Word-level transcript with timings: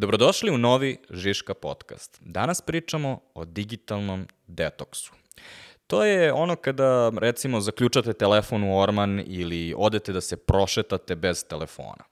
Dobrodošli 0.00 0.50
u 0.50 0.58
novi 0.58 0.96
Žiška 1.10 1.54
podcast. 1.54 2.18
Danas 2.20 2.60
pričamo 2.60 3.20
o 3.34 3.44
digitalnom 3.44 4.26
detoksu. 4.46 5.12
To 5.86 6.04
je 6.04 6.32
ono 6.32 6.56
kada, 6.56 7.12
recimo, 7.16 7.60
zaključate 7.60 8.12
telefon 8.12 8.64
u 8.64 8.78
orman 8.78 9.22
ili 9.26 9.74
odete 9.76 10.12
da 10.12 10.20
se 10.20 10.36
prošetate 10.36 11.16
bez 11.16 11.44
telefona. 11.44 12.04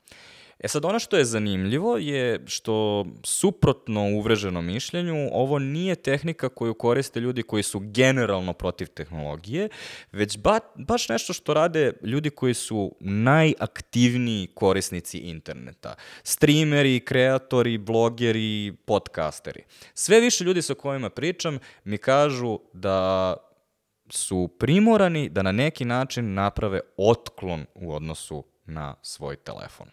E 0.58 0.69
sad, 0.69 0.84
ono 0.84 0.98
što 0.98 1.16
je 1.16 1.24
zanimljivo 1.24 1.96
je 1.96 2.40
što, 2.46 3.06
suprotno 3.24 4.02
uvreženom 4.02 4.66
mišljenju, 4.66 5.29
ovo 5.32 5.59
nije 5.59 5.95
tehnika 5.95 6.48
koju 6.48 6.75
koriste 6.75 7.20
ljudi 7.20 7.43
koji 7.43 7.62
su 7.62 7.80
generalno 7.80 8.52
protiv 8.52 8.87
tehnologije, 8.87 9.69
već 10.12 10.38
ba, 10.38 10.59
baš 10.74 11.09
nešto 11.09 11.32
što 11.32 11.55
rade 11.55 11.92
ljudi 12.02 12.30
koji 12.30 12.55
su 12.55 12.96
najaktivniji 13.00 14.46
korisnici 14.55 15.19
interneta. 15.19 15.95
Streameri, 16.23 17.00
kreatori, 17.00 17.79
blogeri, 17.79 18.77
podcasteri. 18.86 19.62
Sve 19.95 20.20
više 20.20 20.45
ljudi 20.45 20.62
sa 20.62 20.74
kojima 20.74 21.10
pričam 21.10 21.59
mi 21.84 21.98
kažu 21.98 22.59
da 22.73 23.37
su 24.10 24.48
primorani 24.59 25.29
da 25.29 25.43
na 25.43 25.52
neki 25.52 25.84
način 25.84 26.34
naprave 26.34 26.80
otklon 26.96 27.66
u 27.74 27.95
odnosu 27.95 28.45
na 28.66 28.95
svoj 29.02 29.37
telefon. 29.37 29.88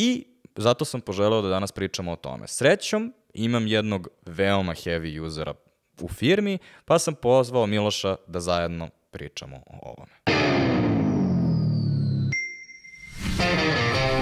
I 0.00 0.24
zato 0.56 0.84
sam 0.84 1.00
poželeo 1.00 1.42
da 1.42 1.48
danas 1.48 1.72
pričamo 1.72 2.12
o 2.12 2.16
tome. 2.16 2.46
Srećom, 2.48 3.14
imam 3.34 3.66
jednog 3.66 4.08
veoma 4.26 4.72
heavy 4.72 5.20
usera 5.20 5.54
u 6.00 6.08
firmi, 6.08 6.58
pa 6.84 6.98
sam 6.98 7.14
pozvao 7.14 7.66
Miloša 7.66 8.16
da 8.26 8.40
zajedno 8.40 8.90
pričamo 9.10 9.56
o 9.66 9.78
ovome. 9.82 10.12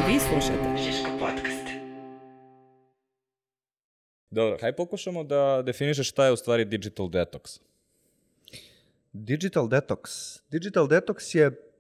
Vi 0.09 0.19
slušate 0.21 0.77
Žiško 0.85 1.11
podcast. 1.19 1.67
Dobro, 4.31 4.59
hajde 4.61 4.77
pokušamo 4.77 5.25
da 5.25 5.63
definišeš 5.63 6.09
šta 6.09 6.27
je 6.27 6.33
u 6.33 6.37
stvari 6.37 6.65
digital 6.65 7.07
detox. 7.07 7.61
Digital 9.13 9.69
detox. 9.69 10.01
Digital 10.51 10.89
detox 10.89 11.37
je 11.37 11.73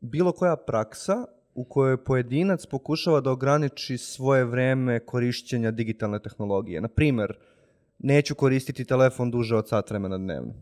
bilo 0.00 0.32
koja 0.32 0.56
praksa 0.56 1.26
u 1.54 1.64
kojoj 1.64 2.04
pojedinac 2.04 2.66
pokušava 2.66 3.20
da 3.20 3.30
ograniči 3.30 3.98
svoje 3.98 4.44
vreme 4.44 5.00
korišćenja 5.00 5.70
digitalne 5.70 6.18
tehnologije. 6.18 6.80
Na 6.80 6.88
primer, 6.88 7.36
neću 7.98 8.34
koristiti 8.34 8.84
telefon 8.84 9.30
duže 9.30 9.56
od 9.56 9.68
sat 9.68 9.90
vremena 9.90 10.18
dnevno. 10.18 10.54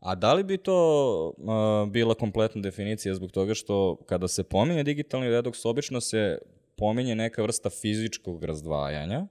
A 0.00 0.14
da 0.14 0.34
li 0.34 0.44
bi 0.44 0.56
to 0.56 1.32
uh, 1.38 1.92
bila 1.92 2.14
kompletna 2.14 2.62
definicija 2.62 3.14
zbog 3.14 3.30
toga 3.30 3.54
što 3.54 3.96
kada 4.06 4.28
se 4.28 4.42
pominje 4.42 4.82
digitalni 4.82 5.28
redoks, 5.28 5.64
obično 5.64 6.00
se 6.00 6.38
pominje 6.76 7.14
neka 7.14 7.42
vrsta 7.42 7.70
fizičkog 7.70 8.44
razdvajanja, 8.44 9.26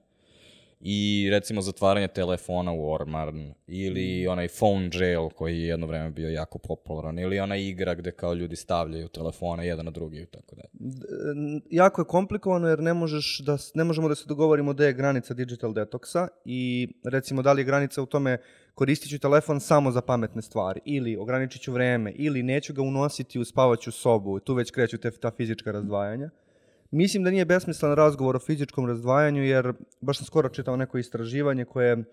i 0.80 1.28
recimo 1.32 1.62
zatvaranje 1.62 2.08
telefona 2.08 2.72
u 2.72 2.92
orman 2.92 3.54
ili 3.68 4.26
mm. 4.26 4.32
onaj 4.32 4.48
phone 4.48 4.90
jail 4.94 5.30
koji 5.30 5.58
je 5.58 5.68
jedno 5.68 5.88
vreme 5.88 6.10
bio 6.10 6.30
jako 6.30 6.58
popularan 6.58 7.20
ili 7.20 7.40
ona 7.40 7.56
igra 7.56 7.96
gde 7.96 8.12
kao 8.12 8.34
ljudi 8.34 8.56
stavljaju 8.56 9.08
telefone 9.08 9.68
jedan 9.68 9.86
na 9.86 9.92
drugi 9.92 10.22
i 10.22 10.26
tako 10.26 10.56
dalje. 10.56 10.70
Jako 11.70 12.02
je 12.02 12.06
komplikovano 12.06 12.68
jer 12.68 12.80
ne 12.80 12.94
možeš 12.94 13.40
da 13.40 13.58
ne 13.74 13.84
možemo 13.84 14.08
da 14.08 14.16
se 14.16 14.28
dogovorimo 14.28 14.74
da 14.74 14.86
je 14.86 14.94
granica 14.94 15.34
digital 15.34 15.74
detoksa 15.74 16.28
i 16.46 16.88
recimo 17.04 17.42
da 17.42 17.54
li 17.54 17.62
je 17.62 17.66
granica 17.66 18.02
u 18.02 18.06
tome 18.06 18.38
koristit 18.74 19.10
ću 19.10 19.20
telefon 19.20 19.60
samo 19.60 19.92
za 19.92 20.02
pametne 20.02 20.42
stvari 20.42 20.80
ili 20.86 21.18
ograničit 21.18 21.62
ću 21.62 21.72
vreme 21.72 22.12
ili 22.16 22.44
neću 22.44 22.74
ga 22.74 22.82
unositi 22.82 23.40
u 23.40 23.46
spavaću 23.46 23.92
sobu, 23.92 24.40
tu 24.40 24.54
već 24.54 24.72
kreću 24.72 24.98
te, 24.98 25.12
ta 25.12 25.32
fizička 25.32 25.72
razdvajanja. 25.72 26.30
Mislim 26.96 27.24
da 27.24 27.32
nije 27.32 27.46
besmislen 27.46 27.94
razgovor 27.96 28.36
o 28.36 28.40
fizičkom 28.40 28.86
razdvajanju, 28.88 29.44
jer 29.44 29.74
baš 30.02 30.18
sam 30.18 30.26
skoro 30.26 30.50
čitao 30.50 30.76
neko 30.76 30.98
istraživanje 30.98 31.66
koje 31.66 32.04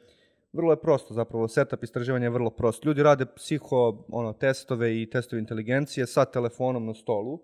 vrlo 0.53 0.73
je 0.73 0.81
prosto 0.81 1.15
zapravo, 1.15 1.49
setup 1.49 1.85
istraživanja 1.85 2.25
je 2.27 2.31
vrlo 2.31 2.51
prost. 2.51 2.85
Ljudi 2.85 3.03
rade 3.03 3.27
psiho 3.37 4.05
ono, 4.09 4.33
testove 4.33 5.03
i 5.03 5.11
testove 5.11 5.41
inteligencije 5.41 6.07
sa 6.07 6.25
telefonom 6.25 6.87
na 6.87 6.95
stolu, 6.95 7.39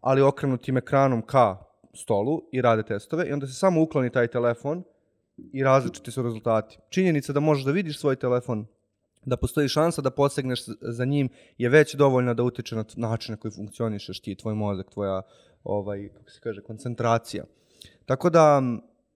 ali 0.00 0.22
okrenutim 0.22 0.76
ekranom 0.76 1.22
ka 1.22 1.56
stolu 1.94 2.42
i 2.52 2.62
rade 2.62 2.82
testove 2.82 3.28
i 3.28 3.32
onda 3.32 3.46
se 3.46 3.54
samo 3.54 3.82
ukloni 3.82 4.10
taj 4.10 4.26
telefon 4.26 4.82
i 5.52 5.64
različiti 5.64 6.10
su 6.10 6.22
rezultati. 6.22 6.78
Činjenica 6.88 7.32
da 7.32 7.40
možeš 7.40 7.64
da 7.64 7.72
vidiš 7.72 8.00
svoj 8.00 8.16
telefon, 8.16 8.66
da 9.24 9.36
postoji 9.36 9.68
šansa 9.68 10.02
da 10.02 10.10
posegneš 10.10 10.60
za 10.80 11.04
njim 11.04 11.28
je 11.58 11.68
već 11.68 11.94
dovoljna 11.94 12.34
da 12.34 12.42
utiče 12.42 12.76
na 12.76 12.84
način 12.96 13.32
na 13.32 13.36
koji 13.36 13.52
funkcionišeš 13.52 14.20
ti, 14.20 14.34
tvoj 14.34 14.54
mozak, 14.54 14.90
tvoja 14.90 15.22
ovaj, 15.64 16.08
kako 16.08 16.30
se 16.30 16.40
kaže, 16.40 16.60
koncentracija. 16.60 17.44
Tako 18.06 18.30
da, 18.30 18.62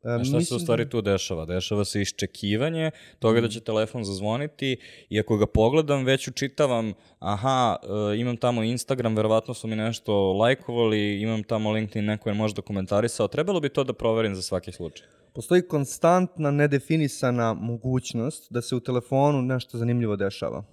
A 0.02 0.24
šta 0.24 0.40
se 0.40 0.54
u 0.54 0.58
stvari 0.58 0.88
tu 0.90 1.00
dešava? 1.00 1.44
Dešava 1.44 1.84
se 1.84 2.00
iščekivanje 2.00 2.90
toga 3.18 3.40
da 3.40 3.48
će 3.48 3.58
mm. 3.58 3.64
telefon 3.64 4.04
zazvoniti 4.04 4.76
i 5.08 5.20
ako 5.20 5.36
ga 5.36 5.46
pogledam, 5.46 6.04
već 6.04 6.28
učitavam, 6.28 6.92
aha, 7.18 7.76
e, 7.82 8.16
imam 8.18 8.36
tamo 8.36 8.62
Instagram, 8.62 9.16
verovatno 9.16 9.54
su 9.54 9.68
mi 9.68 9.76
nešto 9.76 10.32
lajkovali, 10.32 11.20
imam 11.20 11.42
tamo 11.42 11.70
LinkedIn, 11.72 12.04
neko 12.04 12.28
je 12.30 12.34
možda 12.34 12.62
komentarisao, 12.62 13.28
trebalo 13.28 13.60
bi 13.60 13.68
to 13.68 13.84
da 13.84 13.92
proverim 13.92 14.34
za 14.34 14.42
svaki 14.42 14.72
slučaj. 14.72 15.06
Postoji 15.32 15.62
konstantna, 15.62 16.50
nedefinisana 16.50 17.54
mogućnost 17.54 18.52
da 18.52 18.62
se 18.62 18.76
u 18.76 18.80
telefonu 18.80 19.42
nešto 19.42 19.78
zanimljivo 19.78 20.16
dešava 20.16 20.64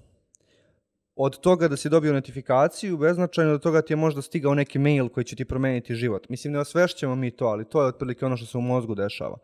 od 1.21 1.39
toga 1.39 1.67
da 1.67 1.77
si 1.77 1.89
dobio 1.89 2.13
notifikaciju, 2.13 2.97
beznačajno 2.97 3.51
do 3.51 3.57
toga 3.57 3.81
ti 3.81 3.93
je 3.93 3.97
možda 3.97 4.21
stigao 4.21 4.53
neki 4.55 4.79
mail 4.79 5.09
koji 5.09 5.23
će 5.23 5.35
ti 5.35 5.45
promeniti 5.45 5.95
život. 5.95 6.29
Mislim, 6.29 6.53
ne 6.53 6.59
osvešćemo 6.59 7.15
mi 7.15 7.31
to, 7.31 7.45
ali 7.45 7.65
to 7.65 7.81
je 7.81 7.87
otprilike 7.87 8.25
ono 8.25 8.37
što 8.37 8.45
se 8.45 8.57
u 8.57 8.61
mozgu 8.61 8.95
dešava. 8.95 9.37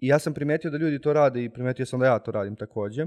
I 0.00 0.08
ja 0.08 0.18
sam 0.18 0.34
primetio 0.34 0.70
da 0.70 0.76
ljudi 0.76 1.00
to 1.00 1.12
rade 1.12 1.44
i 1.44 1.50
primetio 1.50 1.86
sam 1.86 2.00
da 2.00 2.06
ja 2.06 2.18
to 2.18 2.30
radim 2.30 2.56
takođe. 2.56 3.06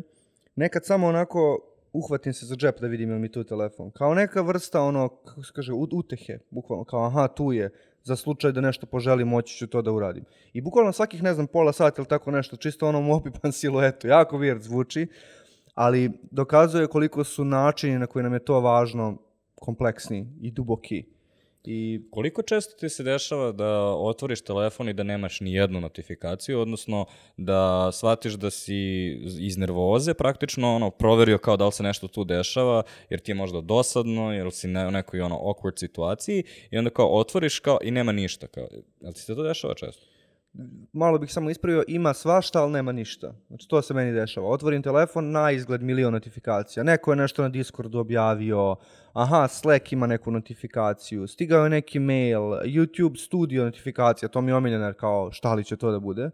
Nekad 0.56 0.86
samo 0.86 1.08
onako 1.08 1.60
uhvatim 1.94 2.34
se 2.34 2.46
za 2.46 2.56
džep 2.56 2.82
da 2.82 2.88
vidim 2.88 3.12
je 3.12 3.20
mi 3.20 3.32
tu 3.32 3.44
telefon. 3.44 3.92
Kao 3.92 4.14
neka 4.14 4.42
vrsta 4.42 4.82
ono, 4.82 5.08
kako 5.10 5.44
se 5.44 5.52
kaže, 5.56 5.74
utehe, 5.74 6.40
bukvalno, 6.50 6.84
kao 6.84 7.06
aha, 7.06 7.28
tu 7.28 7.54
je, 7.54 7.70
za 8.04 8.16
slučaj 8.16 8.52
da 8.52 8.62
nešto 8.62 8.86
poželim, 8.86 9.28
moći 9.28 9.58
ću 9.58 9.68
to 9.68 9.82
da 9.82 9.92
uradim. 9.92 10.26
I 10.54 10.62
bukvalno 10.62 10.92
svakih, 10.92 11.24
ne 11.24 11.34
znam, 11.34 11.48
pola 11.48 11.74
sata 11.74 12.02
ili 12.02 12.08
tako 12.08 12.32
nešto, 12.32 12.56
čisto 12.56 12.88
ono 12.88 13.14
opipan 13.14 13.52
siluetu, 13.60 14.08
jako 14.08 14.38
weird 14.38 14.60
zvuči, 14.60 15.08
ali 15.74 16.12
dokazuje 16.32 16.88
koliko 16.88 17.24
su 17.24 17.46
načini 17.46 18.00
na 18.00 18.08
koji 18.08 18.24
nam 18.24 18.34
je 18.34 18.46
to 18.46 18.60
važno 18.60 19.18
kompleksni 19.56 20.28
i 20.42 20.52
duboki. 20.52 21.04
I 21.64 22.02
koliko 22.12 22.42
često 22.42 22.76
ti 22.80 22.90
se 22.90 23.04
dešava 23.04 23.52
da 23.52 23.82
otvoriš 23.84 24.42
telefon 24.42 24.90
i 24.90 24.94
da 24.94 25.04
nemaš 25.04 25.40
ni 25.40 25.54
jednu 25.54 25.82
notifikaciju, 25.82 26.60
odnosno 26.60 27.06
da 27.38 27.92
shvatiš 27.92 28.34
da 28.34 28.50
si 28.50 28.76
iz 29.40 29.58
nervoze 29.58 30.14
praktično 30.14 30.76
ono 30.76 30.90
proverio 30.90 31.38
kao 31.38 31.58
da 31.58 31.66
li 31.66 31.72
se 31.72 31.84
nešto 31.84 32.08
tu 32.08 32.24
dešava, 32.24 32.84
jer 33.10 33.20
ti 33.20 33.32
je 33.32 33.36
možda 33.36 33.62
dosadno, 33.62 34.34
jer 34.34 34.52
si 34.52 34.68
ne, 34.68 34.88
u 34.88 34.92
nekoj 34.92 35.22
ono 35.22 35.36
awkward 35.36 35.80
situaciji 35.80 36.44
i 36.72 36.78
onda 36.78 36.90
kao 36.90 37.08
otvoriš 37.08 37.60
kao 37.60 37.80
i 37.84 37.92
nema 37.92 38.12
ništa. 38.12 38.48
Kao, 38.48 38.68
jel 39.02 39.14
ti 39.14 39.22
se 39.22 39.36
to 39.36 39.44
dešava 39.44 39.74
često? 39.74 40.11
Malo 40.94 41.18
bih 41.18 41.34
samo 41.34 41.50
ispravio, 41.50 41.84
ima 41.88 42.14
svašta, 42.14 42.62
ali 42.62 42.72
nema 42.72 42.92
ništa. 42.92 43.34
Znači, 43.48 43.68
to 43.68 43.82
se 43.82 43.94
meni 43.94 44.12
dešava. 44.12 44.50
Otvorim 44.50 44.84
telefon, 44.84 45.32
na 45.32 45.52
izgled 45.52 45.82
milion 45.82 46.14
notifikacija. 46.14 46.84
Neko 46.84 47.12
je 47.12 47.16
nešto 47.16 47.42
na 47.42 47.50
Discordu 47.50 48.00
objavio, 48.00 48.76
aha, 49.14 49.48
Slack 49.48 49.94
ima 49.94 50.08
neku 50.08 50.32
notifikaciju, 50.32 51.28
stigao 51.28 51.64
je 51.64 51.70
neki 51.70 52.00
mail, 52.00 52.42
YouTube 52.42 53.24
studio 53.26 53.66
notifikacija, 53.66 54.30
to 54.30 54.42
mi 54.42 54.52
je 54.52 54.56
omiljeno 54.56 54.94
kao 54.94 55.32
šta 55.32 55.54
li 55.54 55.64
će 55.64 55.78
to 55.78 55.92
da 55.92 56.00
bude. 56.00 56.30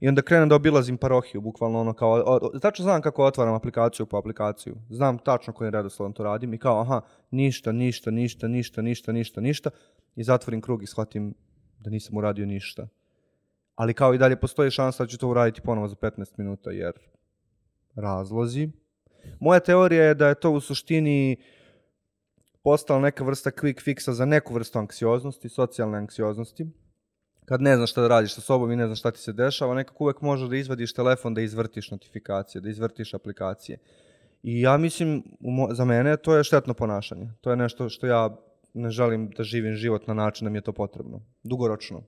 I 0.00 0.08
onda 0.08 0.22
krenem 0.22 0.48
da 0.48 0.54
obilazim 0.54 0.96
parohiju, 0.96 1.40
bukvalno 1.40 1.80
ono 1.80 1.92
kao, 1.92 2.10
o, 2.10 2.38
o, 2.42 2.58
tačno 2.58 2.82
znam 2.82 3.02
kako 3.02 3.24
otvaram 3.24 3.54
aplikaciju 3.54 4.06
po 4.06 4.16
aplikaciju. 4.16 4.76
Znam 4.90 5.18
tačno 5.18 5.52
kojim 5.52 5.72
redoslovom 5.72 6.12
to 6.12 6.22
radim 6.22 6.54
i 6.54 6.58
kao, 6.58 6.80
aha, 6.80 7.00
ništa, 7.30 7.72
ništa, 7.72 8.10
ništa, 8.10 8.48
ništa, 8.48 8.82
ništa, 8.82 9.12
ništa, 9.12 9.40
ništa. 9.40 9.70
I 10.16 10.24
zatvorim 10.24 10.60
krug 10.60 10.82
i 10.82 10.86
shvatim 10.86 11.34
da 11.78 11.90
nisam 11.90 12.16
uradio 12.16 12.46
ništa 12.46 12.88
ali 13.74 13.94
kao 13.94 14.14
i 14.14 14.18
dalje 14.18 14.36
postoji 14.36 14.70
šansa 14.70 15.04
da 15.04 15.08
ću 15.08 15.18
to 15.18 15.28
uraditi 15.28 15.60
ponovo 15.60 15.88
za 15.88 15.96
15 15.96 16.32
minuta, 16.36 16.70
jer 16.70 16.92
razlozi. 17.94 18.68
Moja 19.40 19.60
teorija 19.60 20.04
je 20.04 20.14
da 20.14 20.28
je 20.28 20.34
to 20.34 20.50
u 20.50 20.60
suštini 20.60 21.36
postala 22.62 23.00
neka 23.00 23.24
vrsta 23.24 23.50
quick 23.50 23.82
fixa 23.82 24.10
za 24.10 24.24
neku 24.24 24.54
vrstu 24.54 24.78
anksioznosti, 24.78 25.48
socijalne 25.48 25.98
anksioznosti. 25.98 26.66
Kad 27.44 27.62
ne 27.62 27.76
znaš 27.76 27.90
šta 27.90 28.00
da 28.00 28.08
radiš 28.08 28.34
sa 28.34 28.40
sobom 28.40 28.72
i 28.72 28.76
ne 28.76 28.86
znaš 28.86 28.98
šta 28.98 29.10
ti 29.10 29.18
se 29.18 29.32
dešava, 29.32 29.74
nekako 29.74 30.04
uvek 30.04 30.20
možeš 30.20 30.48
da 30.48 30.56
izvadiš 30.56 30.92
telefon, 30.92 31.34
da 31.34 31.40
izvrtiš 31.40 31.90
notifikacije, 31.90 32.62
da 32.62 32.70
izvrtiš 32.70 33.14
aplikacije. 33.14 33.78
I 34.42 34.60
ja 34.60 34.76
mislim, 34.76 35.22
za 35.70 35.84
mene 35.84 36.16
to 36.16 36.36
je 36.36 36.44
štetno 36.44 36.74
ponašanje. 36.74 37.30
To 37.40 37.50
je 37.50 37.56
nešto 37.56 37.88
što 37.88 38.06
ja 38.06 38.36
ne 38.74 38.90
želim 38.90 39.30
da 39.30 39.42
živim 39.42 39.74
život 39.74 40.06
na 40.06 40.14
način 40.14 40.44
da 40.44 40.50
mi 40.50 40.58
je 40.58 40.62
to 40.62 40.72
potrebno. 40.72 41.20
Dugoročno. 41.42 42.02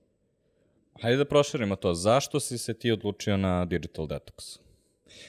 Hajde 1.02 1.16
da 1.16 1.24
proširimo 1.24 1.76
to. 1.76 1.94
Zašto 1.94 2.40
si 2.40 2.58
se 2.58 2.74
ti 2.74 2.92
odlučio 2.92 3.36
na 3.36 3.64
Digital 3.64 4.06
Detox? 4.06 4.58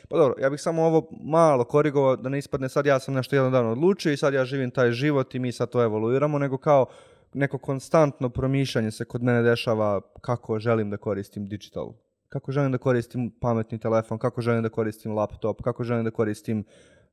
Pa 0.09 0.17
dobro, 0.17 0.35
ja 0.41 0.50
bih 0.50 0.62
samo 0.62 0.83
ovo 0.83 1.09
malo 1.23 1.63
korigovao 1.63 2.15
da 2.15 2.29
ne 2.29 2.38
ispadne 2.38 2.69
sad 2.69 2.85
ja 2.85 3.00
sam 3.00 3.13
nešto 3.13 3.35
jedan 3.35 3.51
dan 3.51 3.65
odlučio 3.65 4.12
i 4.12 4.17
sad 4.17 4.33
ja 4.33 4.45
živim 4.45 4.71
taj 4.71 4.91
život 4.91 5.35
i 5.35 5.39
mi 5.39 5.51
sad 5.51 5.69
to 5.69 5.83
evoluiramo, 5.83 6.39
nego 6.39 6.57
kao 6.57 6.85
neko 7.33 7.57
konstantno 7.57 8.29
promišljanje 8.29 8.91
se 8.91 9.06
kod 9.06 9.23
mene 9.23 9.41
dešava 9.41 10.01
kako 10.21 10.59
želim 10.59 10.89
da 10.89 10.97
koristim 10.97 11.45
digital. 11.47 11.94
Kako 12.29 12.51
želim 12.51 12.71
da 12.71 12.77
koristim 12.77 13.31
pametni 13.41 13.79
telefon, 13.79 14.18
kako 14.18 14.41
želim 14.41 14.63
da 14.63 14.69
koristim 14.69 15.15
laptop, 15.15 15.61
kako 15.61 15.83
želim 15.83 16.03
da 16.03 16.11
koristim 16.11 16.63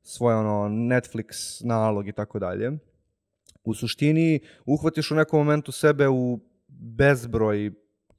svoj 0.03 0.33
ono 0.33 0.69
Netflix 0.69 1.61
nalog 1.65 2.07
i 2.07 2.11
tako 2.11 2.39
dalje. 2.39 2.71
U 3.63 3.73
suštini 3.73 4.39
uhvatiš 4.65 5.11
u 5.11 5.15
nekom 5.15 5.39
momentu 5.39 5.71
sebe 5.71 6.09
u 6.09 6.39
bezbroj 6.67 7.71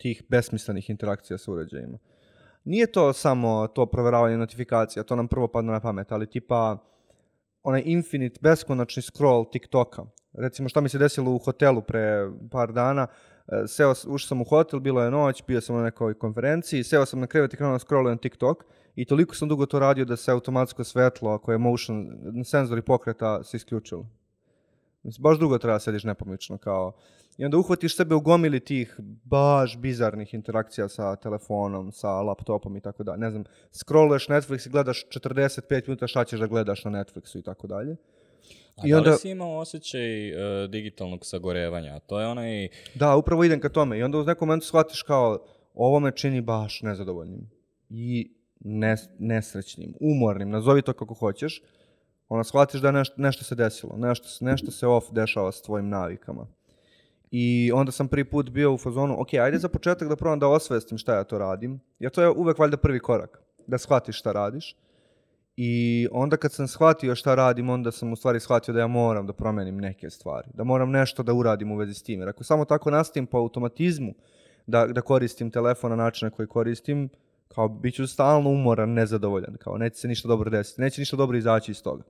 tih 0.04 0.22
besmislenih 0.28 0.90
interakcija 0.90 1.38
sa 1.38 1.52
uređajima. 1.52 1.98
Nije 2.64 2.92
to 2.92 3.12
samo 3.12 3.66
to 3.66 3.86
proveravanje 3.86 4.36
notifikacija, 4.36 5.02
to 5.02 5.16
nam 5.16 5.28
prvo 5.28 5.48
padne 5.48 5.72
na 5.72 5.80
pamet, 5.80 6.12
ali 6.12 6.30
tipa 6.30 6.76
onaj 7.62 7.82
infinite, 7.84 8.38
beskonačni 8.42 9.02
scroll 9.02 9.46
TikToka. 9.52 10.04
Recimo 10.32 10.68
šta 10.68 10.80
mi 10.80 10.88
se 10.88 10.98
desilo 10.98 11.32
u 11.32 11.38
hotelu 11.38 11.82
pre 11.82 12.28
par 12.50 12.72
dana, 12.72 13.06
e, 13.06 13.62
seo, 13.66 13.90
ušao 13.90 14.28
sam 14.28 14.40
u 14.40 14.44
hotel, 14.44 14.80
bilo 14.80 15.02
je 15.02 15.10
noć, 15.10 15.42
bio 15.46 15.60
sam 15.60 15.76
na 15.76 15.82
nekoj 15.82 16.18
konferenciji, 16.18 16.84
seo 16.84 17.06
sam 17.06 17.20
na 17.20 17.26
krevet 17.26 17.54
i 17.54 17.56
krenuo 17.56 17.72
da 17.72 17.78
scrollujem 17.78 18.18
TikTok 18.18 18.64
i 18.94 19.04
toliko 19.04 19.34
sam 19.34 19.48
dugo 19.48 19.66
to 19.66 19.78
radio 19.78 20.04
da 20.04 20.16
se 20.16 20.32
automatsko 20.32 20.84
svetlo 20.84 21.38
koje 21.38 21.54
je 21.54 21.58
motion, 21.58 22.06
senzori 22.44 22.82
pokreta 22.82 23.42
se 23.44 23.56
isključilo. 23.56 24.06
Mislim, 25.02 25.22
baš 25.22 25.38
dugo 25.38 25.58
treba 25.58 25.76
da 25.76 25.80
sediš 25.88 26.04
nepomično 26.04 26.58
kao... 26.58 26.92
I 27.38 27.44
onda 27.44 27.58
uhvatiš 27.58 27.96
sebe 27.96 28.14
u 28.14 28.20
gomili 28.20 28.60
tih 28.60 28.94
baš 29.24 29.76
bizarnih 29.78 30.34
interakcija 30.34 30.88
sa 30.88 31.16
telefonom, 31.16 31.92
sa 31.92 32.08
laptopom 32.10 32.76
i 32.76 32.80
tako 32.80 33.02
dalje. 33.02 33.18
Ne 33.18 33.30
znam, 33.30 33.44
scrolluješ 33.72 34.26
Netflix 34.26 34.66
i 34.66 34.70
gledaš 34.70 35.04
45 35.08 35.88
minuta 35.88 36.06
šta 36.06 36.24
ćeš 36.24 36.40
da 36.40 36.46
gledaš 36.46 36.84
na 36.84 36.90
Netflixu 36.90 37.38
i 37.38 37.42
tako 37.42 37.66
dalje. 37.66 37.96
A 38.76 38.82
I 38.86 38.90
da 38.90 38.96
onda- 38.98 39.10
li 39.10 39.16
si 39.18 39.30
imao 39.30 39.58
osjećaj 39.58 40.28
e, 40.28 40.68
digitalnog 40.68 41.26
sagorevanja? 41.26 41.98
To 41.98 42.20
je 42.20 42.26
onaj... 42.26 42.68
Da, 42.94 43.16
upravo 43.16 43.44
idem 43.44 43.60
ka 43.60 43.68
tome. 43.68 43.98
I 43.98 44.02
onda 44.02 44.18
u 44.18 44.24
nekom 44.24 44.48
momentu 44.48 44.66
shvatiš 44.66 45.02
kao 45.02 45.38
ovo 45.74 46.00
me 46.00 46.12
čini 46.12 46.40
baš 46.40 46.82
nezadovoljnim. 46.82 47.50
I 47.90 48.32
nes, 48.60 49.00
nesrećnim, 49.18 49.94
umornim, 50.00 50.50
nazovi 50.50 50.82
to 50.82 50.92
kako 50.92 51.14
hoćeš. 51.14 51.62
Onda 52.28 52.44
shvatiš 52.44 52.80
da 52.80 52.90
nešto, 52.90 53.14
nešto 53.18 53.44
se 53.44 53.54
desilo, 53.54 53.96
nešto, 53.96 54.28
nešto 54.40 54.70
se 54.70 54.86
off 54.86 55.06
dešava 55.12 55.52
s 55.52 55.62
tvojim 55.62 55.88
navikama. 55.88 56.46
I 57.36 57.70
onda 57.74 57.92
sam 57.92 58.08
prvi 58.08 58.24
put 58.24 58.50
bio 58.50 58.72
u 58.72 58.78
fazonu, 58.78 59.20
ok, 59.20 59.34
ajde 59.34 59.58
za 59.58 59.68
početak 59.68 60.08
da 60.08 60.16
probam 60.16 60.38
da 60.38 60.48
osvestim 60.48 60.98
šta 60.98 61.14
ja 61.14 61.24
to 61.24 61.38
radim, 61.38 61.80
jer 61.98 62.10
to 62.10 62.22
je 62.22 62.30
uvek 62.30 62.58
valjda 62.58 62.76
prvi 62.76 63.00
korak, 63.00 63.42
da 63.66 63.78
shvatiš 63.78 64.18
šta 64.18 64.32
radiš. 64.32 64.76
I 65.56 66.08
onda 66.12 66.36
kad 66.36 66.52
sam 66.52 66.68
shvatio 66.68 67.14
šta 67.14 67.34
radim, 67.34 67.70
onda 67.70 67.90
sam 67.92 68.12
u 68.12 68.16
stvari 68.16 68.40
shvatio 68.40 68.74
da 68.74 68.80
ja 68.80 68.86
moram 68.86 69.26
da 69.26 69.32
promenim 69.32 69.76
neke 69.76 70.10
stvari, 70.10 70.48
da 70.54 70.64
moram 70.64 70.90
nešto 70.90 71.22
da 71.22 71.34
uradim 71.34 71.72
u 71.72 71.76
vezi 71.76 71.94
s 71.94 72.02
tim. 72.02 72.20
Jer 72.20 72.28
ako 72.28 72.44
samo 72.44 72.64
tako 72.64 72.90
nastavim 72.90 73.26
po 73.26 73.38
automatizmu 73.38 74.14
da, 74.66 74.86
da 74.86 75.00
koristim 75.00 75.50
telefon 75.50 75.90
na 75.90 75.96
način 75.96 76.26
na 76.26 76.30
koji 76.30 76.48
koristim, 76.48 77.08
kao 77.48 77.68
bit 77.68 77.94
ću 77.94 78.06
stalno 78.06 78.50
umoran, 78.50 78.92
nezadovoljan, 78.92 79.56
kao 79.60 79.78
neće 79.78 79.96
se 79.96 80.08
ništa 80.08 80.28
dobro 80.28 80.50
desiti, 80.50 80.80
neće 80.80 81.00
ništa 81.00 81.16
dobro 81.16 81.38
izaći 81.38 81.70
iz 81.70 81.82
toga. 81.82 82.02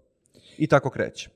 I 0.58 0.66
tako 0.66 0.90
kreće. 0.90 1.30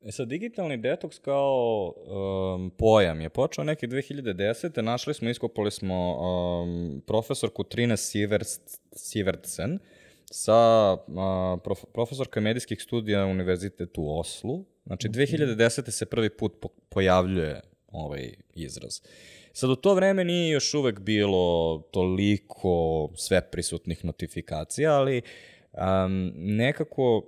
E 0.00 0.12
sad, 0.12 0.28
digitalni 0.28 0.76
detoks 0.76 1.18
kao 1.18 1.94
um, 1.96 2.70
pojam 2.70 3.20
je 3.20 3.28
počeo 3.28 3.64
neke 3.64 3.86
2010. 3.86 4.82
Našli 4.82 5.14
smo, 5.14 5.30
iskopali 5.30 5.70
smo 5.70 6.16
um, 6.16 7.02
profesorku 7.06 7.64
Siverst, 7.96 8.80
Sivertsen 8.92 9.78
sa 10.30 10.92
uh, 10.92 11.60
prof, 11.64 11.84
profesorka 11.92 12.40
medijskih 12.40 12.82
studija 12.82 13.20
na 13.20 13.26
Univerzitetu 13.26 14.02
u 14.02 14.18
Oslu. 14.18 14.64
Znači, 14.86 15.08
2010. 15.08 15.90
se 15.90 16.06
prvi 16.06 16.30
put 16.30 16.52
po, 16.60 16.68
pojavljuje 16.88 17.60
ovaj 17.88 18.34
izraz. 18.54 19.00
Sad, 19.52 19.70
u 19.70 19.76
to 19.76 19.94
vreme 19.94 20.24
nije 20.24 20.50
još 20.50 20.74
uvek 20.74 21.00
bilo 21.00 21.78
toliko 21.90 23.08
sve 23.16 23.50
prisutnih 23.50 24.04
notifikacija, 24.04 24.92
ali 24.92 25.22
um, 25.72 26.32
nekako 26.34 27.22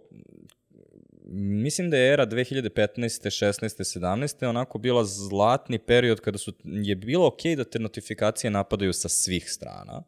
mislim 1.29 1.91
da 1.91 1.97
je 1.97 2.13
era 2.13 2.27
2015. 2.27 3.45
16. 3.45 3.99
17. 3.99 4.47
onako 4.47 4.79
bila 4.79 5.05
zlatni 5.05 5.79
period 5.79 6.21
kada 6.21 6.39
su, 6.39 6.53
je 6.65 6.97
bilo 6.97 7.27
okej 7.27 7.57
da 7.57 7.65
te 7.65 7.79
notifikacije 7.79 8.51
napadaju 8.51 8.93
sa 8.93 9.09
svih 9.09 9.51
strana. 9.51 10.03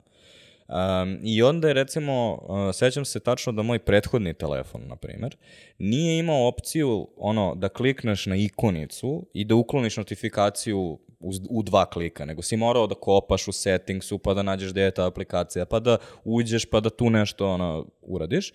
Um, 0.69 1.19
I 1.22 1.43
onda 1.43 1.69
je 1.69 1.75
recimo, 1.75 2.32
uh, 2.32 2.75
sećam 2.75 3.05
se 3.05 3.20
tačno 3.20 3.52
da 3.52 3.62
moj 3.62 3.78
prethodni 3.78 4.34
telefon, 4.34 4.81
na 4.87 4.96
primer, 4.96 5.37
nije 5.78 6.19
imao 6.19 6.49
opciju 6.49 7.08
ono, 7.17 7.55
da 7.55 7.69
klikneš 7.69 8.26
na 8.26 8.37
ikonicu 8.37 9.26
i 9.34 9.44
da 9.44 9.55
ukloniš 9.55 9.96
notifikaciju 9.96 10.99
u, 11.20 11.32
u 11.50 11.62
dva 11.62 11.90
klika, 11.90 12.25
nego 12.25 12.43
si 12.43 12.56
morao 12.56 12.87
da 12.87 12.94
kopaš 12.94 13.49
u 13.49 13.52
settingsu, 13.52 14.19
pa 14.19 14.34
da 14.34 14.43
nađeš 14.43 14.70
gde 14.70 14.82
je 14.82 14.90
ta 14.90 15.06
aplikacija, 15.06 15.64
pa 15.64 15.81
da 15.81 15.99
uđeš, 16.25 16.64
pa 16.64 16.81
da 16.81 16.90
tu 16.90 17.11
nešto 17.11 17.49
ono, 17.49 17.87
uradiš. 18.02 18.52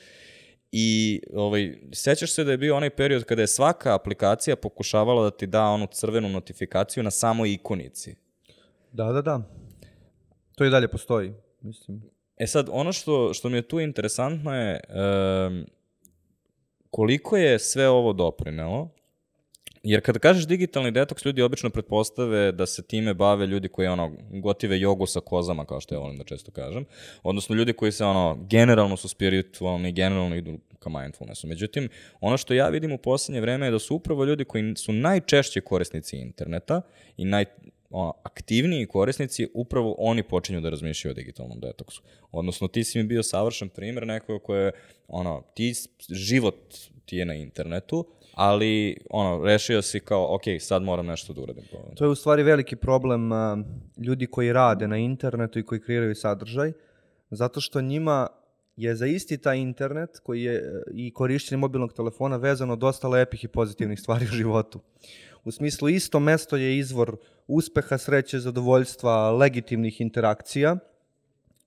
I 0.77 1.22
ovaj, 1.33 1.77
sećaš 1.94 2.31
se 2.31 2.44
da 2.44 2.51
je 2.51 2.57
bio 2.57 2.75
onaj 2.75 2.89
period 2.89 3.24
kada 3.24 3.42
je 3.42 3.48
svaka 3.48 3.95
aplikacija 3.95 4.56
pokušavala 4.56 5.24
da 5.24 5.31
ti 5.31 5.48
da 5.48 5.63
onu 5.63 5.88
crvenu 5.92 6.30
notifikaciju 6.30 7.04
na 7.04 7.12
samoj 7.12 7.54
ikonici. 7.54 8.16
Da, 8.92 9.06
da, 9.12 9.22
da. 9.22 9.42
To 10.56 10.66
i 10.66 10.69
dalje 10.69 10.88
postoji, 10.88 11.33
mislim. 11.62 12.01
E 12.38 12.48
sad, 12.48 12.69
ono 12.72 12.92
što, 12.92 13.33
što 13.33 13.50
mi 13.50 13.57
je 13.57 13.68
tu 13.68 13.80
interesantno 13.80 14.56
je 14.56 14.80
um, 14.89 15.66
koliko 16.89 17.38
je 17.38 17.60
sve 17.60 17.89
ovo 17.89 18.13
doprinelo, 18.13 18.89
jer 19.85 20.01
kada 20.01 20.19
kažeš 20.19 20.47
digitalni 20.47 20.91
detoks, 20.91 21.25
ljudi 21.25 21.41
obično 21.41 21.69
pretpostave 21.69 22.51
da 22.51 22.65
se 22.65 22.83
time 22.83 23.13
bave 23.13 23.47
ljudi 23.47 23.67
koji 23.67 23.87
ono, 23.87 24.11
gotive 24.29 24.79
jogu 24.79 25.05
sa 25.05 25.19
kozama, 25.19 25.65
kao 25.65 25.81
što 25.81 25.95
ja 25.95 25.99
volim 25.99 26.17
da 26.17 26.23
često 26.23 26.51
kažem, 26.51 26.85
odnosno 27.23 27.55
ljudi 27.55 27.73
koji 27.73 27.91
se 27.91 28.05
ono, 28.05 28.37
generalno 28.49 28.97
su 28.97 29.07
spiritualni, 29.07 29.91
generalno 29.91 30.35
idu 30.35 30.57
ka 30.79 30.89
mindfulnessu. 30.89 31.47
Međutim, 31.47 31.89
ono 32.21 32.37
što 32.37 32.53
ja 32.53 32.69
vidim 32.69 32.91
u 32.91 32.97
poslednje 32.97 33.41
vreme 33.41 33.67
je 33.67 33.71
da 33.71 33.79
su 33.79 33.95
upravo 33.95 34.25
ljudi 34.25 34.45
koji 34.45 34.75
su 34.75 34.93
najčešće 34.93 35.61
korisnici 35.61 36.17
interneta 36.17 36.81
i 37.17 37.25
naj, 37.25 37.45
ono, 37.89 38.13
aktivniji 38.23 38.85
korisnici, 38.85 39.47
upravo 39.53 39.95
oni 39.97 40.23
počinju 40.23 40.61
da 40.61 40.69
razmišljaju 40.69 41.11
o 41.11 41.13
digitalnom 41.13 41.59
detoksu. 41.59 42.01
Odnosno, 42.31 42.67
ti 42.67 42.83
si 42.83 42.97
mi 42.97 43.03
bio 43.03 43.23
savršen 43.23 43.69
primjer 43.69 44.07
nekoga 44.07 44.39
koje, 44.39 44.71
ono, 45.07 45.43
ti, 45.53 45.73
život 46.09 46.75
ti 47.05 47.17
je 47.17 47.25
na 47.25 47.33
internetu, 47.33 48.05
ali, 48.35 48.97
ono, 49.09 49.45
rešio 49.45 49.81
si 49.81 49.99
kao, 49.99 50.35
ok, 50.35 50.41
sad 50.59 50.83
moram 50.83 51.05
nešto 51.05 51.33
da 51.33 51.41
uradim. 51.41 51.63
To 51.95 52.05
je 52.05 52.09
u 52.09 52.15
stvari 52.15 52.43
veliki 52.43 52.75
problem 52.75 53.31
ljudi 53.97 54.27
koji 54.27 54.53
rade 54.53 54.87
na 54.87 54.97
internetu 54.97 55.59
i 55.59 55.65
koji 55.65 55.81
kreiraju 55.81 56.15
sadržaj, 56.15 56.71
zato 57.29 57.61
što 57.61 57.81
njima 57.81 58.27
je 58.77 58.95
za 58.95 59.06
isti 59.06 59.37
taj 59.37 59.57
internet 59.57 60.19
koji 60.19 60.44
je 60.44 60.83
i 60.94 61.11
korišćenje 61.11 61.57
mobilnog 61.57 61.94
telefona 61.94 62.37
vezano 62.37 62.75
dosta 62.75 63.07
lepih 63.07 63.44
i 63.44 63.47
pozitivnih 63.47 63.99
stvari 63.99 64.25
u 64.25 64.35
životu. 64.35 64.80
U 65.44 65.51
smislu 65.51 65.89
isto 65.89 66.19
mesto 66.19 66.57
je 66.57 66.77
izvor 66.77 67.18
uspeha, 67.47 67.97
sreće, 67.97 68.39
zadovoljstva, 68.39 69.31
legitimnih 69.31 70.01
interakcija 70.01 70.77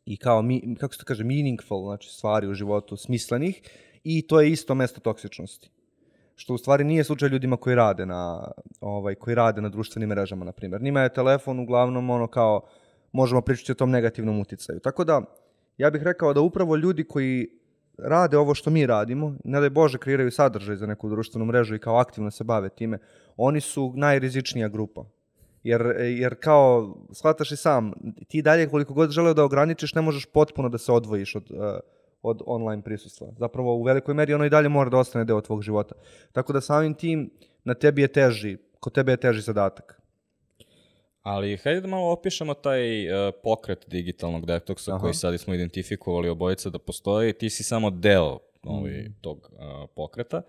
i 0.05 0.17
kao, 0.17 0.43
mi, 0.43 0.77
kako 0.81 0.95
se 0.95 0.99
to 0.99 1.05
kaže, 1.05 1.25
meaningful, 1.25 1.85
znači 1.85 2.09
stvari 2.11 2.47
u 2.47 2.55
životu, 2.55 2.97
smislenih, 2.97 3.63
i 4.05 4.27
to 4.27 4.41
je 4.41 4.51
isto 4.51 4.75
mesto 4.75 5.01
toksičnosti 5.01 5.71
što 6.39 6.55
u 6.55 6.59
stvari 6.59 6.85
nije 6.85 7.05
slučaj 7.05 7.29
ljudima 7.29 7.57
koji 7.57 7.77
rade 7.77 8.07
na 8.07 8.51
ovaj 8.81 9.15
koji 9.15 9.35
rade 9.35 9.61
na 9.61 9.69
društvenim 9.69 10.09
mrežama 10.09 10.45
na 10.45 10.53
primjer. 10.53 10.83
Njima 10.83 11.01
je 11.01 11.13
telefon 11.13 11.59
uglavnom 11.61 12.11
ono 12.11 12.27
kao 12.27 12.61
možemo 13.13 13.41
pričati 13.41 13.73
o 13.73 13.75
tom 13.75 13.91
negativnom 13.91 14.41
uticaju. 14.41 14.81
Tako 14.81 15.05
da 15.05 15.23
ja 15.79 15.91
bih 15.91 16.03
rekao 16.03 16.35
da 16.35 16.41
upravo 16.41 16.77
ljudi 16.77 17.05
koji 17.05 17.49
rade 17.99 18.39
ovo 18.39 18.55
što 18.55 18.71
mi 18.71 18.87
radimo, 18.87 19.35
ne 19.45 19.61
daj 19.61 19.71
Bože 19.71 19.99
kreiraju 19.99 20.31
sadržaj 20.31 20.77
za 20.77 20.87
neku 20.87 21.09
društvenu 21.09 21.45
mrežu 21.45 21.75
i 21.75 21.79
kao 21.79 21.97
aktivno 21.97 22.31
se 22.31 22.45
bave 22.45 22.69
time, 22.69 22.99
oni 23.37 23.61
su 23.61 23.93
najrizičnija 23.97 24.69
grupa. 24.69 25.05
Jer, 25.63 25.83
jer 25.99 26.35
kao, 26.41 26.97
shvataš 27.13 27.53
i 27.53 27.57
sam, 27.57 27.93
ti 28.29 28.43
dalje 28.43 28.69
koliko 28.69 28.95
god 28.95 29.11
želeo 29.11 29.35
da 29.35 29.45
ograničiš, 29.45 29.95
ne 29.95 30.03
možeš 30.03 30.27
potpuno 30.27 30.69
da 30.69 30.79
se 30.79 30.93
odvojiš 30.93 31.35
od, 31.35 31.51
eh, 31.51 31.81
od 32.23 32.43
online 32.47 32.83
prisustva. 32.83 33.29
Zapravo 33.39 33.77
u 33.77 33.83
velikoj 33.83 34.15
meri 34.15 34.35
ono 34.35 34.45
i 34.45 34.51
dalje 34.51 34.69
mora 34.69 34.91
da 34.91 34.99
ostane 34.99 35.25
deo 35.25 35.41
tvog 35.41 35.63
života. 35.63 35.95
Tako 36.33 36.53
da 36.53 36.61
samim 36.61 36.95
tim 36.95 37.31
na 37.65 37.75
tebi 37.75 38.03
je 38.03 38.09
teži, 38.09 38.57
kod 38.81 38.93
tebe 38.93 39.13
je 39.13 39.17
teži 39.17 39.41
zadatak. 39.41 40.01
Ali 41.23 41.57
hajde 41.57 41.81
da 41.81 41.89
malo 41.89 42.13
opišemo 42.13 42.55
taj 42.55 43.09
uh, 43.09 43.35
pokret 43.43 43.85
digitalnog 43.87 44.47
detoksa 44.47 44.95
Aha. 44.95 45.01
koji 45.01 45.15
sad 45.15 45.41
smo 45.41 45.55
identifikovali 45.55 46.29
obojica 46.29 46.71
da 46.71 46.79
postoji. 46.79 47.33
Ti 47.33 47.51
si 47.51 47.63
samo 47.63 47.91
deo 47.91 48.39
ovaj, 48.63 49.07
tog 49.21 49.51
uh, 49.53 49.91
pokreta. 49.97 50.43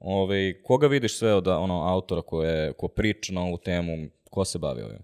Ovaj, 0.00 0.62
koga 0.62 0.86
vidiš 0.86 1.18
sve 1.18 1.34
od 1.34 1.48
ono, 1.48 1.82
autora 1.82 2.22
koje, 2.22 2.72
ko 2.72 2.88
priča 2.88 3.32
na 3.32 3.40
ovu 3.40 3.58
temu, 3.58 4.08
ko 4.30 4.44
se 4.44 4.58
bavi 4.58 4.82
ovim? 4.82 4.98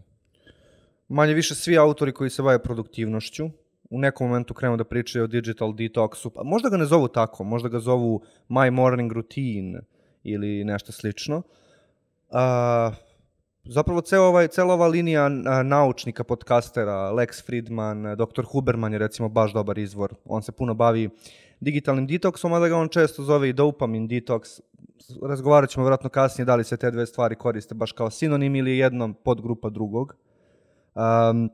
Manje 1.09 1.35
više 1.35 1.55
svi 1.55 1.79
autori 1.79 2.13
koji 2.13 2.31
se 2.31 2.43
bave 2.43 2.63
produktivnošću, 2.63 3.51
u 3.91 3.99
nekom 3.99 4.27
momentu 4.27 4.55
krenu 4.55 4.77
da 4.77 4.85
pričaju 4.85 5.25
o 5.25 5.27
digital 5.27 5.73
detoxu. 5.73 6.31
Pa 6.31 6.43
možda 6.43 6.69
ga 6.69 6.77
ne 6.77 6.85
zovu 6.85 7.09
tako, 7.09 7.45
možda 7.45 7.69
ga 7.69 7.79
zovu 7.79 8.23
my 8.49 8.71
morning 8.71 9.13
routine 9.13 9.81
ili 10.23 10.65
nešto 10.65 10.93
slično. 10.93 11.43
A, 12.31 12.91
Zapravo 13.65 14.01
ceo 14.01 14.23
ovaj, 14.23 14.49
cela 14.49 14.75
ova 14.75 14.87
linija 14.87 15.29
naučnika, 15.65 16.25
podcastera, 16.25 17.13
Lex 17.13 17.47
Friedman, 17.47 18.03
dr. 18.17 18.45
Huberman 18.53 18.93
je 18.93 18.99
recimo 18.99 19.29
baš 19.29 19.53
dobar 19.53 19.79
izvor. 19.79 20.15
On 20.25 20.43
se 20.43 20.53
puno 20.53 20.75
bavi 20.75 21.11
digitalnim 21.61 22.07
detoksom, 22.07 22.53
a 22.53 22.59
da 22.59 22.69
ga 22.69 22.77
on 22.77 22.89
često 22.89 23.23
zove 23.23 23.49
i 23.49 23.53
dopamin 23.53 24.09
detoks. 24.09 24.61
Razgovarat 25.23 25.71
ćemo 25.71 25.85
vjerojatno 25.85 26.11
kasnije 26.11 26.45
da 26.45 26.57
li 26.57 26.65
se 26.65 26.77
te 26.77 26.91
dve 26.91 27.07
stvari 27.07 27.35
koriste 27.35 27.75
baš 27.75 27.93
kao 27.93 28.11
sinonim 28.11 28.57
ili 28.57 28.79
jednom 28.79 29.15
podgrupa 29.15 29.71
drugog. 29.71 30.17
Um, 30.95 31.51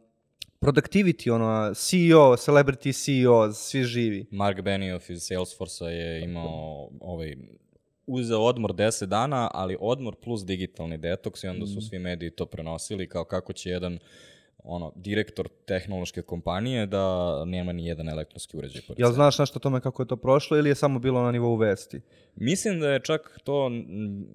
productivity, 0.67 1.31
ono, 1.31 1.75
CEO, 1.75 2.37
celebrity 2.37 2.93
CEO, 2.93 3.53
svi 3.53 3.85
živi. 3.85 4.27
Mark 4.31 4.63
Benioff 4.63 5.11
iz 5.11 5.23
Salesforce-a 5.23 5.89
je 5.89 6.25
imao 6.25 6.89
ovaj, 7.01 7.37
uzeo 8.07 8.41
odmor 8.41 8.73
10 8.73 9.07
dana, 9.07 9.51
ali 9.55 9.77
odmor 9.81 10.15
plus 10.15 10.45
digitalni 10.45 10.99
detoks 10.99 11.45
i 11.45 11.49
onda 11.49 11.67
su 11.67 11.81
svi 11.81 11.99
mediji 11.99 12.31
to 12.31 12.47
prenosili 12.47 13.09
kao 13.09 13.25
kako 13.25 13.53
će 13.53 13.71
jedan 13.71 13.99
ono, 14.67 14.93
direktor 14.97 15.49
tehnološke 15.65 16.23
kompanije 16.23 16.87
da 16.87 17.45
nema 17.45 17.73
ni 17.73 17.87
jedan 17.87 18.09
elektronski 18.09 18.57
uređaj 18.57 18.83
pored 18.87 18.99
Jel 18.99 19.13
znaš 19.13 19.39
nešto 19.39 19.57
o 19.57 19.61
tome 19.61 19.81
kako 19.81 20.03
je 20.03 20.07
to 20.07 20.17
prošlo 20.17 20.57
ili 20.57 20.69
je 20.69 20.75
samo 20.75 20.99
bilo 20.99 21.23
na 21.23 21.33
nivou 21.33 21.57
vesti? 21.57 22.01
Mislim 22.37 22.81
da 22.81 22.91
je 22.91 23.01
čak 23.01 23.39
to 23.45 23.71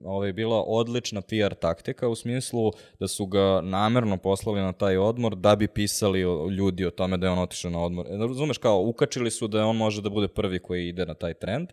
ovaj, 0.04 0.34
bila 0.34 0.64
odlična 0.68 1.22
PR 1.22 1.54
taktika 1.60 2.08
u 2.08 2.16
smislu 2.16 2.72
da 3.00 3.08
su 3.08 3.26
ga 3.26 3.62
namerno 3.62 4.18
poslali 4.18 4.62
na 4.62 4.74
taj 4.74 4.98
odmor 4.98 5.36
da 5.36 5.56
bi 5.56 5.68
pisali 5.68 6.20
ljudi 6.58 6.86
o 6.86 6.92
tome 6.92 7.18
da 7.18 7.26
je 7.26 7.32
on 7.32 7.40
otišao 7.40 7.72
na 7.72 7.80
odmor. 7.80 8.08
E, 8.10 8.18
Razumeš 8.18 8.58
kao, 8.58 8.82
ukačili 8.82 9.32
su 9.32 9.48
da 9.48 9.66
on 9.66 9.76
može 9.76 10.02
da 10.02 10.10
bude 10.10 10.28
prvi 10.28 10.60
koji 10.60 10.88
ide 10.88 11.06
na 11.06 11.14
taj 11.14 11.34
trend 11.34 11.70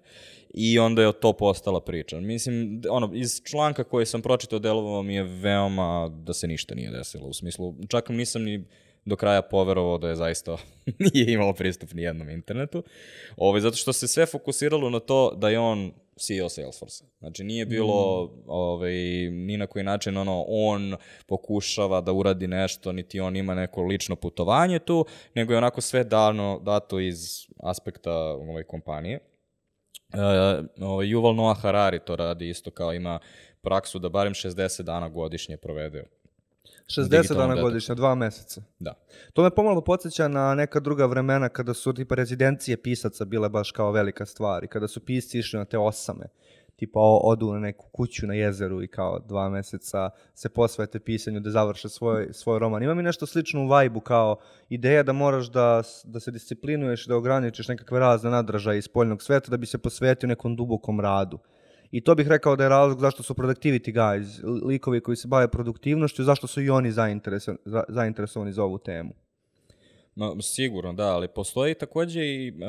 i 0.54 0.78
onda 0.78 1.02
je 1.02 1.12
to 1.12 1.32
postala 1.32 1.80
priča. 1.80 2.20
Mislim, 2.20 2.82
ono, 2.90 3.10
iz 3.14 3.42
članka 3.44 3.84
koji 3.84 4.06
sam 4.06 4.22
pročitao 4.22 4.58
delovao 4.58 5.02
mi 5.02 5.14
je 5.14 5.22
veoma 5.22 6.08
da 6.08 6.32
se 6.32 6.46
ništa 6.46 6.74
nije 6.74 6.90
desilo. 6.90 7.26
U 7.26 7.32
smislu, 7.32 7.74
čak 7.88 8.08
nisam 8.08 8.47
ni 8.48 8.64
do 9.04 9.16
kraja 9.16 9.42
poverovao 9.42 9.98
da 9.98 10.08
je 10.08 10.16
zaista 10.16 10.56
nije 11.12 11.32
imalo 11.32 11.52
pristup 11.52 11.92
ni 11.92 12.02
jednom 12.02 12.30
internetu. 12.30 12.82
Ovaj, 13.36 13.60
zato 13.60 13.76
što 13.76 13.92
se 13.92 14.08
sve 14.08 14.26
fokusiralo 14.26 14.90
na 14.90 15.00
to 15.00 15.34
da 15.36 15.48
je 15.48 15.58
on 15.58 15.92
CEO 16.18 16.48
Salesforce. 16.48 17.04
Znači 17.18 17.44
nije 17.44 17.66
bilo 17.66 18.30
ovaj, 18.46 18.92
ni 19.30 19.56
na 19.56 19.66
koji 19.66 19.84
način 19.84 20.16
ono, 20.16 20.44
on 20.48 20.96
pokušava 21.26 22.00
da 22.00 22.12
uradi 22.12 22.46
nešto, 22.46 22.92
niti 22.92 23.20
on 23.20 23.36
ima 23.36 23.54
neko 23.54 23.82
lično 23.82 24.16
putovanje 24.16 24.78
tu, 24.78 25.06
nego 25.34 25.52
je 25.52 25.58
onako 25.58 25.80
sve 25.80 26.04
dano, 26.04 26.60
dato 26.64 27.00
iz 27.00 27.18
aspekta 27.62 28.12
ovaj, 28.12 28.62
kompanije. 28.62 29.18
Uh, 30.14 30.84
ovaj, 30.88 31.06
Yuval 31.06 31.34
Noah 31.34 31.62
Harari 31.62 31.98
to 31.98 32.16
radi 32.16 32.48
isto 32.48 32.70
kao 32.70 32.92
ima 32.92 33.18
praksu 33.62 33.98
da 33.98 34.08
barem 34.08 34.34
60 34.34 34.82
dana 34.82 35.08
godišnje 35.08 35.56
provede. 35.56 36.04
60 36.88 37.08
digitalnom 37.08 37.48
dana 37.48 37.62
godišnje, 37.62 37.94
dva 37.94 38.14
meseca. 38.14 38.62
Da. 38.78 38.94
To 39.32 39.42
me 39.42 39.50
pomalo 39.54 39.80
podsjeća 39.80 40.28
na 40.28 40.54
neka 40.54 40.80
druga 40.80 41.06
vremena 41.06 41.48
kada 41.48 41.74
su 41.74 41.92
tipa 41.92 42.14
rezidencije 42.14 42.82
pisaca 42.82 43.24
bile 43.24 43.48
baš 43.48 43.70
kao 43.70 43.92
velika 43.92 44.26
stvar 44.26 44.64
i 44.64 44.68
kada 44.68 44.88
su 44.88 45.04
pisci 45.04 45.38
išli 45.38 45.58
na 45.58 45.64
te 45.64 45.78
osame. 45.78 46.26
Tipa 46.76 47.00
o- 47.00 47.20
odu 47.24 47.52
na 47.52 47.58
neku 47.60 47.86
kuću 47.92 48.26
na 48.26 48.34
jezeru 48.34 48.82
i 48.82 48.88
kao 48.88 49.18
dva 49.18 49.48
meseca 49.48 50.10
se 50.34 50.48
posvete 50.48 51.00
pisanju 51.00 51.40
da 51.40 51.50
završe 51.50 51.88
svoj, 51.88 52.28
svoj 52.32 52.58
roman. 52.58 52.82
Ima 52.82 52.94
mi 52.94 53.02
nešto 53.02 53.26
slično 53.26 53.64
u 53.64 53.68
vajbu 53.68 54.00
kao 54.00 54.36
ideja 54.68 55.02
da 55.02 55.12
moraš 55.12 55.46
da, 55.50 55.82
da 56.04 56.20
se 56.20 56.30
disciplinuješ 56.30 57.06
da 57.06 57.16
ograničiš 57.16 57.68
nekakve 57.68 57.98
razne 57.98 58.30
nadražaje 58.30 58.78
iz 58.78 58.84
spoljnog 58.84 59.22
sveta 59.22 59.50
da 59.50 59.56
bi 59.56 59.66
se 59.66 59.78
posvetio 59.78 60.26
nekom 60.26 60.56
dubokom 60.56 61.00
radu. 61.00 61.38
I 61.90 62.00
to 62.00 62.14
bih 62.14 62.28
rekao 62.28 62.56
da 62.56 62.62
je 62.64 62.68
razlog 62.68 63.00
zašto 63.00 63.22
su 63.22 63.34
productivity 63.34 63.92
guys, 63.94 64.44
li- 64.44 64.60
likovi 64.64 65.00
koji 65.00 65.16
se 65.16 65.28
bave 65.28 65.48
produktivnošću, 65.48 66.24
zašto 66.24 66.46
su 66.46 66.62
i 66.62 66.70
oni 66.70 66.90
zaintereso- 66.92 67.56
za- 67.64 67.84
zainteresovani 67.88 68.52
za 68.52 68.64
ovu 68.64 68.78
temu. 68.78 69.10
Ma, 70.14 70.34
sigurno, 70.42 70.92
da, 70.92 71.06
ali 71.14 71.28
postoji 71.28 71.74
takođe 71.74 72.20
i 72.26 72.50
um, 72.50 72.60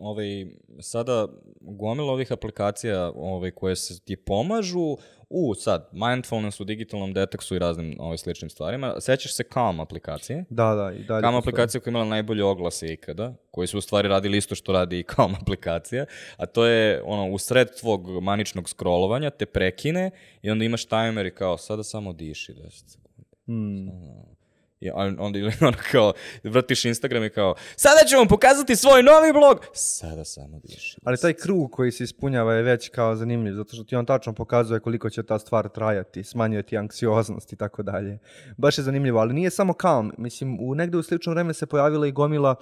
ovaj, 0.00 0.46
sada 0.80 1.28
gomila 1.60 2.12
ovih 2.12 2.32
aplikacija 2.32 3.12
ovaj, 3.14 3.50
koje 3.50 3.76
se 3.76 4.00
ti 4.00 4.16
pomažu 4.16 4.96
u 5.30 5.54
sad, 5.54 5.88
mindfulness 5.92 6.60
u 6.60 6.64
digitalnom 6.64 7.12
deteksu 7.12 7.56
i 7.56 7.58
raznim 7.58 7.96
ovaj, 7.98 8.18
sličnim 8.18 8.50
stvarima. 8.50 8.94
Sećaš 9.00 9.34
se 9.34 9.44
Calm 9.52 9.80
aplikacije? 9.80 10.44
Da, 10.50 10.74
da, 10.74 10.92
i 10.92 11.04
dalje. 11.04 11.22
Calm 11.22 11.34
aplikacija 11.34 11.80
koja 11.80 11.90
je 11.90 11.92
imala 11.92 12.04
najbolje 12.04 12.44
oglase 12.44 12.92
ikada, 12.92 13.34
koji 13.50 13.66
su 13.66 13.78
u 13.78 13.80
stvari 13.80 14.08
radili 14.08 14.38
isto 14.38 14.54
što 14.54 14.72
radi 14.72 14.98
i 14.98 15.04
Calm 15.16 15.34
aplikacija, 15.42 16.04
a 16.36 16.46
to 16.46 16.64
je 16.64 17.02
ono, 17.04 17.30
u 17.30 17.38
sred 17.38 17.68
tvog 17.80 18.22
maničnog 18.22 18.68
scrollovanja 18.68 19.30
te 19.30 19.46
prekine 19.46 20.10
i 20.42 20.50
onda 20.50 20.64
imaš 20.64 20.84
timer 20.84 21.26
i 21.26 21.34
kao 21.34 21.58
sada 21.58 21.82
samo 21.82 22.12
diši 22.12 22.52
10 22.52 22.70
sekundi. 22.70 23.28
Hmm. 23.46 24.39
I 24.80 24.90
on- 24.94 25.16
onda 25.18 25.38
ili 25.38 25.52
ono 25.60 25.76
kao, 25.92 26.12
vrtiš 26.44 26.84
Instagram 26.84 27.24
i 27.24 27.30
kao, 27.30 27.54
sada 27.76 28.00
ću 28.08 28.16
vam 28.16 28.28
pokazati 28.28 28.76
svoj 28.76 29.02
novi 29.02 29.32
blog. 29.32 29.66
Sada 29.72 30.24
samo 30.24 30.60
diši. 30.64 30.96
Ali 31.04 31.16
taj 31.16 31.32
krug 31.32 31.70
koji 31.72 31.92
se 31.92 32.04
ispunjava 32.04 32.54
je 32.54 32.62
već 32.62 32.88
kao 32.88 33.16
zanimljiv, 33.16 33.54
zato 33.54 33.74
što 33.74 33.84
ti 33.84 33.96
on 33.96 34.06
tačno 34.06 34.32
pokazuje 34.32 34.80
koliko 34.80 35.10
će 35.10 35.22
ta 35.22 35.38
stvar 35.38 35.68
trajati, 35.68 36.24
smanjuje 36.24 36.62
ti 36.62 36.78
anksioznost 36.78 37.52
i 37.52 37.56
tako 37.56 37.82
dalje. 37.82 38.18
Baš 38.56 38.78
je 38.78 38.84
zanimljivo, 38.84 39.20
ali 39.20 39.34
nije 39.34 39.50
samo 39.50 39.74
Calm. 39.82 40.12
Mislim, 40.18 40.58
u 40.60 40.74
negde 40.74 40.98
u 40.98 41.02
slično 41.02 41.32
vreme 41.32 41.54
se 41.54 41.66
pojavila 41.66 42.06
i 42.06 42.12
gomila 42.12 42.54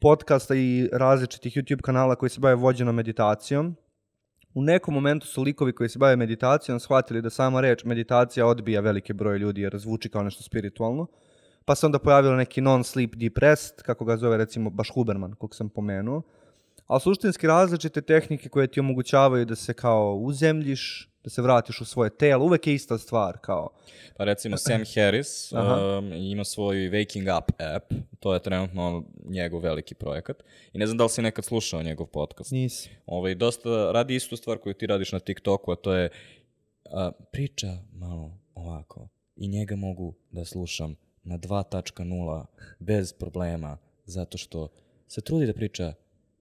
podcasta 0.00 0.54
i 0.54 0.88
različitih 0.92 1.52
YouTube 1.56 1.80
kanala 1.80 2.16
koji 2.16 2.30
se 2.30 2.40
bave 2.40 2.54
vođenom 2.54 2.94
meditacijom. 2.94 3.76
U 4.54 4.62
nekom 4.62 4.94
momentu 4.94 5.26
su 5.26 5.42
likovi 5.42 5.72
koji 5.72 5.88
se 5.88 5.98
bave 5.98 6.16
meditacijom 6.16 6.80
shvatili 6.80 7.22
da 7.22 7.30
sama 7.30 7.60
reč 7.60 7.84
meditacija 7.84 8.46
odbija 8.46 8.80
velike 8.80 9.12
broje 9.14 9.38
ljudi 9.38 9.60
jer 9.60 9.78
zvuči 9.78 10.08
kao 10.08 10.22
nešto 10.22 10.42
spiritualno. 10.42 11.06
Pa 11.68 11.74
se 11.74 11.86
onda 11.86 11.98
pojavilo 11.98 12.36
neki 12.36 12.60
non-sleep 12.60 13.14
deep 13.16 13.38
rest, 13.38 13.82
kako 13.82 14.04
ga 14.04 14.16
zove 14.16 14.36
recimo 14.36 14.70
baš 14.70 14.90
Huberman, 14.94 15.34
kog 15.34 15.54
sam 15.54 15.68
pomenuo. 15.68 16.22
Ali 16.86 17.00
suštinski 17.00 17.46
različite 17.46 18.02
tehnike 18.02 18.48
koje 18.48 18.66
ti 18.66 18.80
omogućavaju 18.80 19.44
da 19.44 19.56
se 19.56 19.74
kao 19.74 20.14
uzemljiš, 20.14 21.10
da 21.24 21.30
se 21.30 21.42
vratiš 21.42 21.80
u 21.80 21.84
svoje 21.84 22.10
telo, 22.10 22.44
uvek 22.44 22.66
je 22.66 22.74
ista 22.74 22.98
stvar 22.98 23.38
kao. 23.38 23.68
Pa 24.16 24.24
recimo 24.24 24.56
Sam 24.56 24.80
Harris 24.94 25.52
Aha. 25.52 25.98
um, 25.98 26.12
ima 26.12 26.44
svoj 26.44 26.76
Waking 26.76 27.38
Up 27.38 27.52
app, 27.76 27.92
to 28.20 28.34
je 28.34 28.42
trenutno 28.42 29.04
njegov 29.24 29.60
veliki 29.60 29.94
projekat. 29.94 30.42
I 30.72 30.78
ne 30.78 30.86
znam 30.86 30.98
da 30.98 31.04
li 31.04 31.10
si 31.10 31.22
nekad 31.22 31.44
slušao 31.44 31.82
njegov 31.82 32.06
podcast. 32.06 32.50
Nisi. 32.50 32.90
Ovaj, 33.06 33.34
dosta 33.34 33.92
radi 33.92 34.14
istu 34.14 34.36
stvar 34.36 34.58
koju 34.58 34.74
ti 34.74 34.86
radiš 34.86 35.12
na 35.12 35.18
TikToku, 35.18 35.72
a 35.72 35.76
to 35.76 35.92
je 35.92 36.08
a, 36.90 37.10
priča 37.32 37.78
malo 37.92 38.38
ovako 38.54 39.08
i 39.36 39.48
njega 39.48 39.76
mogu 39.76 40.14
da 40.30 40.44
slušam 40.44 41.07
na 41.28 41.38
2.0 41.38 42.44
bez 42.78 43.12
problema, 43.12 43.78
zato 44.04 44.38
što 44.38 44.68
se 45.08 45.20
trudi 45.20 45.46
da 45.46 45.52
priča 45.52 45.92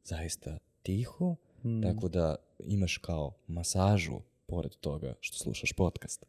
zaista 0.04 0.58
tiho, 0.82 1.36
tako 1.84 2.08
da 2.08 2.36
imaš 2.60 2.98
kao 2.98 3.34
masažu 3.48 4.20
pored 4.46 4.72
toga 4.76 5.14
što 5.20 5.38
slušaš 5.38 5.74
podcast. 5.74 6.26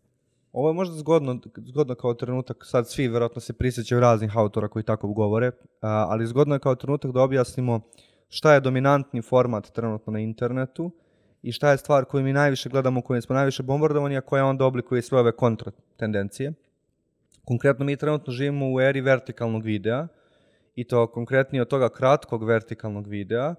Ovo 0.52 0.68
je 0.68 0.74
možda 0.74 0.96
zgodno, 0.96 1.40
zgodno 1.56 1.94
kao 1.94 2.14
trenutak, 2.14 2.64
sad 2.66 2.88
svi 2.88 3.08
verovatno 3.08 3.40
se 3.40 3.52
prisjećaju 3.52 4.00
raznih 4.00 4.36
autora 4.36 4.68
koji 4.68 4.82
tako 4.82 5.08
govore, 5.08 5.50
ali 5.80 6.26
zgodno 6.26 6.54
je 6.54 6.58
kao 6.58 6.74
trenutak 6.74 7.12
da 7.12 7.22
objasnimo 7.22 7.80
šta 8.28 8.54
je 8.54 8.60
dominantni 8.60 9.22
format 9.22 9.70
trenutno 9.70 10.12
na 10.12 10.18
internetu 10.20 10.90
i 11.42 11.52
šta 11.52 11.70
je 11.70 11.78
stvar 11.78 12.04
koju 12.04 12.24
mi 12.24 12.32
najviše 12.32 12.68
gledamo, 12.68 13.02
kojim 13.02 13.22
smo 13.22 13.34
najviše 13.34 13.62
bombardovani, 13.62 14.16
a 14.16 14.20
koja 14.20 14.44
onda 14.44 14.64
oblikuje 14.64 15.02
sve 15.02 15.18
ove 15.18 15.32
kontra 15.32 15.72
tendencije. 15.96 16.52
Konkretno 17.48 17.84
mi 17.84 17.96
trenutno 17.96 18.32
živimo 18.32 18.72
u 18.72 18.80
eri 18.80 19.00
vertikalnog 19.00 19.64
videa 19.64 20.06
i 20.74 20.84
to 20.84 21.06
konkretnije 21.06 21.62
od 21.62 21.68
toga 21.68 21.88
kratkog 21.88 22.44
vertikalnog 22.44 23.06
videa 23.06 23.54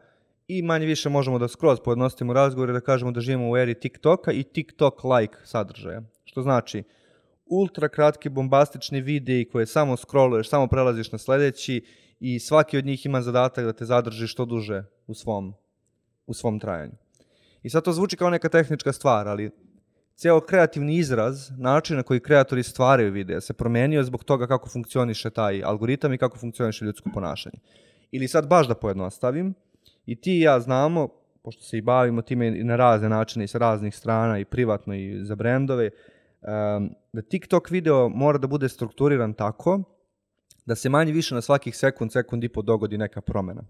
i 0.48 0.62
manje 0.62 0.86
više 0.86 1.10
možemo 1.10 1.40
da 1.40 1.48
skroz 1.48 1.80
pojednostavimo 1.86 2.34
razgovor 2.34 2.70
i 2.70 2.74
da 2.74 2.82
kažemo 2.82 3.12
da 3.12 3.22
živimo 3.22 3.50
u 3.50 3.58
eri 3.58 3.74
TikToka 3.74 4.32
i 4.32 4.44
TikTok-like 4.44 5.36
sadržaja. 5.44 6.04
Što 6.24 6.42
znači, 6.42 6.84
ultra 7.46 7.90
kratki 7.90 8.30
bombastični 8.30 9.02
videi 9.02 9.46
koje 9.46 9.66
samo 9.66 9.98
scrolluješ, 9.98 10.50
samo 10.50 10.68
prelaziš 10.68 11.12
na 11.12 11.18
sledeći 11.18 11.82
i 12.20 12.40
svaki 12.40 12.78
od 12.78 12.86
njih 12.86 13.06
ima 13.06 13.22
zadatak 13.22 13.66
da 13.66 13.74
te 13.74 13.86
zadrži 13.86 14.28
što 14.28 14.46
duže 14.46 14.84
u 15.08 15.14
svom, 15.14 15.54
u 16.28 16.34
svom 16.34 16.60
trajanju. 16.60 16.94
I 17.64 17.70
sad 17.70 17.84
to 17.84 17.94
zvuči 17.94 18.18
kao 18.18 18.30
neka 18.30 18.50
tehnička 18.50 18.94
stvar, 18.94 19.28
ali 19.28 19.52
ceo 20.20 20.40
kreativni 20.42 20.96
izraz, 20.96 21.52
način 21.58 21.98
na 21.98 22.04
koji 22.04 22.20
kreatori 22.20 22.64
stvaraju 22.64 23.12
videa 23.12 23.42
se 23.42 23.54
promenio 23.54 24.04
zbog 24.04 24.24
toga 24.24 24.48
kako 24.48 24.70
funkcioniše 24.70 25.30
taj 25.30 25.64
algoritam 25.64 26.14
i 26.14 26.18
kako 26.18 26.38
funkcioniše 26.38 26.86
ljudsko 26.86 27.10
ponašanje. 27.14 27.60
Ili 28.12 28.28
sad 28.28 28.48
baš 28.48 28.68
da 28.68 28.76
pojednostavim, 28.76 29.54
i 30.06 30.16
ti 30.16 30.38
i 30.38 30.42
ja 30.42 30.60
znamo, 30.60 31.08
pošto 31.44 31.64
se 31.64 31.78
i 31.78 31.82
bavimo 31.82 32.22
time 32.22 32.48
i 32.48 32.64
na 32.64 32.76
razne 32.76 33.10
načine 33.10 33.46
i 33.46 33.48
sa 33.48 33.58
raznih 33.58 33.96
strana 33.96 34.40
i 34.40 34.46
privatno 34.46 34.96
i 34.96 35.26
za 35.26 35.36
brendove, 35.36 35.90
um, 35.90 36.90
da 37.14 37.22
TikTok 37.22 37.70
video 37.70 38.10
mora 38.10 38.38
da 38.38 38.48
bude 38.48 38.70
strukturiran 38.70 39.34
tako 39.34 39.84
da 40.66 40.76
se 40.76 40.90
manje 40.90 41.12
više 41.12 41.36
na 41.36 41.42
svakih 41.42 41.78
sekund, 41.78 42.12
sekund 42.12 42.44
i 42.44 42.50
po 42.50 42.62
dogodi 42.62 42.98
neka 42.98 43.22
promena. 43.22 43.64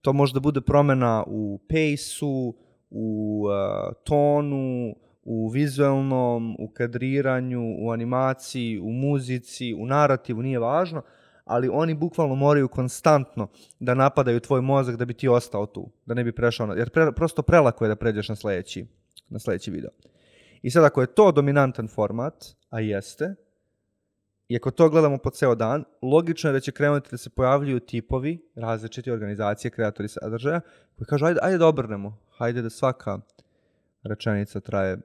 To 0.00 0.12
može 0.12 0.34
da 0.34 0.40
bude 0.40 0.60
promena 0.60 1.24
u 1.26 1.60
pace-u, 1.68 2.54
u 2.90 3.42
uh, 3.46 3.94
tonu, 4.04 4.94
u 5.24 5.48
vizualnom, 5.48 6.56
u 6.58 6.68
kadriranju, 6.68 7.60
u 7.78 7.90
animaciji, 7.90 8.78
u 8.78 8.92
muzici, 8.92 9.74
u 9.74 9.86
narativu, 9.86 10.42
nije 10.42 10.58
važno, 10.58 11.02
ali 11.44 11.68
oni 11.72 11.94
bukvalno 11.94 12.34
moraju 12.34 12.68
konstantno 12.68 13.48
da 13.80 13.94
napadaju 13.94 14.40
tvoj 14.40 14.60
mozak 14.60 14.96
da 14.96 15.04
bi 15.04 15.14
ti 15.14 15.28
ostao 15.28 15.66
tu, 15.66 15.90
da 16.06 16.14
ne 16.14 16.24
bi 16.24 16.32
prešao, 16.32 16.66
na, 16.66 16.74
jer 16.74 16.90
pre, 16.90 17.12
prosto 17.12 17.42
prelako 17.42 17.84
je 17.84 17.88
da 17.88 17.96
pređeš 17.96 18.28
na 18.28 18.36
sledeći, 18.36 18.86
na 19.28 19.38
sledeći 19.38 19.70
video. 19.70 19.90
I 20.62 20.70
sad 20.70 20.84
ako 20.84 21.00
je 21.00 21.14
to 21.14 21.32
dominantan 21.32 21.88
format, 21.88 22.44
a 22.70 22.80
jeste, 22.80 23.34
i 24.48 24.56
ako 24.56 24.70
to 24.70 24.88
gledamo 24.88 25.18
po 25.18 25.30
ceo 25.30 25.54
dan, 25.54 25.84
logično 26.02 26.50
je 26.50 26.52
da 26.52 26.60
će 26.60 26.72
krenuti 26.72 27.08
da 27.10 27.16
se 27.16 27.30
pojavljuju 27.30 27.80
tipovi, 27.80 28.38
različite 28.54 29.12
organizacije, 29.12 29.70
kreatori 29.70 30.08
sadržaja, 30.08 30.60
koji 30.96 31.06
kažu 31.06 31.26
ajde, 31.26 31.40
ajde 31.42 31.58
da 31.58 31.66
obrnemo, 31.66 32.18
hajde 32.36 32.62
da 32.62 32.70
svaka 32.70 33.18
rečenica 34.02 34.60
traje 34.60 34.98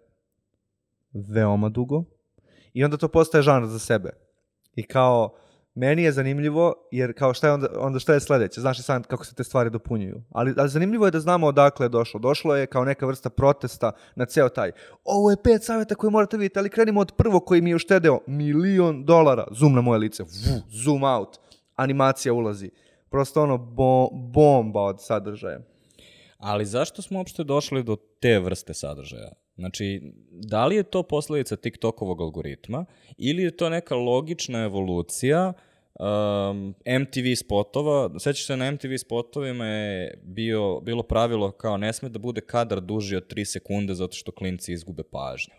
veoma 1.14 1.70
dugo 1.70 2.04
i 2.74 2.84
onda 2.84 2.98
to 2.98 3.08
postaje 3.08 3.42
žanr 3.42 3.68
za 3.68 3.80
sebe. 3.80 4.10
I 4.76 4.84
kao, 4.84 5.36
meni 5.76 6.04
je 6.04 6.12
zanimljivo, 6.12 6.74
jer 6.92 7.14
kao 7.18 7.34
šta 7.34 7.48
je 7.48 7.54
onda, 7.54 7.68
onda 7.78 8.00
šta 8.00 8.14
je 8.14 8.20
sledeće, 8.20 8.62
znaš 8.62 8.80
i 8.80 8.84
sam 8.84 9.04
kako 9.04 9.26
se 9.26 9.36
te 9.36 9.44
stvari 9.44 9.70
dopunjuju. 9.70 10.24
Ali, 10.32 10.54
ali 10.58 10.70
zanimljivo 10.70 11.06
je 11.06 11.12
da 11.12 11.20
znamo 11.20 11.48
odakle 11.48 11.86
je 11.86 11.90
došlo. 11.90 12.20
Došlo 12.20 12.56
je 12.56 12.68
kao 12.68 12.86
neka 12.86 13.06
vrsta 13.06 13.30
protesta 13.30 13.92
na 14.16 14.26
ceo 14.26 14.50
taj. 14.50 14.72
Ovo 15.04 15.32
je 15.32 15.44
pet 15.44 15.64
savjeta 15.64 15.96
koje 15.96 16.12
morate 16.12 16.38
vidjeti, 16.38 16.60
ali 16.60 16.70
krenimo 16.70 17.02
od 17.02 17.12
prvog 17.18 17.46
koji 17.46 17.62
mi 17.62 17.70
je 17.70 17.76
uštedeo 17.76 18.20
milion 18.28 19.06
dolara. 19.06 19.48
Zoom 19.52 19.76
na 19.76 19.82
moje 19.82 20.00
lice, 20.00 20.24
Vu, 20.24 20.62
zoom 20.84 21.04
out, 21.04 21.38
animacija 21.76 22.34
ulazi. 22.34 22.72
Prosto 23.10 23.44
ono 23.44 23.58
bo, 23.58 24.10
bomba 24.12 24.82
od 24.82 25.06
sadržaja. 25.06 25.60
Ali 26.40 26.66
zašto 26.66 27.02
smo 27.02 27.20
uopšte 27.20 27.44
došli 27.44 27.84
do 27.84 27.96
te 27.96 28.40
vrste 28.40 28.74
sadržaja? 28.74 29.32
Znači, 29.56 30.14
da 30.32 30.66
li 30.66 30.76
je 30.76 30.84
to 30.84 31.04
posledica 31.04 31.56
TikTokovog 31.56 32.22
algoritma 32.22 32.86
ili 33.18 33.44
je 33.44 33.58
to 33.58 33.70
neka 33.70 33.96
logična 33.96 34.64
evolucija 34.64 35.54
um, 36.00 36.76
MTV 37.02 37.36
spotova? 37.36 38.20
Sećaš 38.20 38.46
se 38.46 38.58
na 38.58 38.72
MTV 38.72 38.96
spotovima 38.98 39.66
je 39.66 40.20
bio, 40.24 40.80
bilo 40.80 41.04
pravilo 41.04 41.52
kao 41.52 41.78
ne 41.78 41.94
sme 41.94 42.10
da 42.10 42.20
bude 42.20 42.42
kadar 42.42 42.82
duži 42.82 43.16
od 43.16 43.34
3 43.34 43.46
sekunde 43.46 43.94
zato 43.94 44.14
što 44.14 44.32
klinci 44.32 44.74
izgube 44.74 45.04
pažnju. 45.04 45.54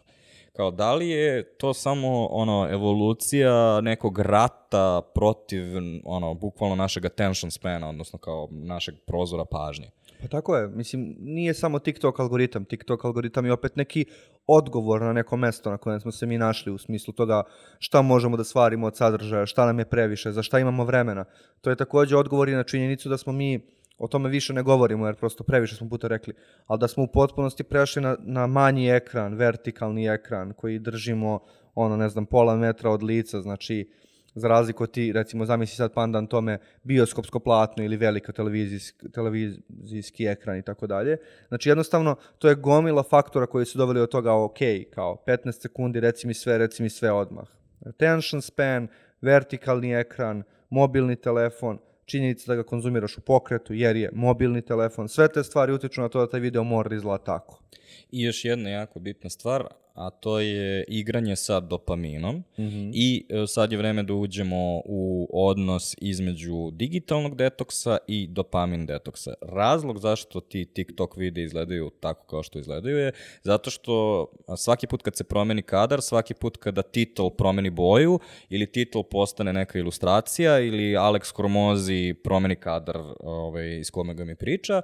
Kao, 0.53 0.71
da 0.71 0.95
li 0.95 1.09
je 1.09 1.57
to 1.57 1.75
samo 1.75 2.27
ono 2.27 2.69
evolucija 2.71 3.81
nekog 3.81 4.19
rata 4.19 5.03
protiv 5.15 5.65
ono 6.05 6.35
bukvalno 6.35 6.77
našeg 6.77 7.07
attention 7.07 7.51
spana, 7.51 7.89
odnosno 7.89 8.19
kao 8.19 8.49
našeg 8.51 8.95
prozora 9.07 9.45
pažnje? 9.45 9.91
Pa 10.23 10.29
tako 10.29 10.57
je, 10.57 10.69
mislim, 10.69 11.17
nije 11.21 11.55
samo 11.55 11.79
TikTok 11.79 12.21
algoritam, 12.21 12.65
TikTok 12.65 13.05
algoritam 13.05 13.47
je 13.47 13.53
opet 13.53 13.77
neki 13.77 14.05
odgovor 14.47 15.03
na 15.03 15.13
neko 15.13 15.37
mesto 15.37 15.71
na 15.71 15.79
kojem 15.79 16.01
smo 16.01 16.13
se 16.13 16.27
mi 16.27 16.39
našli 16.39 16.73
u 16.73 16.79
smislu 16.79 17.15
toga 17.15 17.43
šta 17.79 18.03
možemo 18.03 18.37
da 18.37 18.45
stvarimo 18.45 18.87
od 18.87 18.97
sadržaja, 18.97 19.47
šta 19.47 19.67
nam 19.67 19.79
je 19.79 19.85
previše, 19.85 20.33
za 20.33 20.43
šta 20.43 20.59
imamo 20.59 20.85
vremena. 20.85 21.25
To 21.61 21.71
je 21.71 21.77
takođe 21.77 22.17
odgovor 22.17 22.49
i 22.49 22.55
na 22.55 22.63
činjenicu 22.63 23.09
da 23.09 23.19
smo 23.19 23.33
mi 23.33 23.61
o 23.99 24.09
tome 24.09 24.29
više 24.29 24.53
ne 24.53 24.63
govorimo, 24.63 25.07
jer 25.07 25.17
prosto 25.17 25.45
previše 25.45 25.77
smo 25.77 25.89
puta 25.89 26.09
rekli, 26.09 26.35
ali 26.67 26.79
da 26.79 26.89
smo 26.89 27.05
u 27.05 27.07
potpunosti 27.07 27.65
prešli 27.65 28.03
na, 28.03 28.17
na 28.21 28.47
manji 28.47 28.91
ekran, 28.91 29.35
vertikalni 29.35 30.07
ekran, 30.07 30.53
koji 30.53 30.79
držimo, 30.79 31.41
ono, 31.75 31.97
ne 31.97 32.09
znam, 32.09 32.27
pola 32.27 32.57
metra 32.57 32.91
od 32.91 33.03
lica, 33.03 33.41
znači, 33.41 33.91
za 34.35 34.49
razliku 34.49 34.83
od 34.83 34.91
ti, 34.91 35.13
recimo, 35.13 35.45
zamisli 35.45 35.77
sad 35.77 35.93
pandan 35.93 36.27
tome 36.27 36.59
bioskopsko 36.83 37.39
platno 37.39 37.85
ili 37.85 37.97
velika 37.97 38.33
televizijski, 38.33 39.11
televizijski 39.13 40.25
ekran 40.27 40.59
i 40.59 40.63
tako 40.63 40.87
dalje. 40.87 41.17
Znači, 41.49 41.69
jednostavno, 41.69 42.17
to 42.39 42.49
je 42.49 42.55
gomila 42.55 43.03
faktora 43.03 43.47
koji 43.47 43.67
su 43.67 43.79
doveli 43.79 44.01
od 44.01 44.11
toga, 44.11 44.35
ok, 44.35 44.59
kao 44.95 45.23
15 45.27 45.63
sekundi, 45.63 46.01
reci 46.01 46.27
mi 46.27 46.35
sve, 46.35 46.59
reci 46.59 46.83
mi 46.83 46.91
sve 46.91 47.13
odmah. 47.13 47.49
Attention 47.87 48.43
span, 48.43 48.89
vertikalni 49.21 49.95
ekran, 49.95 50.43
mobilni 50.71 51.17
telefon, 51.17 51.79
činjenica 52.05 52.53
da 52.53 52.57
ga 52.57 52.63
konzumiraš 52.63 53.19
u 53.19 53.21
pokretu, 53.21 53.75
jer 53.75 53.97
je 53.97 54.11
mobilni 54.13 54.63
telefon, 54.63 55.09
sve 55.09 55.29
te 55.29 55.43
stvari 55.45 55.73
utiču 55.73 56.01
na 56.01 56.09
to 56.09 56.21
da 56.21 56.31
taj 56.31 56.41
video 56.41 56.65
mora 56.65 56.89
da 56.89 56.95
izgleda 56.95 57.25
tako. 57.25 57.63
I 58.11 58.23
još 58.23 58.45
jedna 58.45 58.71
jako 58.71 59.01
bitna 59.01 59.31
stvar, 59.31 59.65
a 60.01 60.11
to 60.11 60.41
je 60.41 60.85
igranje 60.89 61.37
sa 61.37 61.61
dopaminom 61.61 62.37
mm 62.37 62.63
-hmm. 62.63 62.91
i 62.95 63.27
e, 63.29 63.47
sad 63.47 63.73
je 63.73 63.79
vreme 63.79 64.03
da 64.03 64.15
uđemo 64.15 64.83
u 64.85 65.29
odnos 65.33 65.97
između 66.01 66.71
digitalnog 66.73 67.37
detoksa 67.37 67.99
i 68.07 68.27
dopamin 68.27 68.87
detoksa. 68.87 69.35
Razlog 69.43 69.99
zašto 69.99 70.41
ti 70.41 70.65
TikTok 70.65 71.17
vide 71.17 71.43
izgledaju 71.43 71.91
tako 71.91 72.27
kao 72.27 72.43
što 72.43 72.59
izgledaju 72.59 72.99
je 72.99 73.13
zato 73.43 73.71
što 73.71 74.27
svaki 74.57 74.87
put 74.87 75.03
kad 75.03 75.17
se 75.17 75.25
promeni 75.25 75.63
kadar, 75.63 76.03
svaki 76.03 76.35
put 76.35 76.57
kada 76.57 76.83
titl 76.83 77.29
promeni 77.39 77.71
boju 77.71 78.19
ili 78.49 78.73
titl 78.73 79.01
postane 79.11 79.53
neka 79.53 79.79
ilustracija 79.79 80.61
ili 80.61 80.97
Alex 80.97 81.33
Kormozi 81.33 82.15
promeni 82.25 82.57
kadar 82.57 82.99
ovaj, 83.21 83.79
iz 83.79 83.91
kome 83.91 84.15
ga 84.15 84.25
mi 84.25 84.35
priča, 84.35 84.83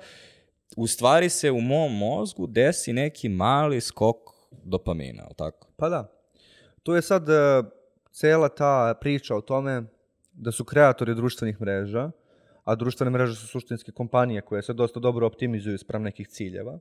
u 0.77 0.87
stvari 0.87 1.29
se 1.29 1.51
u 1.51 1.61
mom 1.61 1.97
mozgu 1.99 2.47
desi 2.47 2.93
neki 2.93 3.29
mali 3.29 3.81
skok 3.81 4.36
dopamina, 4.65 5.23
ali 5.25 5.35
tako? 5.37 5.69
Pa 5.77 5.89
da. 5.89 6.13
Tu 6.83 6.95
je 6.95 7.03
sad 7.03 7.29
uh, 7.29 7.67
cela 8.11 8.49
ta 8.49 8.95
priča 9.01 9.37
o 9.37 9.41
tome 9.41 9.83
da 10.33 10.53
su 10.53 10.65
kreatori 10.65 11.15
društvenih 11.15 11.61
mreža, 11.61 12.11
a 12.65 12.75
društvene 12.75 13.11
mreže 13.11 13.35
su 13.35 13.47
suštinske 13.47 13.93
kompanije 13.93 14.41
koje 14.41 14.63
se 14.63 14.73
dosta 14.73 15.01
dobro 15.01 15.27
optimizuju 15.27 15.79
sprem 15.79 16.03
nekih 16.03 16.29
ciljeva. 16.29 16.79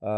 Uh, 0.00 0.08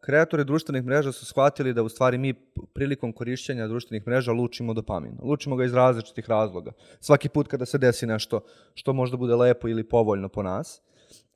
kreatori 0.00 0.44
društvenih 0.44 0.84
mreža 0.84 1.12
su 1.12 1.26
shvatili 1.26 1.72
da 1.72 1.82
u 1.82 1.88
stvari 1.88 2.18
mi 2.18 2.34
prilikom 2.74 3.12
korišćenja 3.12 3.66
društvenih 3.66 4.06
mreža 4.06 4.32
lučimo 4.32 4.74
dopamin. 4.74 5.18
Lučimo 5.22 5.56
ga 5.56 5.64
iz 5.64 5.74
različitih 5.74 6.28
razloga. 6.28 6.72
Svaki 7.00 7.28
put 7.28 7.48
kada 7.48 7.66
se 7.66 7.78
desi 7.78 8.06
nešto 8.06 8.40
što 8.74 8.92
možda 8.92 9.16
bude 9.16 9.34
lepo 9.34 9.68
ili 9.68 9.88
povoljno 9.88 10.28
po 10.28 10.42
nas. 10.42 10.82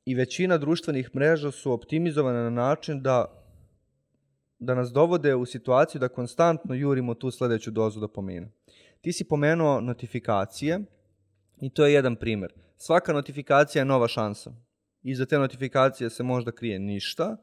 I 0.05 0.15
većina 0.15 0.57
društvenih 0.57 1.15
mreža 1.15 1.51
su 1.51 1.71
optimizovane 1.71 2.43
na 2.43 2.49
način 2.49 3.01
da 3.01 3.38
da 4.59 4.75
nas 4.75 4.91
dovode 4.91 5.35
u 5.35 5.45
situaciju 5.45 5.99
da 5.99 6.07
konstantno 6.07 6.75
jurimo 6.75 7.13
tu 7.13 7.31
sledeću 7.31 7.71
dozu 7.71 7.99
dopamina. 7.99 8.47
Ti 9.01 9.13
si 9.13 9.23
pomenuo 9.23 9.81
notifikacije 9.81 10.79
i 11.61 11.69
to 11.69 11.85
je 11.85 11.93
jedan 11.93 12.15
primer. 12.15 12.53
Svaka 12.77 13.13
notifikacija 13.13 13.81
je 13.81 13.85
nova 13.85 14.07
šansa. 14.07 14.51
Iza 15.03 15.25
te 15.25 15.39
notifikacije 15.39 16.09
se 16.09 16.23
možda 16.23 16.51
krije 16.51 16.79
ništa, 16.79 17.37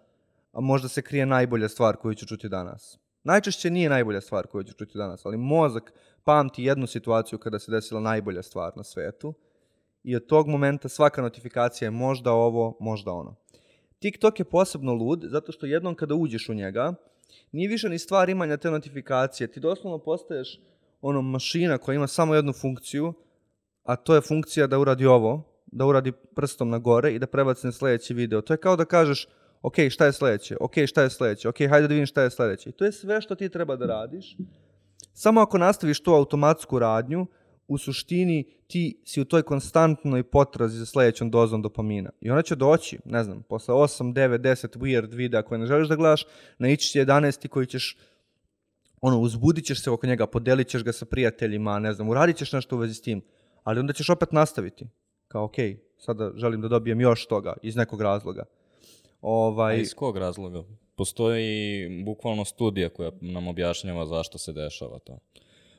a 0.53 0.61
možda 0.61 0.89
se 0.89 1.03
krije 1.03 1.27
najbolja 1.27 1.69
stvar 1.69 1.97
koju 1.97 2.15
ću 2.15 2.27
čuti 2.27 2.49
danas. 2.49 2.99
Najčešće 3.25 3.71
nije 3.71 3.89
najbolja 3.89 4.21
stvar 4.21 4.47
koju 4.47 4.65
ću 4.65 4.75
čuti 4.75 4.99
danas, 4.99 5.27
ali 5.27 5.37
mozak 5.37 5.93
pamti 6.25 6.65
jednu 6.65 6.87
situaciju 6.87 7.39
kada 7.39 7.59
se 7.59 7.71
desila 7.71 8.01
najbolja 8.01 8.43
stvar 8.43 8.73
na 8.77 8.85
svetu 8.85 9.35
i 10.03 10.17
od 10.17 10.27
tog 10.27 10.49
momenta 10.49 10.89
svaka 10.89 11.23
notifikacija 11.23 11.87
je 11.87 11.91
možda 11.91 12.33
ovo, 12.33 12.77
možda 12.81 13.13
ono. 13.13 13.37
TikTok 13.99 14.39
je 14.39 14.45
posebno 14.45 14.95
lud, 14.95 15.25
zato 15.25 15.53
što 15.53 15.67
jednom 15.67 15.95
kada 15.95 16.15
uđeš 16.15 16.49
u 16.49 16.55
njega, 16.55 16.95
nije 17.53 17.69
više 17.69 17.89
ni 17.89 17.99
stvar 17.99 18.29
imanja 18.29 18.57
te 18.57 18.71
notifikacije. 18.71 19.53
Ti 19.53 19.61
doslovno 19.61 19.99
postaješ 19.99 20.61
ono 21.01 21.23
mašina 21.23 21.79
koja 21.79 21.97
ima 21.97 22.07
samo 22.07 22.35
jednu 22.35 22.53
funkciju, 22.53 23.15
a 23.83 23.97
to 23.97 24.15
je 24.15 24.21
funkcija 24.21 24.67
da 24.67 24.79
uradi 24.79 25.07
ovo, 25.07 25.43
da 25.67 25.87
uradi 25.87 26.13
prstom 26.13 26.71
na 26.71 26.79
gore 26.79 27.15
i 27.15 27.19
da 27.19 27.27
prebaci 27.27 27.67
na 27.67 27.73
sledeći 27.73 28.15
video. 28.15 28.41
To 28.41 28.53
je 28.53 28.57
kao 28.57 28.77
da 28.77 28.85
kažeš, 28.85 29.29
ok, 29.63 29.75
šta 29.91 30.07
je 30.07 30.13
sledeće, 30.13 30.57
ok, 30.61 30.73
šta 30.87 31.03
je 31.03 31.11
sledeće, 31.11 31.49
ok, 31.49 31.59
hajde 31.59 31.89
da 31.89 31.95
vidim 31.95 32.07
šta 32.07 32.23
je 32.23 32.31
sledeće. 32.31 32.71
I 32.71 32.73
to 32.73 32.85
je 32.85 32.93
sve 32.93 33.21
što 33.21 33.35
ti 33.35 33.49
treba 33.49 33.77
da 33.77 33.87
radiš. 33.87 34.37
Samo 35.13 35.41
ako 35.41 35.59
nastaviš 35.59 36.01
tu 36.01 36.15
automatsku 36.15 36.79
radnju, 36.79 37.27
u 37.69 37.79
suštini 37.79 38.45
ti 38.67 39.03
si 39.05 39.21
u 39.21 39.25
toj 39.25 39.43
konstantnoj 39.43 40.23
potrazi 40.23 40.79
za 40.79 40.87
sledećom 40.87 41.31
dozom 41.31 41.63
dopamina. 41.63 42.11
I 42.21 42.31
ona 42.31 42.43
će 42.43 42.55
doći, 42.57 42.99
ne 43.05 43.25
znam, 43.25 43.43
posle 43.43 43.75
8, 43.75 44.13
9, 44.13 44.39
10 44.39 44.79
weird 44.79 45.15
videa 45.15 45.43
koje 45.43 45.59
ne 45.59 45.67
želiš 45.67 45.89
da 45.89 45.97
gledaš, 45.97 46.27
naići 46.59 46.89
će 46.89 47.05
11 47.05 47.49
koji 47.49 47.67
ćeš 47.67 47.97
ono, 49.01 49.21
uzbudit 49.21 49.65
ćeš 49.65 49.83
se 49.83 49.91
oko 49.91 50.07
njega, 50.07 50.27
podelit 50.27 50.69
ćeš 50.69 50.85
ga 50.85 50.93
sa 50.93 51.05
prijateljima, 51.05 51.79
ne 51.79 51.93
znam, 51.93 52.09
uradit 52.09 52.37
ćeš 52.37 52.53
nešto 52.53 52.77
u 52.77 52.79
vezi 52.79 52.95
s 52.95 53.03
tim, 53.03 53.23
ali 53.65 53.81
onda 53.81 53.93
ćeš 53.93 54.11
opet 54.11 54.33
nastaviti. 54.33 54.87
Kao, 55.29 55.49
okay, 55.49 55.77
sada 55.99 56.33
želim 56.37 56.61
da 56.61 56.69
dobijem 56.69 57.01
još 57.01 57.27
toga 57.27 57.55
iz 57.63 57.77
nekog 57.77 58.01
razloga. 58.01 58.45
Ovaj... 59.21 59.75
A 59.75 59.79
iz 59.79 59.95
kog 59.95 60.17
razloga? 60.17 60.65
Postoji 60.95 61.89
bukvalno 62.05 62.45
studija 62.45 62.89
koja 62.89 63.11
nam 63.21 63.49
objašnjava 63.49 64.07
zašto 64.07 64.39
se 64.39 64.53
dešava 64.53 64.99
to. 64.99 65.19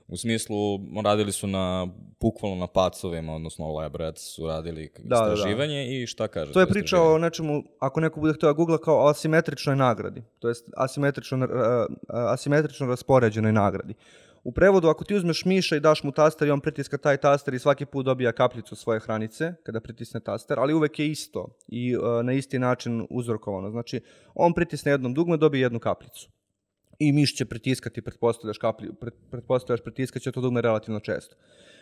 U 0.08 0.18
smislu, 0.18 0.80
radili 1.04 1.32
su 1.32 1.48
na, 1.48 1.88
bukvalno 2.20 2.58
na 2.58 2.68
pacovima, 2.68 3.36
odnosno 3.36 3.90
Rats 3.94 4.22
su 4.22 4.48
radili 4.48 4.90
da, 5.00 5.16
istraživanje 5.16 5.84
da, 5.84 5.90
da. 5.90 5.96
i 5.96 6.08
šta 6.08 6.28
kaže? 6.28 6.54
To 6.54 6.60
je 6.60 6.68
priča 6.68 7.02
o 7.02 7.18
nečemu, 7.18 7.64
ako 7.80 8.00
neko 8.00 8.20
bude 8.20 8.34
htio 8.34 8.48
da 8.48 8.54
googla, 8.54 8.78
kao 8.78 9.10
asimetričnoj 9.10 9.76
nagradi. 9.76 10.24
To 10.40 10.48
jest 10.48 10.70
asimetrično, 10.78 11.48
asimetrično 12.08 12.88
raspoređenoj 12.88 13.54
nagradi. 13.54 13.94
U 14.44 14.52
prevodu, 14.52 14.88
ako 14.88 15.04
ti 15.04 15.16
uzmeš 15.16 15.46
miša 15.46 15.76
i 15.76 15.80
daš 15.80 16.04
mu 16.04 16.12
taster 16.12 16.48
i 16.48 16.52
on 16.52 16.60
pritiska 16.60 16.98
taj 16.98 17.18
taster 17.18 17.54
i 17.54 17.60
svaki 17.60 17.86
put 17.86 18.06
dobija 18.06 18.32
kapljicu 18.32 18.76
svoje 18.76 19.00
hranice 19.00 19.54
kada 19.64 19.80
pritisne 19.80 20.20
taster, 20.20 20.60
ali 20.60 20.74
uvek 20.74 21.00
je 21.00 21.08
isto 21.08 21.48
i 21.68 21.98
uh, 21.98 22.04
na 22.24 22.34
isti 22.34 22.60
način 22.60 23.08
uzrokovano. 23.10 23.72
Znači, 23.72 24.02
on 24.36 24.54
pritisne 24.54 24.92
jednom 24.92 25.14
dugme, 25.14 25.38
dobije 25.38 25.62
jednu 25.62 25.80
kapljicu. 25.80 26.30
I 27.00 27.12
miš 27.12 27.36
će 27.36 27.46
pritiskati, 27.46 28.02
pretpostavljaš, 28.02 28.58
pret, 29.00 29.14
pretpostavljaš 29.32 29.84
pritiskaće 29.84 30.24
će 30.24 30.32
to 30.32 30.42
dugme 30.42 30.62
relativno 30.62 31.00
često. 31.00 31.36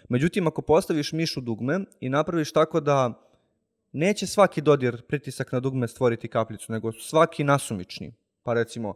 Međutim, 0.10 0.48
ako 0.48 0.62
postaviš 0.62 1.12
miš 1.12 1.38
u 1.38 1.42
dugme 1.42 1.80
i 2.00 2.10
napraviš 2.10 2.52
tako 2.52 2.80
da 2.80 3.26
neće 3.92 4.28
svaki 4.28 4.62
dodir 4.62 5.02
pritisak 5.08 5.52
na 5.52 5.60
dugme 5.60 5.88
stvoriti 5.88 6.28
kapljicu, 6.28 6.72
nego 6.72 6.92
svaki 6.92 7.44
nasumični. 7.44 8.14
Pa 8.44 8.54
recimo, 8.54 8.94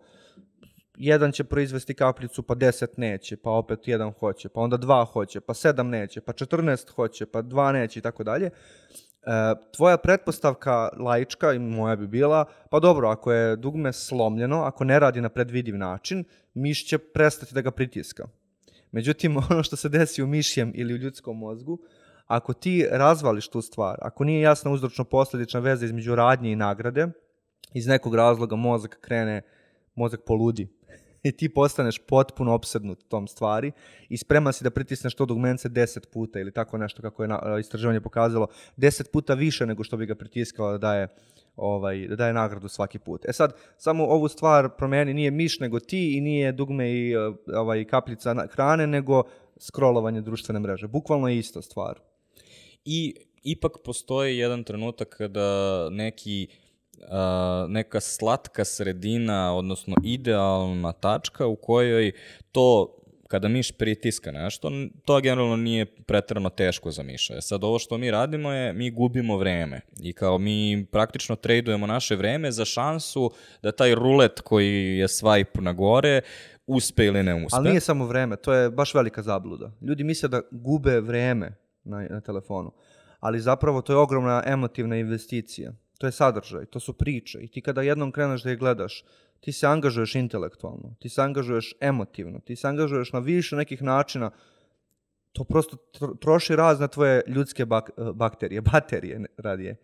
jedan 0.98 1.32
će 1.32 1.44
proizvesti 1.44 1.94
kapljicu, 1.94 2.44
pa 2.44 2.56
deset 2.56 2.98
neće, 2.98 3.38
pa 3.38 3.52
opet 3.52 3.88
jedan 3.88 4.12
hoće, 4.12 4.50
pa 4.50 4.62
onda 4.62 4.78
dva 4.78 5.06
hoće, 5.06 5.40
pa 5.40 5.54
sedam 5.54 5.90
neće, 5.90 6.22
pa 6.22 6.34
14 6.34 6.90
hoće, 6.90 7.26
pa 7.26 7.42
dva 7.42 7.72
neće 7.72 8.00
i 8.00 8.02
tako 8.02 8.24
dalje. 8.24 8.50
E, 9.24 9.56
tvoja 9.76 9.98
pretpostavka 9.98 10.90
laička 10.98 11.54
i 11.54 11.60
moja 11.60 11.96
bi 11.96 12.08
bila, 12.08 12.46
pa 12.70 12.80
dobro, 12.80 13.10
ako 13.10 13.32
je 13.32 13.56
dugme 13.56 13.94
slomljeno, 13.94 14.64
ako 14.64 14.84
ne 14.84 15.00
radi 15.00 15.22
na 15.22 15.30
predvidiv 15.30 15.78
način, 15.78 16.24
miš 16.54 16.88
će 16.88 16.98
prestati 16.98 17.54
da 17.54 17.62
ga 17.62 17.72
pritiska. 17.72 18.28
Međutim, 18.92 19.38
ono 19.50 19.64
što 19.64 19.76
se 19.76 19.90
desi 19.90 20.24
u 20.24 20.28
mišjem 20.28 20.72
ili 20.76 20.94
u 20.94 20.98
ljudskom 20.98 21.38
mozgu, 21.38 21.80
ako 22.28 22.54
ti 22.54 22.88
razvališ 22.92 23.48
tu 23.48 23.62
stvar, 23.62 23.98
ako 24.02 24.24
nije 24.24 24.42
jasna 24.42 24.72
uzročno-posledična 24.72 25.60
veza 25.60 25.86
između 25.86 26.16
radnje 26.16 26.52
i 26.52 26.56
nagrade, 26.56 27.08
iz 27.74 27.88
nekog 27.88 28.16
razloga 28.16 28.56
mozak 28.56 28.98
krene, 29.02 29.42
mozak 29.96 30.20
poludi 30.26 30.79
i 31.24 31.32
ti 31.38 31.50
postaneš 31.50 31.98
potpuno 32.08 32.54
opsednut 32.54 33.04
tom 33.08 33.28
stvari 33.28 33.72
i 34.10 34.18
spreman 34.18 34.54
si 34.54 34.64
da 34.64 34.70
pritisneš 34.70 35.16
to 35.16 35.26
dugmence 35.26 35.70
10 35.70 36.08
puta 36.14 36.40
ili 36.40 36.52
tako 36.52 36.78
nešto 36.78 37.02
kako 37.02 37.24
je 37.24 37.30
istraživanje 37.60 38.02
pokazalo, 38.02 38.48
10 38.78 39.12
puta 39.12 39.34
više 39.34 39.66
nego 39.66 39.84
što 39.84 39.98
bi 39.98 40.06
ga 40.06 40.16
pritiskalo 40.16 40.72
da 40.72 40.78
daje 40.78 41.08
ovaj, 41.56 42.08
da 42.08 42.16
daje 42.16 42.34
nagradu 42.34 42.68
svaki 42.68 43.00
put. 43.00 43.26
E 43.26 43.34
sad, 43.34 43.54
samo 43.78 44.06
ovu 44.06 44.28
stvar 44.28 44.70
promeni, 44.78 45.14
nije 45.14 45.32
miš 45.32 45.60
nego 45.60 45.80
ti 45.80 46.18
i 46.18 46.22
nije 46.22 46.52
dugme 46.52 46.92
i 46.92 47.16
ovaj, 47.56 47.86
kapljica 47.86 48.34
na- 48.34 48.48
hrane, 48.52 48.88
nego 48.88 49.24
scrollovanje 49.60 50.22
društvene 50.22 50.60
mreže. 50.60 50.88
Bukvalno 50.88 51.28
je 51.28 51.38
ista 51.38 51.62
stvar. 51.62 52.00
I 52.86 53.16
ipak 53.44 53.72
postoji 53.86 54.38
jedan 54.38 54.64
trenutak 54.64 55.16
kada 55.18 55.90
neki 55.90 56.48
neka 57.68 58.00
slatka 58.00 58.66
sredina, 58.66 59.56
odnosno 59.56 59.96
idealna 60.04 60.92
tačka 60.92 61.48
u 61.48 61.56
kojoj 61.56 62.12
to 62.52 62.96
kada 63.30 63.48
miš 63.48 63.72
pritiska 63.72 64.32
nešto, 64.32 64.72
to 65.06 65.22
generalno 65.22 65.56
nije 65.56 65.86
pretrano 65.86 66.50
teško 66.50 66.92
za 66.92 67.04
miša. 67.04 67.34
E 67.36 67.42
sad, 67.42 67.64
ovo 67.64 67.80
što 67.80 67.98
mi 67.98 68.12
radimo 68.12 68.52
je, 68.52 68.74
mi 68.74 68.92
gubimo 68.92 69.38
vreme 69.38 69.82
i 70.02 70.14
kao 70.14 70.38
mi 70.38 70.86
praktično 70.92 71.36
tradujemo 71.36 71.88
naše 71.88 72.16
vreme 72.16 72.52
za 72.52 72.66
šansu 72.66 73.32
da 73.64 73.72
taj 73.72 73.96
rulet 73.96 74.42
koji 74.42 74.98
je 74.98 75.08
swipe 75.08 75.62
na 75.62 75.74
gore 75.74 76.22
uspe 76.68 77.06
ili 77.06 77.24
ne 77.24 77.46
uspe. 77.46 77.58
Ali 77.58 77.70
nije 77.70 77.82
samo 77.82 78.06
vreme, 78.06 78.36
to 78.36 78.54
je 78.54 78.70
baš 78.70 78.94
velika 78.94 79.22
zabluda. 79.22 79.72
Ljudi 79.82 80.04
misle 80.04 80.30
da 80.30 80.42
gube 80.52 81.00
vreme 81.00 81.56
na, 81.84 82.08
na 82.10 82.22
telefonu, 82.22 82.72
ali 83.20 83.40
zapravo 83.40 83.82
to 83.82 83.94
je 83.94 83.98
ogromna 83.98 84.44
emotivna 84.46 84.98
investicija. 84.98 85.74
To 86.00 86.08
je 86.08 86.12
sadržaj, 86.12 86.66
to 86.66 86.80
su 86.80 86.94
priče 86.94 87.40
i 87.44 87.48
ti 87.48 87.62
kada 87.62 87.82
jednom 87.82 88.12
kreneš 88.12 88.44
da 88.44 88.50
je 88.50 88.56
gledaš, 88.56 89.04
ti 89.40 89.52
se 89.52 89.68
angažuješ 89.68 90.16
intelektualno, 90.16 90.96
ti 91.00 91.10
se 91.10 91.22
angažuješ 91.22 91.74
emotivno, 91.80 92.40
ti 92.40 92.56
se 92.56 92.68
angažuješ 92.68 93.14
na 93.14 93.20
više 93.20 93.56
nekih 93.56 93.82
načina, 93.84 94.32
to 95.32 95.44
prosto 95.44 95.78
tro- 96.00 96.20
troši 96.20 96.56
razne 96.56 96.88
tvoje 96.88 97.22
ljudske 97.28 97.66
bak, 97.66 97.90
bakterije, 98.16 98.62
baterije 98.72 99.26
radije. 99.38 99.76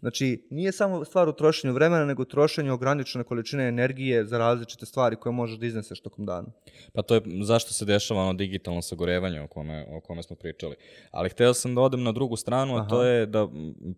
Znači, 0.00 0.46
nije 0.50 0.72
samo 0.72 1.04
stvar 1.04 1.28
u 1.28 1.32
trošenju 1.32 1.74
vremena, 1.74 2.04
nego 2.04 2.24
trošenju 2.24 2.74
ograničene 2.74 3.24
količine 3.24 3.68
energije 3.68 4.24
za 4.24 4.38
različite 4.38 4.86
stvari 4.86 5.16
koje 5.16 5.32
možeš 5.32 5.58
da 5.58 5.66
izneseš 5.66 6.00
tokom 6.00 6.26
dana. 6.26 6.48
Pa 6.92 7.02
to 7.02 7.14
je 7.14 7.22
zašto 7.42 7.72
se 7.72 7.84
dešava 7.84 8.20
ono 8.20 8.32
digitalno 8.32 8.82
sagorevanje 8.82 9.40
o 9.40 9.46
kome, 9.46 9.86
o 9.90 10.00
kome 10.00 10.22
smo 10.22 10.36
pričali. 10.36 10.76
Ali 11.10 11.28
hteo 11.28 11.54
sam 11.54 11.74
da 11.74 11.80
odem 11.80 12.02
na 12.02 12.12
drugu 12.12 12.36
stranu, 12.36 12.76
a 12.76 12.88
to 12.88 13.04
je 13.04 13.26
da 13.26 13.48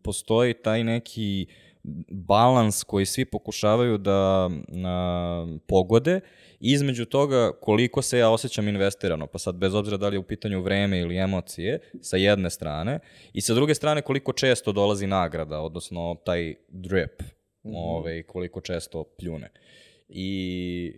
postoji 0.03 0.55
taj 0.55 0.85
neki 0.85 1.47
balans 2.11 2.83
koji 2.83 3.07
svi 3.07 3.25
pokušavaju 3.25 3.99
da 3.99 4.51
a, 4.85 5.47
pogode 5.67 6.21
između 6.65 7.05
toga 7.05 7.53
koliko 7.61 8.03
se 8.03 8.19
ja 8.19 8.31
osjećam 8.31 8.69
investirano, 8.69 9.27
pa 9.27 9.39
sad 9.39 9.55
bez 9.57 9.75
obzira 9.75 9.97
da 9.97 10.09
li 10.09 10.15
je 10.15 10.19
u 10.19 10.23
pitanju 10.27 10.63
vreme 10.63 11.01
ili 11.01 11.19
emocije, 11.19 11.81
sa 12.01 12.17
jedne 12.17 12.51
strane, 12.51 12.99
i 13.33 13.41
sa 13.41 13.55
druge 13.55 13.75
strane 13.75 14.03
koliko 14.03 14.33
često 14.33 14.73
dolazi 14.73 15.07
nagrada, 15.07 15.61
odnosno 15.61 16.17
taj 16.25 16.55
drip, 16.69 17.23
mm 17.23 17.71
-hmm. 17.71 17.75
ovaj, 17.77 18.23
koliko 18.23 18.61
često 18.61 19.05
pljune. 19.05 19.51
I 20.09 20.93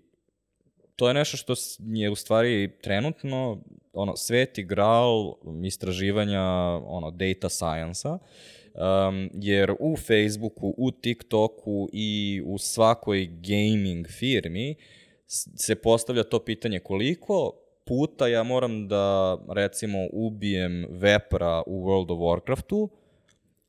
to 0.97 1.09
je 1.09 1.15
nešto 1.15 1.37
što 1.37 1.55
je 1.79 2.11
u 2.11 2.15
stvari 2.15 2.79
trenutno 2.83 3.63
ono 3.93 4.17
sveti 4.17 4.65
gral 4.65 5.35
istraživanja 5.65 6.43
ono 6.87 7.11
data 7.11 7.49
science-a 7.49 8.19
um, 8.75 9.31
jer 9.35 9.75
u 9.81 9.97
Facebooku, 9.97 10.75
u 10.77 10.91
TikToku 10.91 11.89
i 11.93 12.43
u 12.47 12.59
svakoj 12.59 13.27
gaming 13.27 14.07
firmi 14.09 14.75
s- 14.75 15.04
se 15.57 15.75
postavlja 15.75 16.23
to 16.23 16.45
pitanje 16.45 16.79
koliko 16.79 17.53
puta 17.85 18.27
ja 18.27 18.43
moram 18.43 18.89
da 18.89 19.37
recimo 19.49 19.99
ubijem 20.13 20.87
vepra 20.91 21.63
u 21.67 21.85
World 21.87 22.13
of 22.13 22.19
Warcraftu 22.19 22.89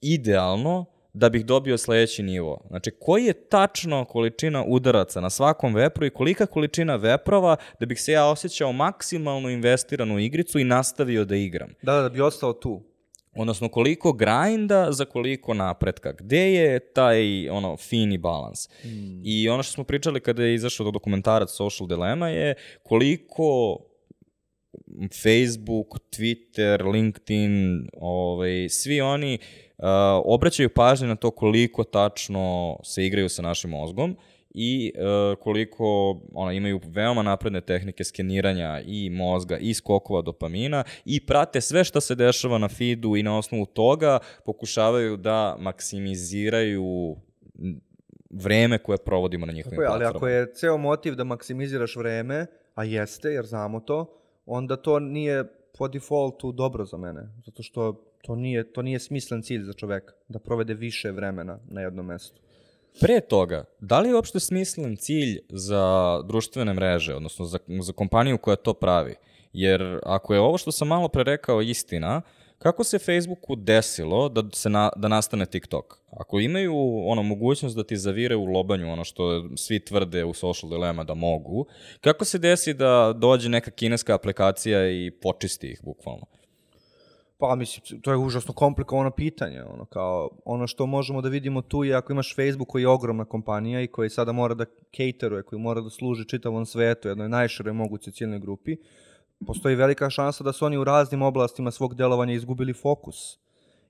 idealno 0.02 0.86
da 1.14 1.30
bih 1.30 1.46
dobio 1.46 1.78
sledeći 1.78 2.24
nivo. 2.24 2.62
Znači, 2.68 2.92
koji 3.00 3.26
je 3.26 3.34
tačno 3.34 4.06
količina 4.06 4.64
udaraca 4.68 5.22
na 5.22 5.30
svakom 5.30 5.76
vepru 5.76 6.06
i 6.06 6.10
kolika 6.10 6.46
količina 6.46 6.96
veprova 6.96 7.56
da 7.80 7.86
bih 7.86 8.02
se 8.02 8.12
ja 8.12 8.26
osjećao 8.26 8.72
maksimalno 8.72 9.50
investiran 9.50 10.12
u 10.12 10.20
igricu 10.20 10.60
i 10.60 10.64
nastavio 10.64 11.26
da 11.26 11.36
igram. 11.36 11.70
Da, 11.82 11.94
da, 11.94 12.02
da 12.02 12.10
bi 12.10 12.22
ostao 12.22 12.54
tu. 12.54 12.82
Odnosno, 13.36 13.70
koliko 13.70 14.14
grinda 14.14 14.92
za 14.92 15.06
koliko 15.06 15.54
napretka. 15.54 16.12
Gde 16.12 16.54
je 16.54 16.80
taj 16.80 17.50
ono 17.50 17.78
fini 17.78 18.18
balans? 18.18 18.70
Mm. 18.84 19.22
I 19.24 19.50
ono 19.50 19.64
što 19.64 19.74
smo 19.74 19.84
pričali 19.84 20.20
kada 20.20 20.44
je 20.44 20.56
izašao 20.56 20.92
dokumentarac 20.92 21.52
Social 21.52 21.88
Dilemma 21.88 22.30
je 22.30 22.56
koliko 22.84 23.78
Facebook, 25.24 26.00
Twitter, 26.18 26.92
LinkedIn, 26.92 27.88
ovaj, 27.98 28.70
svi 28.70 29.02
oni 29.02 29.38
uh, 29.78 29.86
obraćaju 30.26 30.70
pažnje 30.70 31.08
na 31.08 31.16
to 31.16 31.32
koliko 31.32 31.84
tačno 31.84 32.78
se 32.84 33.06
igraju 33.06 33.30
sa 33.30 33.42
našim 33.42 33.70
mozgom 33.70 34.18
i 34.58 34.92
uh, 34.96 35.40
koliko 35.40 36.20
ona, 36.34 36.54
imaju 36.54 36.80
veoma 36.86 37.24
napredne 37.24 37.62
tehnike 37.62 38.04
skeniranja 38.04 38.82
i 38.86 39.10
mozga 39.10 39.58
i 39.58 39.74
skokova 39.74 40.22
dopamina 40.22 40.84
i 41.06 41.26
prate 41.26 41.62
sve 41.62 41.84
što 41.84 42.02
se 42.02 42.16
dešava 42.16 42.58
na 42.58 42.68
feedu 42.68 43.16
i 43.16 43.24
na 43.24 43.38
osnovu 43.38 43.66
toga 43.66 44.20
pokušavaju 44.46 45.18
da 45.18 45.56
maksimiziraju 45.60 47.16
vreme 48.30 48.78
koje 48.78 48.98
provodimo 48.98 49.46
na 49.46 49.54
njihovim 49.54 49.78
Tako 49.78 49.82
je, 49.82 49.88
ali 49.88 50.00
platformama. 50.00 50.18
ako 50.18 50.28
je 50.28 50.54
ceo 50.54 50.78
motiv 50.78 51.16
da 51.16 51.24
maksimiziraš 51.24 51.96
vreme, 51.96 52.46
a 52.76 52.84
jeste, 52.84 53.30
jer 53.30 53.46
znamo 53.46 53.80
to, 53.80 54.20
onda 54.46 54.76
to 54.76 55.00
nije 55.00 55.44
po 55.78 55.88
defaultu 55.88 56.52
dobro 56.52 56.86
za 56.86 56.98
mene. 56.98 57.22
Zato 57.46 57.64
što 57.64 58.12
to 58.22 58.36
nije, 58.36 58.74
to 58.74 58.82
nije 58.82 59.00
smislen 59.00 59.42
cilj 59.42 59.64
za 59.64 59.74
čoveka, 59.74 60.14
da 60.28 60.40
provede 60.40 60.74
više 60.74 61.12
vremena 61.12 61.60
na 61.70 61.82
jednom 61.82 62.06
mestu. 62.06 62.42
Pre 63.00 63.22
toga, 63.22 63.64
da 63.80 64.00
li 64.00 64.10
je 64.10 64.16
uopšte 64.16 64.40
smislen 64.40 64.96
cilj 64.96 65.40
za 65.50 66.22
društvene 66.28 66.74
mreže, 66.74 67.16
odnosno 67.16 67.46
za, 67.46 67.60
za 67.82 67.94
kompaniju 67.94 68.38
koja 68.38 68.56
to 68.56 68.74
pravi? 68.74 69.16
Jer 69.54 70.00
ako 70.04 70.34
je 70.34 70.40
ovo 70.40 70.58
što 70.58 70.72
sam 70.72 70.88
malo 70.88 71.08
pre 71.08 71.24
rekao 71.24 71.62
istina, 71.62 72.22
kako 72.60 72.84
se 72.84 73.00
Facebooku 73.00 73.56
desilo 73.56 74.30
da, 74.30 74.44
se 74.54 74.70
na, 74.70 74.90
da 74.96 75.08
nastane 75.08 75.46
TikTok? 75.46 76.00
Ako 76.12 76.40
imaju 76.40 76.76
ono 77.08 77.24
mogućnost 77.24 77.76
da 77.76 77.84
ti 77.84 77.98
zavire 77.98 78.36
u 78.36 78.46
lobanju, 78.46 78.92
ono 78.92 79.04
što 79.04 79.50
svi 79.58 79.80
tvrde 79.80 80.24
u 80.26 80.34
social 80.34 80.70
dilema 80.70 81.04
da 81.04 81.14
mogu, 81.14 81.66
kako 82.02 82.26
se 82.26 82.38
desi 82.38 82.74
da 82.74 83.14
dođe 83.18 83.50
neka 83.50 83.72
kineska 83.72 84.16
aplikacija 84.16 84.90
i 84.90 85.12
počisti 85.12 85.68
ih 85.68 85.82
bukvalno? 85.84 86.26
Pa 87.50 87.56
mislim, 87.56 88.02
to 88.02 88.12
je 88.12 88.18
užasno 88.18 88.54
komplikovano 88.54 89.12
pitanje. 89.12 89.64
Ono, 89.64 89.86
kao, 89.86 90.30
ono 90.46 90.68
što 90.68 90.86
možemo 90.86 91.22
da 91.22 91.30
vidimo 91.30 91.62
tu 91.62 91.84
je 91.84 91.96
ako 91.96 92.14
imaš 92.14 92.36
Facebook 92.36 92.68
koji 92.68 92.82
je 92.82 92.88
ogromna 92.88 93.26
kompanija 93.26 93.82
i 93.82 93.88
koji 93.88 94.10
sada 94.10 94.32
mora 94.32 94.54
da 94.54 94.66
cateruje, 94.98 95.44
koji 95.44 95.60
mora 95.60 95.82
da 95.82 95.90
služi 95.90 96.28
čitavom 96.28 96.66
svetu, 96.66 97.08
jednoj 97.08 97.30
najširoj 97.30 97.74
mogućoj 97.74 98.14
ciljnoj 98.14 98.40
grupi, 98.40 98.78
postoji 99.48 99.76
velika 99.76 100.10
šansa 100.10 100.44
da 100.44 100.54
su 100.54 100.66
oni 100.66 100.78
u 100.78 100.84
raznim 100.84 101.22
oblastima 101.22 101.72
svog 101.72 101.96
delovanja 101.96 102.34
izgubili 102.34 102.74
fokus. 102.74 103.38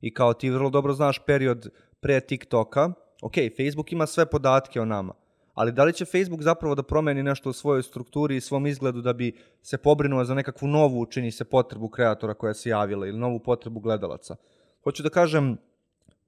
I 0.02 0.13
kao 0.13 0.34
ti 0.34 0.50
vrlo 0.50 0.70
dobro 0.70 0.94
znaš 0.94 1.20
period 1.26 1.70
pre 2.00 2.20
TikToka, 2.20 2.91
ok, 3.22 3.34
Facebook 3.58 3.91
ima 3.91 4.08
sve 4.08 4.26
podatke 4.26 4.82
o 4.82 4.86
nama, 4.86 5.13
ali 5.56 5.72
da 5.72 5.84
li 5.84 5.94
će 5.94 6.06
Facebook 6.06 6.41
zapravo 6.41 6.76
da 6.76 6.84
promeni 6.84 7.24
nešto 7.24 7.50
u 7.50 7.54
svojoj 7.54 7.84
strukturi 7.84 8.36
i 8.36 8.41
svom 8.41 8.68
izgledu 8.68 9.02
da 9.02 9.13
bi 9.13 9.32
se 9.62 9.78
pobrinuo 9.78 10.26
za 10.26 10.34
nekakvu 10.34 10.68
novu, 10.68 11.06
čini 11.06 11.32
se, 11.32 11.46
potrebu 11.46 11.89
kreatora 11.89 12.34
koja 12.34 12.54
se 12.54 12.70
javila 12.70 13.08
ili 13.08 13.20
novu 13.20 13.39
potrebu 13.39 13.80
gledalaca? 13.80 14.36
Hoću 14.84 15.04
da 15.04 15.10
kažem, 15.10 15.58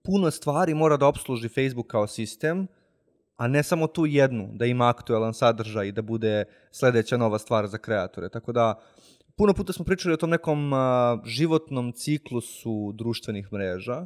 puno 0.03 0.31
stvari 0.31 0.73
mora 0.73 0.97
da 0.97 1.07
obsluži 1.07 1.49
Facebook 1.49 1.87
kao 1.87 2.07
sistem, 2.07 2.67
a 3.37 3.47
ne 3.47 3.63
samo 3.63 3.87
tu 3.87 4.05
jednu, 4.05 4.49
da 4.53 4.65
ima 4.65 4.89
aktuelan 4.89 5.33
sadržaj 5.33 5.87
i 5.87 5.91
da 5.91 6.01
bude 6.01 6.45
sledeća 6.71 7.17
nova 7.17 7.39
stvar 7.39 7.67
za 7.67 7.77
kreatore. 7.77 8.29
Tako 8.29 8.51
da, 8.51 8.79
puno 9.35 9.53
puta 9.53 9.73
smo 9.73 9.85
pričali 9.85 10.13
o 10.13 10.17
tom 10.17 10.29
nekom 10.29 10.73
a, 10.73 11.17
životnom 11.25 11.91
ciklusu 11.91 12.91
društvenih 12.93 13.53
mreža 13.53 14.05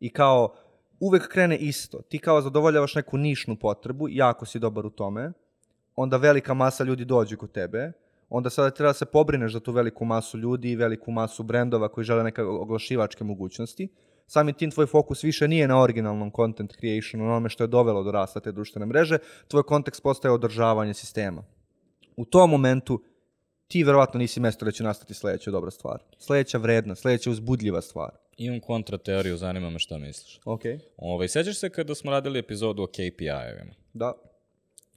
i 0.00 0.10
kao 0.10 0.54
uvek 1.00 1.28
krene 1.28 1.56
isto. 1.56 2.02
Ti 2.02 2.18
kao 2.18 2.40
zadovoljavaš 2.40 2.94
neku 2.94 3.18
nišnu 3.18 3.56
potrebu, 3.56 4.08
jako 4.08 4.46
si 4.46 4.58
dobar 4.58 4.86
u 4.86 4.90
tome, 4.90 5.32
onda 5.96 6.16
velika 6.16 6.54
masa 6.54 6.84
ljudi 6.84 7.04
dođe 7.04 7.36
kod 7.36 7.52
tebe, 7.52 7.92
onda 8.28 8.50
sada 8.50 8.70
treba 8.70 8.88
da 8.88 8.94
se 8.94 9.04
pobrineš 9.04 9.52
za 9.52 9.60
tu 9.60 9.72
veliku 9.72 10.04
masu 10.04 10.38
ljudi 10.38 10.70
i 10.70 10.76
veliku 10.76 11.10
masu 11.10 11.42
brendova 11.42 11.88
koji 11.88 12.04
žele 12.04 12.24
neke 12.24 12.42
oglašivačke 12.42 13.24
mogućnosti. 13.24 13.88
Sami 14.26 14.52
tim 14.52 14.70
tvoj 14.70 14.86
fokus 14.86 15.24
više 15.24 15.48
nije 15.48 15.68
na 15.68 15.82
originalnom 15.82 16.30
content 16.36 16.72
creationu, 16.72 17.24
na 17.24 17.30
onome 17.30 17.48
što 17.48 17.64
je 17.64 17.68
dovelo 17.68 18.02
do 18.02 18.10
rasta 18.10 18.40
te 18.40 18.52
društvene 18.52 18.86
mreže, 18.86 19.18
tvoj 19.48 19.62
kontekst 19.62 20.02
postaje 20.02 20.32
održavanje 20.32 20.94
sistema. 20.94 21.44
U 22.16 22.24
tom 22.24 22.50
momentu 22.50 23.02
ti 23.74 23.84
verovatno 23.84 24.18
nisi 24.18 24.40
mesto 24.40 24.64
da 24.64 24.70
će 24.70 24.82
nastati 24.84 25.14
sledeća 25.14 25.50
dobra 25.50 25.70
stvar. 25.70 26.02
Sledeća 26.18 26.58
vredna, 26.58 26.94
sledeća 26.94 27.30
uzbudljiva 27.30 27.82
stvar. 27.82 28.10
Imam 28.36 28.60
kontrateoriju, 28.60 29.36
zanima 29.36 29.70
me 29.70 29.78
šta 29.78 29.98
misliš. 29.98 30.40
Ok. 30.44 30.60
Ovaj, 30.96 31.28
sećaš 31.28 31.56
se 31.56 31.70
kada 31.70 31.94
smo 31.94 32.10
radili 32.10 32.38
epizodu 32.38 32.82
o 32.82 32.86
KPI-evima? 32.86 33.74
Da. 33.92 34.12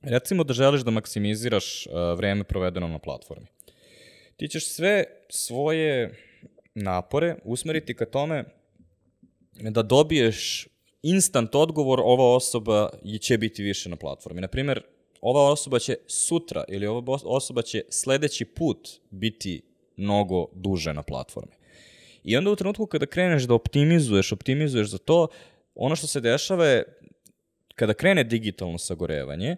Recimo 0.01 0.43
da 0.43 0.53
želiš 0.53 0.81
da 0.81 0.91
maksimiziraš 0.91 1.87
uh, 1.87 2.17
vreme 2.17 2.43
provedeno 2.43 2.87
na 2.87 2.99
platformi. 2.99 3.47
Ti 4.35 4.47
ćeš 4.47 4.67
sve 4.67 5.03
svoje 5.29 6.17
napore 6.75 7.35
usmeriti 7.43 7.95
ka 7.95 8.05
tome 8.05 8.43
da 9.53 9.81
dobiješ 9.81 10.67
instant 11.01 11.55
odgovor 11.55 11.99
ova 12.03 12.35
osoba 12.35 12.89
će 13.21 13.37
biti 13.37 13.63
više 13.63 13.89
na 13.89 13.95
platformi. 13.95 14.41
Naprimer, 14.41 14.81
ova 15.29 15.51
osoba 15.51 15.79
će 15.79 15.95
sutra 16.07 16.63
ili 16.67 16.87
ova 16.87 17.17
osoba 17.23 17.61
će 17.61 17.81
sledeći 17.89 18.45
put 18.45 18.89
biti 19.09 19.61
mnogo 19.97 20.45
duže 20.53 20.93
na 20.93 21.03
platformi. 21.03 21.51
I 22.23 22.37
onda 22.37 22.51
u 22.51 22.55
trenutku 22.55 22.85
kada 22.85 23.05
kreneš 23.05 23.43
da 23.43 23.53
optimizuješ, 23.53 24.31
optimizuješ 24.31 24.87
za 24.87 24.97
to, 24.97 25.27
ono 25.75 25.95
što 25.95 26.07
se 26.07 26.21
dešava 26.21 26.65
je 26.65 26.83
kada 27.75 27.93
krene 27.93 28.23
digitalno 28.23 28.77
sagorevanje, 28.77 29.55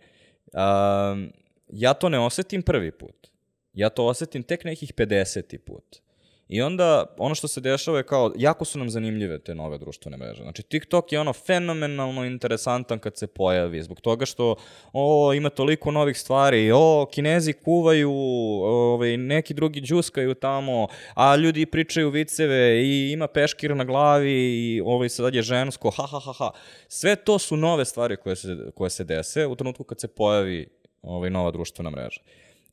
um, 0.53 1.31
ja 1.69 1.93
to 1.93 2.09
ne 2.09 2.19
osetim 2.19 2.61
prvi 2.61 2.91
put. 2.91 3.27
Ja 3.73 3.89
to 3.89 4.05
osetim 4.05 4.43
tek 4.43 4.63
nekih 4.63 4.93
50. 4.93 5.57
put. 5.57 6.01
I 6.49 6.61
onda 6.61 7.05
ono 7.17 7.35
što 7.35 7.47
se 7.47 7.61
dešava 7.61 7.97
je 7.97 8.03
kao, 8.03 8.33
jako 8.37 8.65
su 8.65 8.79
nam 8.79 8.89
zanimljive 8.89 9.39
te 9.39 9.55
nove 9.55 9.77
društvene 9.77 10.17
mreže. 10.17 10.43
Znači 10.43 10.63
TikTok 10.63 11.11
je 11.11 11.19
ono 11.19 11.33
fenomenalno 11.33 12.25
interesantan 12.25 12.99
kad 12.99 13.17
se 13.17 13.27
pojavi, 13.27 13.83
zbog 13.83 14.01
toga 14.01 14.25
što 14.25 14.55
o, 14.93 15.33
ima 15.33 15.49
toliko 15.49 15.91
novih 15.91 16.19
stvari, 16.19 16.71
o, 16.71 17.07
kinezi 17.11 17.53
kuvaju, 17.53 18.11
ovaj, 18.11 19.17
neki 19.17 19.53
drugi 19.53 19.81
džuskaju 19.81 20.33
tamo, 20.33 20.87
a 21.13 21.35
ljudi 21.35 21.65
pričaju 21.65 22.09
viceve 22.09 22.83
i 22.83 23.11
ima 23.11 23.27
peškir 23.27 23.75
na 23.75 23.83
glavi 23.83 24.33
i 24.33 24.81
ovaj, 24.85 25.09
sad 25.09 25.35
je 25.35 25.41
žensko, 25.41 25.91
ha, 25.91 26.07
ha, 26.07 26.19
ha, 26.19 26.33
ha. 26.33 26.51
Sve 26.87 27.15
to 27.15 27.39
su 27.39 27.57
nove 27.57 27.85
stvari 27.85 28.17
koje 28.17 28.35
se, 28.35 28.57
koje 28.75 28.89
se 28.89 29.03
dese 29.03 29.47
u 29.47 29.55
trenutku 29.55 29.83
kad 29.83 29.99
se 29.99 30.07
pojavi 30.07 30.69
ovaj, 31.01 31.29
nova 31.29 31.51
društvena 31.51 31.89
mreža. 31.89 32.21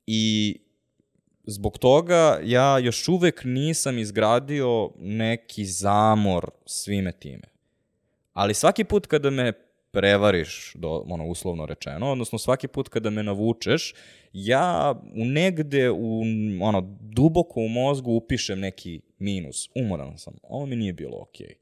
I 0.06 0.56
zbog 1.46 1.78
toga 1.78 2.40
ja 2.44 2.78
još 2.78 3.08
uvek 3.08 3.40
nisam 3.44 3.98
izgradio 3.98 4.90
neki 4.98 5.64
zamor 5.64 6.50
svime 6.66 7.12
time. 7.12 7.44
Ali 8.32 8.54
svaki 8.54 8.84
put 8.84 9.06
kada 9.06 9.30
me 9.30 9.52
prevariš, 9.90 10.72
do, 10.74 11.04
ono, 11.08 11.26
uslovno 11.26 11.66
rečeno, 11.66 12.10
odnosno 12.12 12.38
svaki 12.38 12.68
put 12.68 12.88
kada 12.88 13.10
me 13.10 13.22
navučeš, 13.22 13.94
ja 14.32 14.94
u 15.16 15.24
negde, 15.24 15.90
u, 15.90 16.22
ono, 16.60 16.98
duboko 17.00 17.60
u 17.60 17.68
mozgu 17.68 18.12
upišem 18.12 18.60
neki 18.60 19.00
minus. 19.18 19.68
Umoran 19.74 20.18
sam. 20.18 20.34
Ovo 20.42 20.66
mi 20.66 20.76
nije 20.76 20.92
bilo 20.92 21.18
okej. 21.20 21.54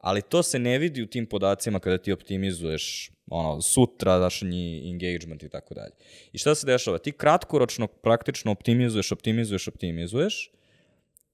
Ali 0.00 0.22
to 0.22 0.42
se 0.42 0.58
ne 0.58 0.78
vidi 0.78 1.02
u 1.02 1.06
tim 1.06 1.26
podacima 1.26 1.80
kada 1.80 1.98
ti 1.98 2.12
optimizuješ 2.12 3.10
ono, 3.30 3.62
sutradašnji 3.62 4.90
engagement 4.90 5.42
i 5.42 5.48
tako 5.48 5.74
dalje. 5.74 5.92
I 6.32 6.38
šta 6.38 6.54
se 6.54 6.66
dešava? 6.66 6.98
Ti 6.98 7.12
kratkoročno 7.12 7.86
praktično 7.86 8.52
optimizuješ, 8.52 9.12
optimizuješ, 9.12 9.68
optimizuješ 9.68 10.50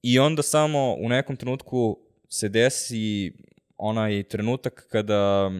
i 0.01 0.19
onda 0.19 0.41
samo 0.41 0.95
u 0.99 1.09
nekom 1.09 1.35
trenutku 1.35 1.99
se 2.29 2.49
desi 2.49 3.33
onaj 3.77 4.23
trenutak 4.23 4.87
kada 4.89 5.51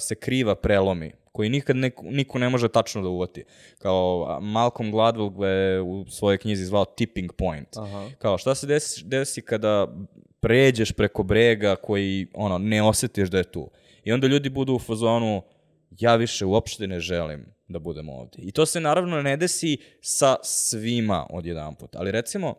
se 0.00 0.14
kriva 0.14 0.54
prelomi 0.54 1.12
koji 1.36 1.48
nikad 1.48 1.76
neko, 1.76 2.02
niko 2.02 2.38
ne 2.38 2.48
može 2.48 2.68
tačno 2.68 3.02
da 3.02 3.08
uvati. 3.08 3.44
Kao 3.78 4.38
Malcolm 4.42 4.92
Gladwell 4.92 5.44
je 5.44 5.80
u 5.80 6.06
svojoj 6.08 6.38
knjizi 6.38 6.64
zvao 6.64 6.84
tipping 6.84 7.32
point. 7.32 7.76
Aha. 7.76 8.08
Kao 8.18 8.38
šta 8.38 8.54
se 8.54 8.66
desi, 8.66 9.04
desi 9.04 9.42
kada 9.42 9.88
pređeš 10.40 10.92
preko 10.92 11.22
brega 11.22 11.76
koji 11.76 12.26
ono 12.34 12.58
ne 12.58 12.82
osetiš 12.82 13.28
da 13.28 13.38
je 13.38 13.44
tu. 13.44 13.70
I 14.04 14.12
onda 14.12 14.26
ljudi 14.26 14.48
budu 14.48 14.74
u 14.74 14.78
fazonu 14.78 15.42
ja 15.90 16.16
više 16.16 16.44
uopšte 16.44 16.86
ne 16.86 17.00
želim 17.00 17.46
da 17.68 17.78
budem 17.78 18.08
ovde. 18.08 18.38
I 18.38 18.52
to 18.52 18.66
se 18.66 18.80
naravno 18.80 19.22
ne 19.22 19.36
desi 19.36 19.76
sa 20.00 20.36
svima 20.42 21.26
odjedanput. 21.30 21.96
Ali 21.96 22.10
recimo 22.10 22.54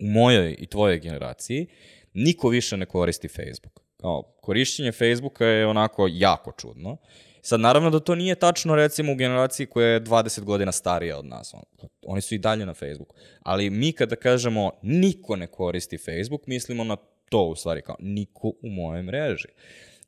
u 0.00 0.06
mojoj 0.06 0.56
i 0.58 0.66
tvojoj 0.66 0.98
generaciji 0.98 1.66
niko 2.14 2.48
više 2.48 2.76
ne 2.76 2.86
koristi 2.86 3.28
Facebook. 3.28 3.80
Kao, 3.96 4.22
korišćenje 4.40 4.92
Facebooka 4.92 5.46
je 5.46 5.66
onako 5.66 6.08
jako 6.10 6.52
čudno. 6.52 6.96
Sad, 7.44 7.60
naravno 7.60 7.90
da 7.90 8.00
to 8.00 8.14
nije 8.14 8.34
tačno, 8.34 8.74
recimo, 8.74 9.12
u 9.12 9.16
generaciji 9.16 9.66
koja 9.66 9.88
je 9.88 10.00
20 10.00 10.40
godina 10.44 10.72
starija 10.72 11.18
od 11.18 11.24
nas. 11.24 11.54
On- 11.54 11.88
Oni 12.06 12.20
su 12.20 12.34
i 12.34 12.38
dalje 12.38 12.66
na 12.66 12.74
Facebooku. 12.74 13.14
Ali 13.42 13.70
mi 13.70 13.92
kada 13.92 14.16
kažemo 14.16 14.70
niko 14.82 15.36
ne 15.36 15.46
koristi 15.46 15.98
Facebook, 15.98 16.46
mislimo 16.46 16.84
na 16.84 16.96
to 17.28 17.42
u 17.42 17.54
stvari, 17.56 17.82
kao 17.82 17.96
niko 17.98 18.48
u 18.48 18.68
mojoj 18.70 19.02
mreži. 19.02 19.48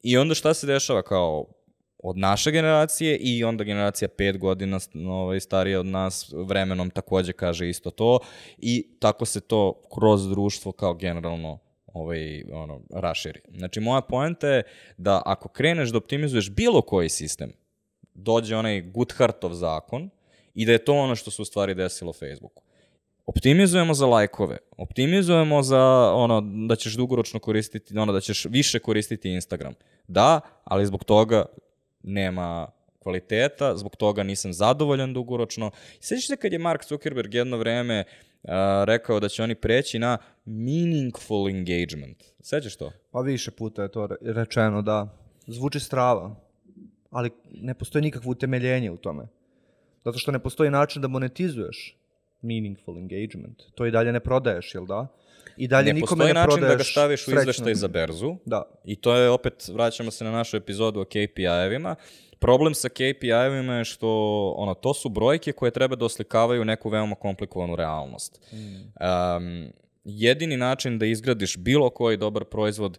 I 0.02 0.16
onda 0.18 0.34
šta 0.34 0.54
se 0.54 0.66
dešava 0.66 1.02
kao 1.02 1.46
od 1.98 2.18
naše 2.18 2.50
generacije 2.50 3.16
i 3.16 3.44
onda 3.44 3.64
generacija 3.64 4.08
pet 4.08 4.38
godina 4.38 4.78
ovaj, 5.08 5.40
starija 5.40 5.80
od 5.80 5.86
nas 5.86 6.32
vremenom 6.46 6.90
takođe 6.90 7.32
kaže 7.32 7.68
isto 7.68 7.90
to 7.90 8.18
i 8.58 8.86
tako 9.00 9.24
se 9.24 9.40
to 9.40 9.82
kroz 9.94 10.28
društvo 10.28 10.72
kao 10.72 10.94
generalno 10.94 11.58
ovaj, 11.94 12.44
ono, 12.52 12.80
raširi. 12.90 13.40
Znači, 13.56 13.80
moja 13.80 14.00
poenta 14.00 14.48
je 14.48 14.62
da 14.96 15.22
ako 15.26 15.48
kreneš 15.48 15.90
da 15.90 15.98
optimizuješ 15.98 16.50
bilo 16.50 16.82
koji 16.82 17.08
sistem, 17.08 17.52
dođe 18.14 18.56
onaj 18.56 18.80
Goodhartov 18.80 19.54
zakon 19.54 20.10
i 20.54 20.66
da 20.66 20.72
je 20.72 20.84
to 20.84 20.94
ono 20.94 21.16
što 21.16 21.30
se 21.30 21.42
u 21.42 21.44
stvari 21.44 21.74
desilo 21.74 22.12
Facebooku. 22.12 22.62
Optimizujemo 23.26 23.94
za 23.94 24.06
lajkove, 24.06 24.58
optimizujemo 24.76 25.62
za 25.62 26.12
ono 26.14 26.40
da 26.68 26.76
ćeš 26.76 26.94
dugoročno 26.94 27.40
koristiti, 27.40 27.98
ono 27.98 28.12
da 28.12 28.20
ćeš 28.20 28.44
više 28.44 28.78
koristiti 28.78 29.30
Instagram. 29.30 29.74
Da, 30.08 30.40
ali 30.64 30.86
zbog 30.86 31.04
toga 31.04 31.46
nema 32.02 32.68
kvaliteta, 33.04 33.76
zbog 33.76 33.96
toga 33.96 34.22
nisam 34.22 34.52
zadovoljan 34.52 35.14
dugoročno. 35.14 35.70
Sećaš 36.00 36.26
se 36.26 36.36
kad 36.36 36.52
je 36.52 36.58
Mark 36.58 36.84
Zuckerberg 36.88 37.34
jedno 37.34 37.56
vreme 37.56 38.04
uh, 38.42 38.50
rekao 38.84 39.20
da 39.20 39.28
će 39.28 39.42
oni 39.42 39.54
preći 39.54 39.98
na 39.98 40.18
meaningful 40.44 41.48
engagement. 41.48 42.24
Sećaš 42.40 42.76
to? 42.76 42.92
Pa 43.10 43.20
više 43.20 43.50
puta 43.50 43.82
je 43.82 43.92
to 43.92 44.06
re- 44.06 44.16
rečeno, 44.32 44.82
da. 44.82 45.08
Zvuči 45.46 45.80
strava, 45.80 46.36
ali 47.10 47.30
ne 47.50 47.74
postoji 47.74 48.02
nikakvo 48.02 48.30
utemeljenje 48.30 48.90
u 48.90 48.96
tome. 48.96 49.28
Zato 50.04 50.18
što 50.18 50.32
ne 50.32 50.38
postoji 50.38 50.70
način 50.70 51.02
da 51.02 51.08
monetizuješ 51.08 51.96
meaningful 52.42 52.98
engagement. 52.98 53.62
To 53.74 53.86
i 53.86 53.90
dalje 53.90 54.12
ne 54.12 54.20
prodaješ, 54.20 54.74
jel 54.74 54.86
da? 54.86 55.06
I 55.56 55.68
dalje 55.68 55.86
ne 55.86 55.92
nikome 55.92 56.08
postoji 56.08 56.28
ne 56.28 56.34
način 56.34 56.50
prodaješ 56.50 56.72
da 56.72 56.76
ga 56.76 56.84
staviš 56.84 57.28
u 57.28 57.30
izveštaj 57.30 57.74
za 57.74 57.88
berzu. 57.88 58.36
Da. 58.44 58.62
I 58.84 58.96
to 58.96 59.16
je 59.16 59.30
opet, 59.30 59.68
vraćamo 59.68 60.10
se 60.10 60.24
na 60.24 60.30
našu 60.30 60.56
epizodu 60.56 61.00
o 61.00 61.04
KPI-evima. 61.04 61.94
Problem 62.44 62.74
sa 62.74 62.88
KPI-evima 62.88 63.78
je 63.78 63.84
što 63.84 64.08
ono, 64.56 64.74
to 64.74 64.94
su 64.94 65.08
brojke 65.08 65.52
koje 65.52 65.70
treba 65.70 65.96
da 65.96 66.04
oslikavaju 66.04 66.64
neku 66.64 66.88
veoma 66.88 67.14
komplikovanu 67.14 67.76
realnost. 67.76 68.40
Um, 68.52 69.72
jedini 70.04 70.56
način 70.56 70.98
da 70.98 71.06
izgradiš 71.06 71.56
bilo 71.56 71.90
koji 71.90 72.16
dobar 72.16 72.44
proizvod 72.44 72.98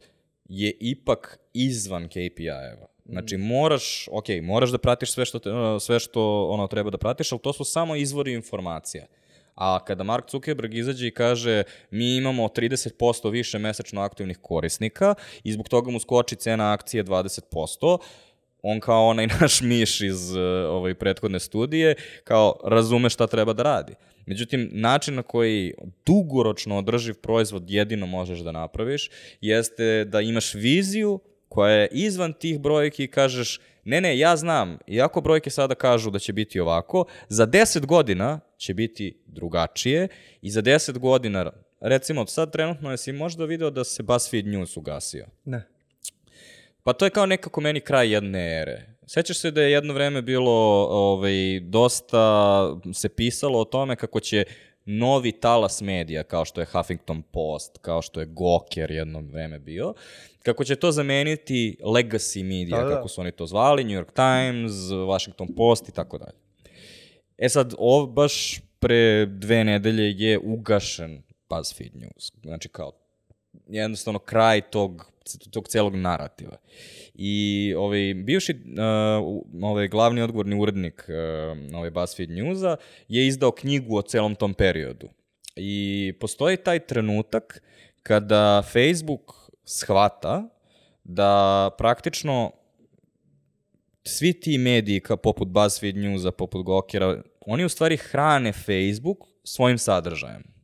je 0.49 0.77
ipak 0.79 1.39
izvan 1.53 2.07
KPI-eva. 2.09 2.87
Znači, 3.05 3.37
moraš, 3.37 4.07
ok, 4.11 4.25
moraš 4.41 4.71
da 4.71 4.77
pratiš 4.77 5.11
sve 5.11 5.25
što, 5.25 5.39
te, 5.39 5.51
uh, 5.51 5.81
sve 5.81 5.99
što 5.99 6.47
ono, 6.49 6.67
treba 6.67 6.89
da 6.89 6.97
pratiš, 6.97 7.31
ali 7.31 7.41
to 7.41 7.53
su 7.53 7.63
samo 7.63 7.95
izvori 7.95 8.33
informacija. 8.33 9.05
A 9.55 9.79
kada 9.85 10.03
Mark 10.03 10.31
Zuckerberg 10.31 10.73
izađe 10.73 11.07
i 11.07 11.11
kaže 11.11 11.63
mi 11.91 12.15
imamo 12.15 12.47
30% 12.47 13.31
više 13.31 13.59
mesečno 13.59 14.01
aktivnih 14.01 14.37
korisnika 14.41 15.15
i 15.43 15.51
zbog 15.51 15.69
toga 15.69 15.91
mu 15.91 15.99
skoči 15.99 16.35
cena 16.35 16.73
akcije 16.73 17.03
20%, 17.03 17.97
on 18.67 18.79
kao 18.79 19.07
onaj 19.07 19.27
naš 19.41 19.61
miš 19.61 20.01
iz 20.01 20.31
uh, 20.31 20.37
ovaj, 20.69 20.93
prethodne 20.93 21.39
studije, 21.39 21.95
kao 22.23 22.59
razume 22.63 23.09
šta 23.09 23.27
treba 23.27 23.53
da 23.53 23.63
radi. 23.63 23.93
Međutim, 24.25 24.69
način 24.73 25.15
na 25.15 25.23
koji 25.23 25.73
dugoročno 26.05 26.77
održiv 26.77 27.13
proizvod 27.13 27.69
jedino 27.69 28.05
možeš 28.05 28.39
da 28.39 28.51
napraviš, 28.51 29.09
jeste 29.41 30.05
da 30.05 30.21
imaš 30.21 30.53
viziju 30.53 31.19
koja 31.49 31.73
je 31.73 31.87
izvan 31.91 32.33
tih 32.33 32.59
brojki 32.59 33.03
i 33.03 33.11
kažeš 33.11 33.59
Ne, 33.85 34.01
ne, 34.01 34.17
ja 34.17 34.35
znam, 34.35 34.77
iako 34.87 35.21
brojke 35.21 35.49
sada 35.49 35.75
kažu 35.75 36.11
da 36.11 36.19
će 36.19 36.33
biti 36.33 36.59
ovako, 36.59 37.05
za 37.29 37.47
10 37.47 37.85
godina 37.85 38.39
će 38.57 38.73
biti 38.73 39.17
drugačije 39.25 40.07
i 40.41 40.51
za 40.51 40.61
10 40.61 40.97
godina, 40.97 41.51
recimo 41.81 42.25
sad 42.27 42.51
trenutno 42.51 42.91
jesi 42.91 43.11
možda 43.11 43.45
video 43.45 43.69
da 43.69 43.83
se 43.83 44.03
BuzzFeed 44.03 44.47
News 44.47 44.77
ugasio. 44.77 45.27
Ne. 45.43 45.74
Pa 46.85 46.93
to 46.93 47.05
je 47.05 47.09
kao 47.09 47.25
nekako 47.25 47.61
meni 47.61 47.81
kraj 47.81 48.13
jedne 48.13 48.61
ere. 48.61 48.85
Sećaš 49.07 49.37
se 49.37 49.51
da 49.51 49.61
je 49.61 49.71
jedno 49.71 49.93
vreme 49.93 50.21
bilo 50.21 50.87
ovaj, 50.89 51.59
dosta 51.59 52.65
se 52.93 53.09
pisalo 53.09 53.59
o 53.59 53.65
tome 53.65 53.95
kako 53.95 54.19
će 54.19 54.45
novi 54.85 55.31
talas 55.31 55.81
medija, 55.81 56.23
kao 56.23 56.45
što 56.45 56.61
je 56.61 56.67
Huffington 56.71 57.21
Post, 57.21 57.77
kao 57.81 58.01
što 58.01 58.19
je 58.19 58.27
Gawker 58.27 58.91
jedno 58.91 59.21
vreme 59.21 59.59
bio, 59.59 59.93
kako 60.43 60.63
će 60.63 60.75
to 60.75 60.91
zameniti 60.91 61.77
legacy 61.83 62.43
media, 62.43 62.77
Da, 62.77 62.83
da. 62.83 62.95
kako 62.95 63.07
su 63.07 63.21
oni 63.21 63.31
to 63.31 63.45
zvali, 63.45 63.83
New 63.83 64.01
York 64.01 64.13
Times, 64.13 64.73
Washington 65.07 65.55
Post 65.55 65.89
i 65.89 65.91
tako 65.91 66.17
dalje. 66.17 66.37
E 67.37 67.49
sad, 67.49 67.73
ov, 67.77 68.07
baš 68.07 68.61
pre 68.79 69.25
dve 69.25 69.63
nedelje 69.63 70.25
je 70.25 70.39
ugašen 70.39 71.23
BuzzFeed 71.49 71.95
News. 71.95 72.31
Znači 72.43 72.69
kao 72.69 72.91
jednostavno 73.67 74.19
kraj 74.19 74.61
tog, 74.61 75.11
tog 75.51 75.67
celog 75.67 75.95
narativa. 75.95 76.57
I 77.15 77.73
ovaj, 77.77 78.13
bivši 78.13 78.53
uh, 78.53 79.63
ovaj, 79.63 79.87
glavni 79.87 80.21
odgovorni 80.21 80.59
urednik 80.61 81.05
uh, 81.09 81.75
ovaj 81.75 81.89
BuzzFeed 81.89 82.29
Newsa 82.29 82.75
je 83.07 83.27
izdao 83.27 83.51
knjigu 83.51 83.97
o 83.97 84.01
celom 84.01 84.35
tom 84.35 84.53
periodu. 84.53 85.09
I 85.55 86.13
postoji 86.19 86.57
taj 86.57 86.79
trenutak 86.79 87.61
kada 88.03 88.61
Facebook 88.61 89.51
shvata 89.65 90.49
da 91.03 91.69
praktično 91.77 92.51
svi 94.03 94.33
ti 94.33 94.57
mediji 94.57 94.99
kao 94.99 95.17
poput 95.17 95.47
BuzzFeed 95.47 95.95
Newsa, 95.95 96.31
poput 96.31 96.65
Gokera, 96.65 97.21
oni 97.41 97.65
u 97.65 97.69
stvari 97.69 97.97
hrane 97.97 98.53
Facebook 98.53 99.17
svojim 99.43 99.77
sadržajem. 99.77 100.54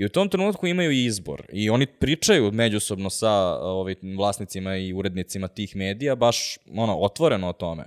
I 0.00 0.04
u 0.04 0.08
tom 0.08 0.28
trenutku 0.28 0.66
imaju 0.66 0.90
izbor 0.90 1.42
i 1.52 1.70
oni 1.70 1.86
pričaju 1.86 2.52
međusobno 2.52 3.10
sa 3.10 3.30
ovaj, 3.60 3.94
vlasnicima 4.16 4.76
i 4.76 4.92
urednicima 4.92 5.48
tih 5.48 5.76
medija 5.76 6.14
baš 6.14 6.58
ono, 6.76 6.98
otvoreno 6.98 7.48
o 7.48 7.52
tome. 7.52 7.84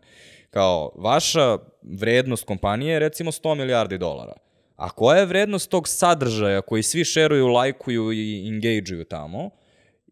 Kao, 0.49 0.91
vaša 0.95 1.58
vrednost 1.82 2.45
kompanije 2.45 2.93
je 2.93 2.99
recimo 2.99 3.32
100 3.32 3.56
milijardi 3.56 3.97
dolara. 3.97 4.34
A 4.76 4.89
koja 4.89 5.19
je 5.19 5.26
vrednost 5.26 5.69
tog 5.69 5.88
sadržaja 5.88 6.62
koji 6.62 6.84
svi 6.84 7.06
šeruju, 7.06 7.47
lajkuju 7.47 8.12
i 8.13 8.47
engageuju 8.47 9.04
tamo? 9.04 9.49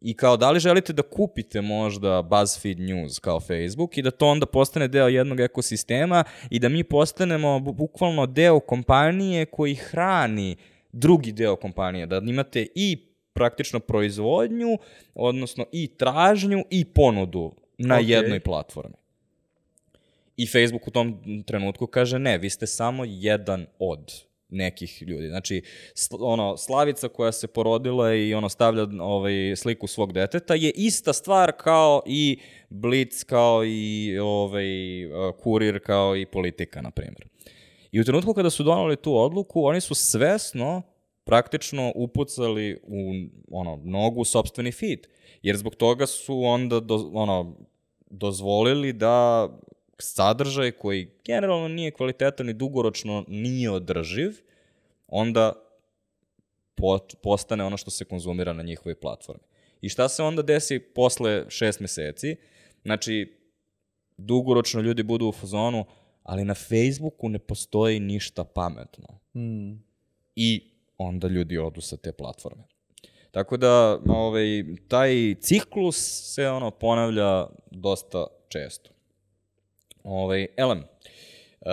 I 0.02 0.14
kao, 0.14 0.38
da 0.38 0.52
li 0.52 0.60
želite 0.60 0.94
da 0.94 1.02
kupite 1.02 1.62
možda 1.62 2.22
BuzzFeed 2.22 2.80
News 2.80 3.20
kao 3.20 3.40
Facebook 3.40 3.98
i 3.98 4.02
da 4.02 4.12
to 4.12 4.28
onda 4.28 4.46
postane 4.46 4.88
deo 4.88 5.08
jednog 5.08 5.40
ekosistema 5.40 6.24
i 6.50 6.60
da 6.60 6.70
mi 6.70 6.84
postanemo 6.84 7.48
bu- 7.60 7.74
bukvalno 7.74 8.26
deo 8.26 8.60
kompanije 8.60 9.46
koji 9.46 9.76
hrani 9.76 10.56
drugi 10.92 11.32
deo 11.32 11.56
kompanije, 11.56 12.06
da 12.06 12.22
imate 12.26 12.68
i 12.76 12.98
praktično 13.34 13.80
proizvodnju, 13.80 14.78
odnosno 15.16 15.66
i 15.72 15.88
tražnju 15.88 16.64
i 16.70 16.86
ponudu 16.86 17.56
na 17.78 17.96
Okej. 17.96 18.12
jednoj 18.12 18.40
platformi. 18.40 18.96
I 20.38 20.48
Facebook 20.48 20.88
u 20.88 20.92
tom 20.92 21.44
trenutku 21.46 21.88
kaže 21.88 22.20
ne, 22.20 22.38
vi 22.38 22.50
ste 22.50 22.68
samo 22.68 23.04
jedan 23.08 23.66
od 23.80 24.12
nekih 24.50 25.02
ljudi. 25.02 25.28
Znači, 25.28 25.62
sl 25.94 26.16
ono, 26.20 26.58
Slavica 26.58 27.08
koja 27.08 27.32
se 27.32 27.48
porodila 27.48 28.16
i 28.16 28.34
ono 28.34 28.50
stavlja 28.50 28.88
ovaj, 29.02 29.56
sliku 29.56 29.88
svog 29.88 30.14
deteta 30.14 30.56
je 30.56 30.72
ista 30.76 31.14
stvar 31.14 31.52
kao 31.52 32.04
i 32.06 32.40
Blitz, 32.70 33.24
kao 33.24 33.66
i 33.66 34.18
ovaj, 34.22 35.06
uh, 35.06 35.36
Kurir, 35.44 35.80
kao 35.80 36.18
i 36.18 36.26
politika, 36.26 36.82
na 36.82 36.92
primjer. 36.92 37.28
I 37.92 38.02
u 38.02 38.04
trenutku 38.04 38.34
kada 38.34 38.50
su 38.50 38.64
donali 38.64 38.96
tu 38.96 39.18
odluku, 39.18 39.66
oni 39.66 39.82
su 39.82 39.96
svesno 39.96 40.82
praktično 41.24 41.92
upucali 41.96 42.80
u 42.84 43.12
ono, 43.52 43.80
nogu 43.84 44.24
sobstveni 44.24 44.72
feed. 44.72 45.08
Jer 45.42 45.58
zbog 45.58 45.76
toga 45.76 46.06
su 46.06 46.44
onda 46.44 46.80
do, 46.80 47.12
ono, 47.14 47.56
dozvolili 48.10 48.94
da 48.94 49.50
sadržaj 50.00 50.72
koji 50.72 51.10
generalno 51.26 51.68
nije 51.68 51.92
kvalitetan 51.92 52.50
i 52.50 52.54
dugoročno 52.54 53.26
nije 53.28 53.72
održiv, 53.72 54.32
onda 55.08 55.54
po, 56.76 57.00
postane 57.24 57.64
ono 57.64 57.78
što 57.78 57.92
se 57.92 58.06
konzumira 58.06 58.54
na 58.54 58.64
njihovoj 58.64 58.96
platformi. 58.96 59.44
I 59.82 59.90
šta 59.90 60.10
se 60.10 60.24
onda 60.24 60.42
desi 60.42 60.80
posle 60.80 61.46
šest 61.50 61.80
meseci? 61.80 62.36
Znači, 62.84 63.38
dugoročno 64.18 64.82
ljudi 64.82 65.04
budu 65.04 65.28
u 65.28 65.32
fazonu, 65.32 65.86
ali 66.24 66.44
na 66.44 66.54
Facebooku 66.54 67.30
ne 67.30 67.40
postoji 67.40 68.00
ništa 68.00 68.44
pametno. 68.44 69.08
Hmm. 69.34 69.84
I 70.36 70.72
onda 70.98 71.28
ljudi 71.28 71.58
odu 71.58 71.82
sa 71.82 71.98
te 71.98 72.12
platforme. 72.12 72.64
Tako 73.32 73.58
da, 73.58 74.00
ovaj, 74.08 74.64
taj 74.88 75.36
ciklus 75.42 75.98
se 76.34 76.48
ono 76.50 76.72
ponavlja 76.72 77.48
dosta 77.72 78.28
često. 78.48 78.92
Ovaj, 80.04 80.48
Elem, 80.58 80.80
uh, 80.80 81.68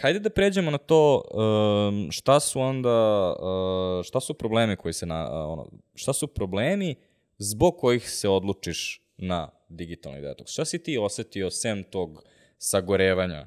hajde 0.00 0.18
da 0.18 0.30
pređemo 0.30 0.70
na 0.70 0.78
to 0.78 1.22
um, 1.34 2.10
šta 2.10 2.40
su 2.40 2.60
onda, 2.60 3.34
uh, 3.40 4.04
šta 4.04 4.20
su 4.20 4.34
problemi 4.34 4.76
koji 4.76 4.92
se 4.92 5.06
na, 5.06 5.28
uh, 5.30 5.52
ono, 5.52 5.70
šta 5.94 6.12
su 6.12 6.26
problemi 6.26 6.94
zbog 7.38 7.76
kojih 7.78 8.10
se 8.10 8.28
odlučiš 8.28 9.02
na 9.16 9.50
digitalni 9.68 10.20
detoks? 10.20 10.52
Šta 10.52 10.64
si 10.64 10.82
ti 10.82 10.98
osetio 10.98 11.50
sem 11.50 11.84
tog 11.84 12.24
sagorevanja 12.58 13.46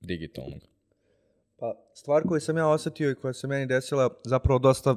digitalnog? 0.00 0.60
Pa, 1.58 1.74
stvar 1.94 2.22
koju 2.22 2.40
sam 2.40 2.56
ja 2.56 2.68
osetio 2.68 3.10
i 3.10 3.14
koja 3.14 3.32
se 3.32 3.46
meni 3.46 3.66
desila 3.66 4.10
zapravo 4.24 4.58
dosta 4.58 4.96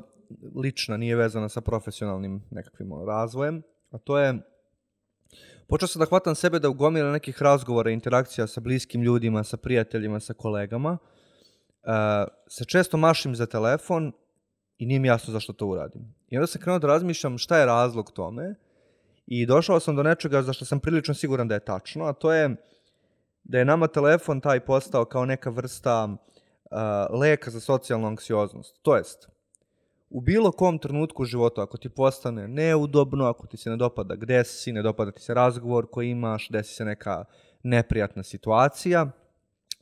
lična, 0.55 0.97
nije 0.97 1.15
vezana 1.15 1.49
sa 1.49 1.61
profesionalnim 1.61 2.43
nekakvim 2.51 2.89
razvojem, 3.07 3.61
a 3.91 3.97
to 3.97 4.19
je 4.19 4.39
počeo 5.67 5.87
sam 5.87 5.99
da 5.99 6.05
hvatam 6.05 6.35
sebe 6.35 6.59
da 6.59 6.69
u 6.69 6.73
gomila 6.73 7.11
nekih 7.11 7.41
razgovora, 7.41 7.91
interakcija 7.91 8.47
sa 8.47 8.61
bliskim 8.61 9.01
ljudima, 9.01 9.43
sa 9.43 9.57
prijateljima, 9.57 10.19
sa 10.19 10.33
kolegama, 10.33 10.97
uh, 11.83 11.89
se 12.47 12.65
često 12.65 12.97
mašim 12.97 13.35
za 13.35 13.45
telefon 13.45 14.11
i 14.77 14.85
nije 14.85 14.99
mi 14.99 15.07
jasno 15.07 15.33
zašto 15.33 15.53
to 15.53 15.67
uradim. 15.67 16.13
I 16.29 16.37
onda 16.37 16.47
sam 16.47 16.61
krenuo 16.61 16.79
da 16.79 16.87
razmišljam 16.87 17.37
šta 17.37 17.57
je 17.57 17.65
razlog 17.65 18.11
tome 18.11 18.55
i 19.27 19.45
došao 19.45 19.79
sam 19.79 19.95
do 19.95 20.03
nečega 20.03 20.41
za 20.41 20.53
što 20.53 20.65
sam 20.65 20.79
prilično 20.79 21.13
siguran 21.13 21.47
da 21.47 21.53
je 21.53 21.65
tačno, 21.65 22.05
a 22.05 22.13
to 22.13 22.33
je 22.33 22.55
da 23.49 23.57
je 23.59 23.65
nama 23.65 23.87
telefon 23.87 24.41
taj 24.41 24.59
postao 24.59 25.05
kao 25.05 25.25
neka 25.25 25.49
vrsta 25.49 26.05
uh, 26.05 27.19
leka 27.19 27.51
za 27.51 27.59
socijalnu 27.59 28.07
anksioznost. 28.07 28.75
To 28.81 28.95
jest, 28.95 29.29
u 30.09 30.21
bilo 30.21 30.51
kom 30.51 30.77
trenutku 30.77 31.25
života, 31.25 31.61
ako 31.61 31.77
ti 31.77 31.89
postane 31.89 32.47
neudobno, 32.47 33.25
ako 33.25 33.47
ti 33.47 33.57
se 33.57 33.69
ne 33.69 33.77
dopada 33.77 34.15
gde 34.15 34.43
si, 34.43 34.71
ne 34.71 34.81
dopada 34.81 35.11
ti 35.11 35.21
se 35.21 35.33
razgovor 35.33 35.87
koji 35.91 36.09
imaš, 36.09 36.49
desi 36.49 36.73
se 36.73 36.85
neka 36.85 37.25
neprijatna 37.63 38.23
situacija, 38.23 39.07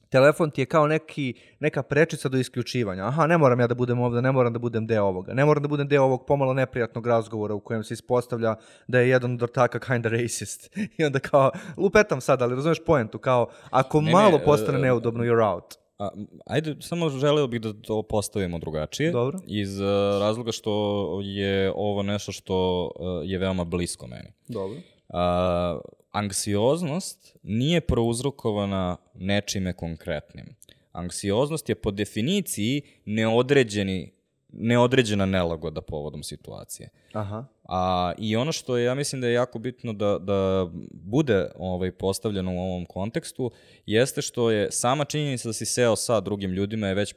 telefon 0.10 0.52
ti 0.52 0.62
je 0.62 0.66
kao 0.66 0.88
neki, 0.88 1.34
neka 1.60 1.84
prečica 1.84 2.30
do 2.30 2.38
isključivanja. 2.38 3.06
Aha, 3.06 3.28
ne 3.28 3.38
moram 3.38 3.60
ja 3.60 3.68
da 3.68 3.76
budem 3.76 4.00
ovde, 4.00 4.22
ne 4.22 4.32
moram 4.32 4.54
da 4.54 4.60
budem 4.60 4.88
deo 4.88 5.06
ovoga. 5.06 5.34
Ne 5.34 5.46
moram 5.46 5.64
da 5.64 5.70
budem 5.70 5.88
deo 5.88 6.04
ovog 6.04 6.26
pomalo 6.26 6.54
neprijatnog 6.54 7.08
razgovora 7.08 7.54
u 7.54 7.60
kojem 7.60 7.84
se 7.84 7.94
ispostavlja 7.94 8.56
da 8.88 9.00
je 9.00 9.10
jedan 9.10 9.34
od 9.34 9.44
ortaka 9.44 9.80
kinda 9.80 10.10
racist. 10.10 10.78
I 10.98 11.06
onda 11.06 11.20
kao, 11.20 11.52
lupetam 11.78 12.22
sad, 12.22 12.42
ali 12.42 12.56
razumeš 12.56 12.80
poentu, 12.86 13.18
kao, 13.18 13.48
ako 13.70 14.02
Ne, 14.02 14.06
ne, 14.06 14.12
malo 14.12 14.40
postane 14.46 14.78
e, 14.78 14.82
neudobno, 14.82 15.24
you're 15.24 15.54
out. 15.54 15.88
A, 16.00 16.10
ajde, 16.46 16.76
samo 16.80 17.10
želeo 17.10 17.48
bih 17.48 17.62
da 17.62 17.74
to 17.74 18.04
postavimo 18.04 18.60
drugačije. 18.60 19.12
Dobro. 19.12 19.40
Iz 19.48 19.80
uh, 19.80 19.88
razloga 20.20 20.52
što 20.52 21.20
je 21.24 21.72
ovo 21.76 22.04
nešto 22.04 22.32
što 22.32 22.84
uh, 22.86 23.30
je 23.30 23.38
veoma 23.38 23.64
blisko 23.64 24.08
meni. 24.08 24.34
Dobro. 24.48 24.80
A, 25.10 25.80
anksioznost 26.18 27.38
nije 27.44 27.82
prouzrokovana 27.82 28.98
nečime 29.14 29.74
konkretnim. 29.74 30.56
Anksioznost 30.92 31.70
je 31.70 31.76
po 31.76 31.92
definiciji 31.92 32.82
neodređeni, 33.06 34.12
neodređena 34.50 35.26
nelagoda 35.26 35.82
povodom 35.82 36.24
situacije. 36.24 36.90
Aha. 37.14 37.46
A, 37.64 38.14
I 38.18 38.36
ono 38.36 38.52
što 38.52 38.78
je, 38.78 38.86
ja 38.86 38.96
mislim 38.96 39.22
da 39.22 39.28
je 39.28 39.34
jako 39.34 39.60
bitno 39.60 39.94
da, 39.94 40.18
da 40.20 40.70
bude 40.92 41.52
ovaj, 41.56 41.92
postavljeno 41.92 42.56
u 42.56 42.60
ovom 42.60 42.86
kontekstu, 42.86 43.52
jeste 43.86 44.22
što 44.22 44.52
je 44.52 44.72
sama 44.72 45.06
činjenica 45.06 45.50
da 45.50 45.54
si 45.54 45.66
seo 45.66 45.96
sa 45.96 46.20
drugim 46.20 46.52
ljudima 46.52 46.88
je 46.88 46.94
već 46.94 47.16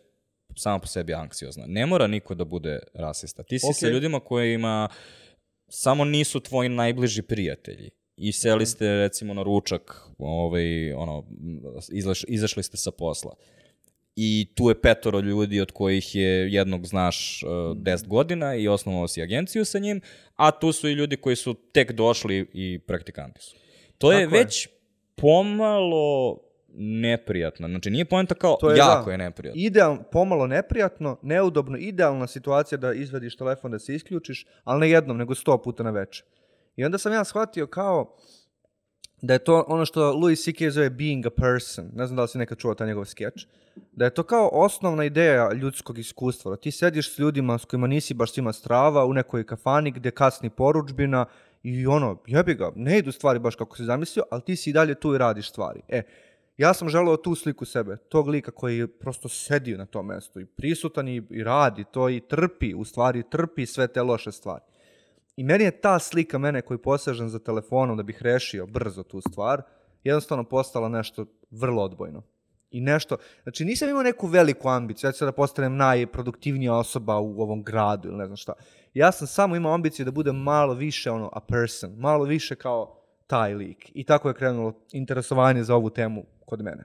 sama 0.57 0.79
po 0.79 0.87
sebi 0.87 1.15
anksiozna. 1.15 1.65
Ne 1.67 1.87
mora 1.87 2.07
niko 2.07 2.35
da 2.35 2.45
bude 2.45 2.79
rasista. 2.95 3.43
Ti 3.43 3.59
si 3.59 3.67
okay. 3.67 3.81
sa 3.81 3.89
ljudima 3.89 4.21
kojima 4.21 4.89
samo 5.69 6.05
nisu 6.05 6.41
tvoji 6.41 6.69
najbliži 6.69 7.23
prijatelji. 7.23 7.91
I 8.23 8.33
seli 8.33 8.67
ste 8.67 8.97
recimo 8.97 9.35
na 9.35 9.43
ručak, 9.43 9.97
ovaj, 10.19 10.93
ono, 10.93 11.25
izlaš, 11.93 12.25
izašli 12.29 12.63
ste 12.63 12.77
sa 12.77 12.91
posla. 12.91 13.35
I 14.17 14.53
tu 14.55 14.69
je 14.69 14.81
petoro 14.81 15.21
ljudi 15.21 15.61
od 15.61 15.71
kojih 15.71 16.15
je 16.15 16.53
jednog 16.53 16.87
znaš 16.87 17.43
uh, 17.43 17.51
10 17.77 18.07
godina 18.07 18.55
i 18.55 18.69
osnovao 18.69 19.09
si 19.09 19.23
agenciju 19.23 19.65
sa 19.65 19.79
njim, 19.79 20.01
a 20.37 20.51
tu 20.51 20.73
su 20.73 20.89
i 20.89 20.93
ljudi 20.93 21.17
koji 21.17 21.37
su 21.37 21.55
tek 21.55 21.93
došli 21.93 22.51
i 22.53 22.79
praktikanti 22.79 23.41
su. 23.41 23.57
To 23.99 24.13
je 24.13 24.25
Tako 24.25 24.37
je. 24.37 24.45
već 24.45 24.69
pomalo 25.17 26.39
neprijatna. 26.75 27.69
Znači, 27.69 27.91
nije 27.91 28.05
poenta 28.05 28.35
kao 28.35 28.57
To 28.61 28.71
je, 28.71 28.79
jako 28.79 29.05
da. 29.05 29.13
je 29.13 29.19
neprijatno. 29.19 29.63
Ideal, 29.63 29.99
pomalo 30.13 30.47
neprijatno, 30.47 31.19
neudobno, 31.23 31.79
idealna 31.79 32.27
situacija 32.27 32.79
da 32.79 32.93
izvadiš 32.93 33.37
telefon 33.37 33.71
da 33.71 33.79
se 33.79 33.95
isključiš, 33.95 34.47
ali 34.65 34.81
ne 34.81 34.91
jednom, 34.91 35.17
nego 35.17 35.35
sto 35.35 35.63
puta 35.63 35.83
na 35.83 35.91
večer. 35.91 36.27
I 36.81 36.85
onda 36.85 36.99
sam 36.99 37.13
ja 37.13 37.25
shvatio 37.25 37.67
kao 37.67 38.17
da 39.23 39.33
je 39.33 39.45
to 39.45 39.65
ono 39.69 39.85
što 39.87 40.13
Louis 40.13 40.45
C.K. 40.45 40.71
zove 40.71 40.91
being 40.91 41.27
a 41.27 41.31
person. 41.31 41.91
Ne 41.95 42.07
znam 42.07 42.17
da 42.17 42.23
li 42.23 42.29
si 42.29 42.39
nekad 42.39 42.59
čuo 42.59 42.75
taj 42.75 42.87
njegov 42.87 43.05
skeč. 43.05 43.47
Da 43.93 44.05
je 44.05 44.15
to 44.15 44.23
kao 44.23 44.51
osnovna 44.53 45.05
ideja 45.05 45.53
ljudskog 45.53 45.99
iskustva. 45.99 46.51
Da 46.51 46.57
ti 46.57 46.71
sediš 46.71 47.15
s 47.15 47.19
ljudima 47.19 47.59
s 47.59 47.65
kojima 47.65 47.87
nisi 47.87 48.15
baš 48.15 48.33
svima 48.33 48.53
strava 48.53 49.05
u 49.05 49.13
nekoj 49.15 49.47
kafani 49.47 49.91
gde 49.91 50.11
kasni 50.11 50.51
poručbina 50.51 51.27
i 51.63 51.87
ono, 51.87 52.23
jebi 52.27 52.55
ga, 52.55 52.73
ne 52.77 52.99
idu 52.99 53.13
stvari 53.13 53.39
baš 53.39 53.55
kako 53.55 53.77
si 53.77 53.85
zamislio, 53.85 54.25
ali 54.31 54.43
ti 54.43 54.57
si 54.57 54.71
i 54.71 54.73
dalje 54.73 54.95
tu 54.95 55.15
i 55.15 55.19
radiš 55.19 55.51
stvari. 55.51 55.81
E, 55.89 56.03
ja 56.57 56.75
sam 56.75 56.89
želeo 56.89 57.17
tu 57.17 57.35
sliku 57.35 57.65
sebe, 57.65 57.97
tog 57.97 58.29
lika 58.29 58.51
koji 58.51 58.87
prosto 58.87 59.29
sedi 59.29 59.77
na 59.77 59.87
tom 59.87 60.07
mestu 60.07 60.41
i 60.41 60.47
prisutan 60.47 61.09
i, 61.09 61.23
i 61.31 61.45
radi 61.45 61.85
to 61.93 62.09
i 62.09 62.21
trpi, 62.21 62.75
u 62.75 62.85
stvari 62.85 63.23
trpi 63.31 63.67
sve 63.67 63.89
te 63.89 64.03
loše 64.03 64.33
stvari. 64.33 64.70
I 65.41 65.45
meni 65.45 65.65
je 65.65 65.71
ta 65.71 65.99
slika 65.99 66.39
mene 66.39 66.63
koji 66.63 66.79
posežem 66.79 67.29
za 67.29 67.39
telefonom 67.39 67.97
da 67.97 68.03
bih 68.03 68.23
rešio 68.23 68.67
brzo 68.67 69.03
tu 69.03 69.21
stvar, 69.21 69.63
jednostavno 70.05 70.45
postala 70.45 70.89
nešto 70.89 71.27
vrlo 71.51 71.83
odbojno. 71.83 72.23
I 72.71 72.81
nešto, 72.81 73.17
znači 73.43 73.65
nisam 73.65 73.89
imao 73.89 74.03
neku 74.03 74.27
veliku 74.27 74.69
ambiciju, 74.69 75.09
ja 75.09 75.13
ću 75.13 75.25
da 75.25 75.33
postanem 75.33 75.77
najproduktivnija 75.77 76.75
osoba 76.75 77.19
u 77.19 77.43
ovom 77.43 77.63
gradu 77.63 78.09
ili 78.09 78.19
ne 78.19 78.27
znam 78.27 78.37
šta. 78.37 78.53
Ja 78.95 79.13
sam 79.13 79.27
samo 79.27 79.57
imao 79.57 79.75
ambiciju 79.75 80.05
da 80.05 80.11
budem 80.11 80.37
malo 80.37 80.75
više 80.75 81.11
ono 81.11 81.31
a 81.33 81.41
person, 81.41 81.95
malo 81.97 82.25
više 82.25 82.55
kao 82.55 83.01
taj 83.27 83.55
lik. 83.55 83.91
I 83.95 84.05
tako 84.05 84.29
je 84.29 84.35
krenulo 84.35 84.73
interesovanje 84.93 85.65
za 85.65 85.75
ovu 85.75 85.91
temu 85.91 86.25
kod 86.47 86.63
mene. 86.63 86.85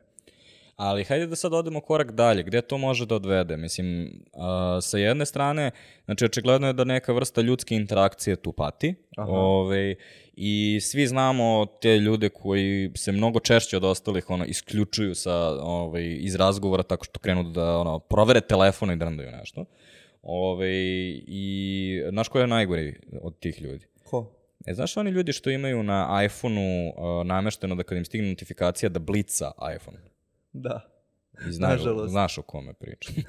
Ali 0.75 1.03
hajde 1.03 1.27
da 1.27 1.35
sad 1.35 1.53
odemo 1.53 1.81
korak 1.81 2.11
dalje, 2.11 2.43
gde 2.43 2.61
to 2.61 2.77
može 2.77 3.05
da 3.05 3.15
odvede? 3.15 3.57
Mislim, 3.57 4.19
a, 4.33 4.79
sa 4.81 4.97
jedne 4.97 5.25
strane, 5.25 5.71
znači 6.05 6.25
očigledno 6.25 6.67
je 6.67 6.73
da 6.73 6.83
neka 6.83 7.13
vrsta 7.13 7.41
ljudske 7.41 7.75
interakcije 7.75 8.35
tu 8.35 8.51
pati, 8.51 8.95
Aha. 9.17 9.31
Ove, 9.31 9.95
i 10.33 10.79
svi 10.81 11.07
znamo 11.07 11.65
te 11.81 11.97
ljude 11.97 12.29
koji 12.29 12.91
se 12.95 13.11
mnogo 13.11 13.39
češće 13.39 13.77
od 13.77 13.83
ostalih 13.83 14.29
ono, 14.29 14.45
isključuju 14.45 15.15
sa, 15.15 15.35
ovaj, 15.61 16.17
iz 16.19 16.35
razgovora 16.35 16.83
tako 16.83 17.05
što 17.05 17.19
krenu 17.19 17.43
da 17.43 17.77
ono, 17.77 17.99
provere 17.99 18.41
telefon 18.41 18.91
i 18.91 18.95
drndaju 18.95 19.31
nešto. 19.31 19.65
Ove, 20.21 20.71
I 21.27 22.01
znaš 22.09 22.27
ko 22.27 22.39
je 22.39 22.47
najgori 22.47 22.95
od 23.21 23.39
tih 23.39 23.61
ljudi? 23.61 23.85
Ko? 24.03 24.31
E, 24.65 24.73
znaš 24.73 24.97
oni 24.97 25.11
ljudi 25.11 25.33
što 25.33 25.49
imaju 25.49 25.83
na 25.83 26.21
iPhone-u 26.25 26.87
uh, 26.87 27.25
namešteno 27.25 27.75
da 27.75 27.83
kad 27.83 27.97
im 27.97 28.05
stigne 28.05 28.29
notifikacija 28.29 28.89
da 28.89 28.99
blica 28.99 29.51
iPhone? 29.75 30.14
Da. 30.55 30.81
I 31.47 31.51
znaš, 31.51 31.81
znaš 32.07 32.37
o 32.37 32.41
kome 32.41 32.73
pričam. 32.73 33.15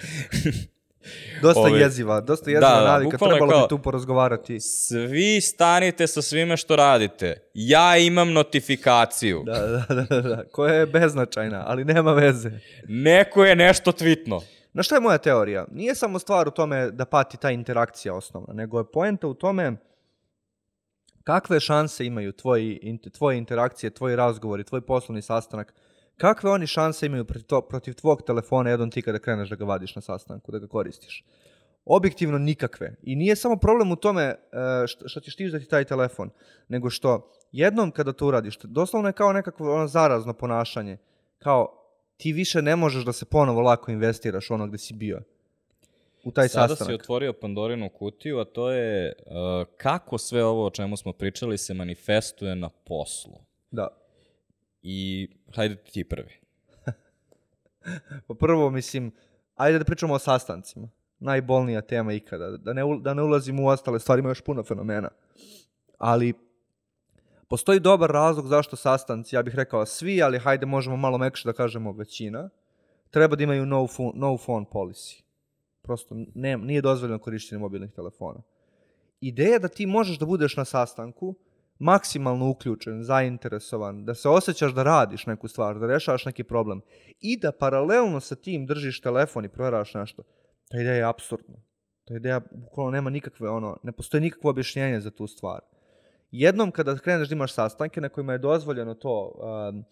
Dosta 1.43 1.61
Ovi- 1.61 1.81
jeziva, 1.81 2.20
dosta 2.20 2.51
jeziva 2.51 2.70
Da, 2.70 2.77
da, 2.77 2.93
navika, 2.93 3.18
trebalo 3.18 3.51
kao- 3.51 3.62
bi 3.62 3.68
tu 3.68 3.79
porazgovarati. 3.79 4.61
Svi 4.61 5.41
stanite 5.41 6.07
sa 6.07 6.22
svime 6.22 6.57
što 6.57 6.77
radite. 6.77 7.51
Ja 7.55 7.97
imam 7.97 8.33
notifikaciju. 8.33 9.43
Da, 9.47 9.53
da, 9.61 9.95
da, 9.95 10.03
da, 10.03 10.20
da, 10.20 10.45
koja 10.45 10.74
je 10.74 10.87
beznačajna, 10.87 11.64
ali 11.66 11.85
nema 11.85 12.12
veze. 12.12 12.51
Neko 12.89 13.45
je 13.45 13.57
nešto 13.57 13.93
tvitno. 13.93 14.41
Na 14.72 14.83
šta 14.83 14.95
je 14.95 15.01
moja 15.01 15.18
teorija? 15.18 15.66
Nije 15.72 15.95
samo 15.95 16.18
stvar 16.18 16.49
u 16.49 16.51
tome 16.51 16.91
da 16.91 17.05
pati 17.05 17.37
ta 17.37 17.51
interakcija 17.51 18.14
osnovna, 18.14 18.53
nego 18.53 18.79
je 18.79 18.91
poenta 18.93 19.27
u 19.29 19.35
tome 19.35 19.72
kakve 21.24 21.61
šanse 21.61 22.07
imaju 22.07 22.33
tvoji, 22.33 22.99
tvoje 23.12 23.39
interakcije, 23.39 23.91
tvoji 23.91 24.16
razgovori, 24.16 24.64
tvoj 24.64 24.81
poslovni 24.81 25.22
sastanak, 25.22 25.74
kakve 26.17 26.51
oni 26.51 26.67
šanse 26.67 27.07
imaju 27.07 27.25
protiv, 27.25 27.47
to, 27.47 27.61
protiv 27.61 27.95
tvog 27.95 28.23
telefona 28.23 28.71
jednom 28.71 28.91
ti 28.91 29.03
kada 29.03 29.19
kreneš 29.19 29.49
da 29.49 29.57
ga 29.57 29.64
vadiš 29.64 29.95
na 29.95 30.03
sastanku, 30.03 30.53
da 30.53 30.59
ga 30.59 30.67
koristiš. 30.67 31.25
Objektivno 31.85 32.39
nikakve. 32.39 32.95
I 33.03 33.17
nije 33.17 33.37
samo 33.37 33.57
problem 33.57 33.93
u 33.93 33.97
tome 33.97 34.23
e, 34.23 34.37
što, 34.87 35.09
što 35.09 35.21
ćeš 35.21 35.37
ti 35.37 35.47
uzeti 35.47 35.69
taj 35.69 35.85
telefon, 35.85 36.31
nego 36.69 36.91
što 36.91 37.31
jednom 37.53 37.91
kada 37.91 38.12
to 38.12 38.27
uradiš, 38.27 38.59
doslovno 38.62 39.09
je 39.09 39.12
kao 39.12 39.33
nekakvo 39.33 39.75
ono 39.75 39.89
zarazno 39.89 40.33
ponašanje. 40.33 40.99
Kao, 41.39 41.83
ti 42.17 42.33
više 42.33 42.62
ne 42.62 42.77
možeš 42.77 43.05
da 43.05 43.12
se 43.12 43.25
ponovo 43.25 43.61
lako 43.61 43.91
investiraš 43.91 44.51
ono 44.51 44.67
gde 44.67 44.79
si 44.79 44.95
bio. 44.95 45.23
U 46.25 46.31
taj 46.31 46.49
Sada 46.49 46.69
sastanak. 46.69 46.91
si 46.91 46.95
otvorio 46.95 47.33
Pandorinu 47.33 47.89
kutiju, 47.89 48.39
a 48.39 48.45
to 48.45 48.71
je 48.71 49.12
uh, 49.19 49.33
kako 49.77 50.19
sve 50.19 50.45
ovo 50.45 50.67
o 50.67 50.71
čemu 50.71 50.97
smo 50.97 51.12
pričali 51.12 51.59
se 51.59 51.75
manifestuje 51.75 52.55
na 52.55 52.69
poslu. 52.69 53.39
Da. 53.71 53.89
I 54.89 55.28
hajde 55.55 55.76
ti 55.76 56.05
prvi. 56.05 56.32
Pa 58.26 58.34
prvo, 58.34 58.70
mislim, 58.70 59.12
ajde 59.55 59.78
da 59.78 59.84
pričamo 59.84 60.14
o 60.14 60.18
sastancima. 60.18 60.89
Najbolnija 61.18 61.80
tema 61.80 62.12
ikada. 62.12 62.51
Da 62.57 62.72
ne, 62.72 62.82
da 63.01 63.14
ne 63.14 63.22
ulazimo 63.22 63.62
u 63.62 63.66
ostale 63.66 64.01
stvari, 64.01 64.20
ima 64.20 64.28
još 64.28 64.41
puno 64.41 64.62
fenomena. 64.62 65.09
Ali, 65.99 66.34
postoji 67.49 67.80
dobar 67.80 68.11
razlog 68.11 68.47
zašto 68.47 68.76
sastanci, 68.76 69.37
ja 69.37 69.43
bih 69.43 69.55
rekao 69.55 69.87
svi, 69.87 70.22
ali 70.22 70.39
hajde 70.39 70.66
možemo 70.66 70.97
malo 70.97 71.18
mekše 71.18 71.49
da 71.49 71.53
kažemo 71.53 71.93
većina, 71.93 72.49
treba 73.11 73.37
da 73.37 73.45
imaju 73.45 73.66
no 73.66 73.87
phone, 73.87 74.12
no 74.14 74.37
phone 74.37 74.66
policy. 74.72 75.22
Prosto 75.82 76.16
ne, 76.34 76.57
nije 76.57 76.82
dozvoljeno 76.82 77.18
korišćenje 77.18 77.59
mobilnih 77.59 77.93
telefona. 77.93 78.43
Ideja 79.20 79.59
da 79.59 79.68
ti 79.68 79.87
možeš 79.87 80.18
da 80.18 80.26
budeš 80.26 80.57
na 80.57 80.64
sastanku, 80.64 81.34
maksimalno 81.79 82.49
uključen, 82.49 83.05
zainteresovan, 83.05 84.05
da 84.05 84.14
se 84.14 84.29
osjećaš 84.29 84.72
da 84.72 84.83
radiš 84.83 85.27
neku 85.27 85.49
stvar, 85.49 85.79
da 85.79 85.87
rešavaš 85.87 86.24
neki 86.24 86.45
problem 86.45 86.81
i 87.20 87.37
da 87.37 87.53
paralelno 87.53 88.20
sa 88.20 88.35
tim 88.35 88.66
držiš 88.66 89.01
telefon 89.01 89.45
i 89.45 89.49
proveraš 89.49 89.95
nešto, 89.95 90.22
ta 90.70 90.79
ideja 90.79 90.95
je 90.95 91.09
apsurdna. 91.09 91.57
Ta 92.05 92.14
ideja 92.14 92.41
bukvalno 92.51 92.91
nema 92.91 93.11
nikakve, 93.11 93.49
ono, 93.49 93.79
ne 93.83 93.93
postoji 93.93 94.20
nikakvo 94.20 94.51
objašnjenje 94.51 95.01
za 95.01 95.11
tu 95.11 95.27
stvar. 95.27 95.61
Jednom 96.31 96.70
kada 96.70 96.99
kreneš 96.99 97.29
da 97.29 97.35
imaš 97.35 97.55
sastanke 97.55 98.01
na 98.01 98.09
kojima 98.09 98.33
je 98.33 98.39
dozvoljeno 98.39 98.95
to 98.95 99.33
um, 99.35 99.85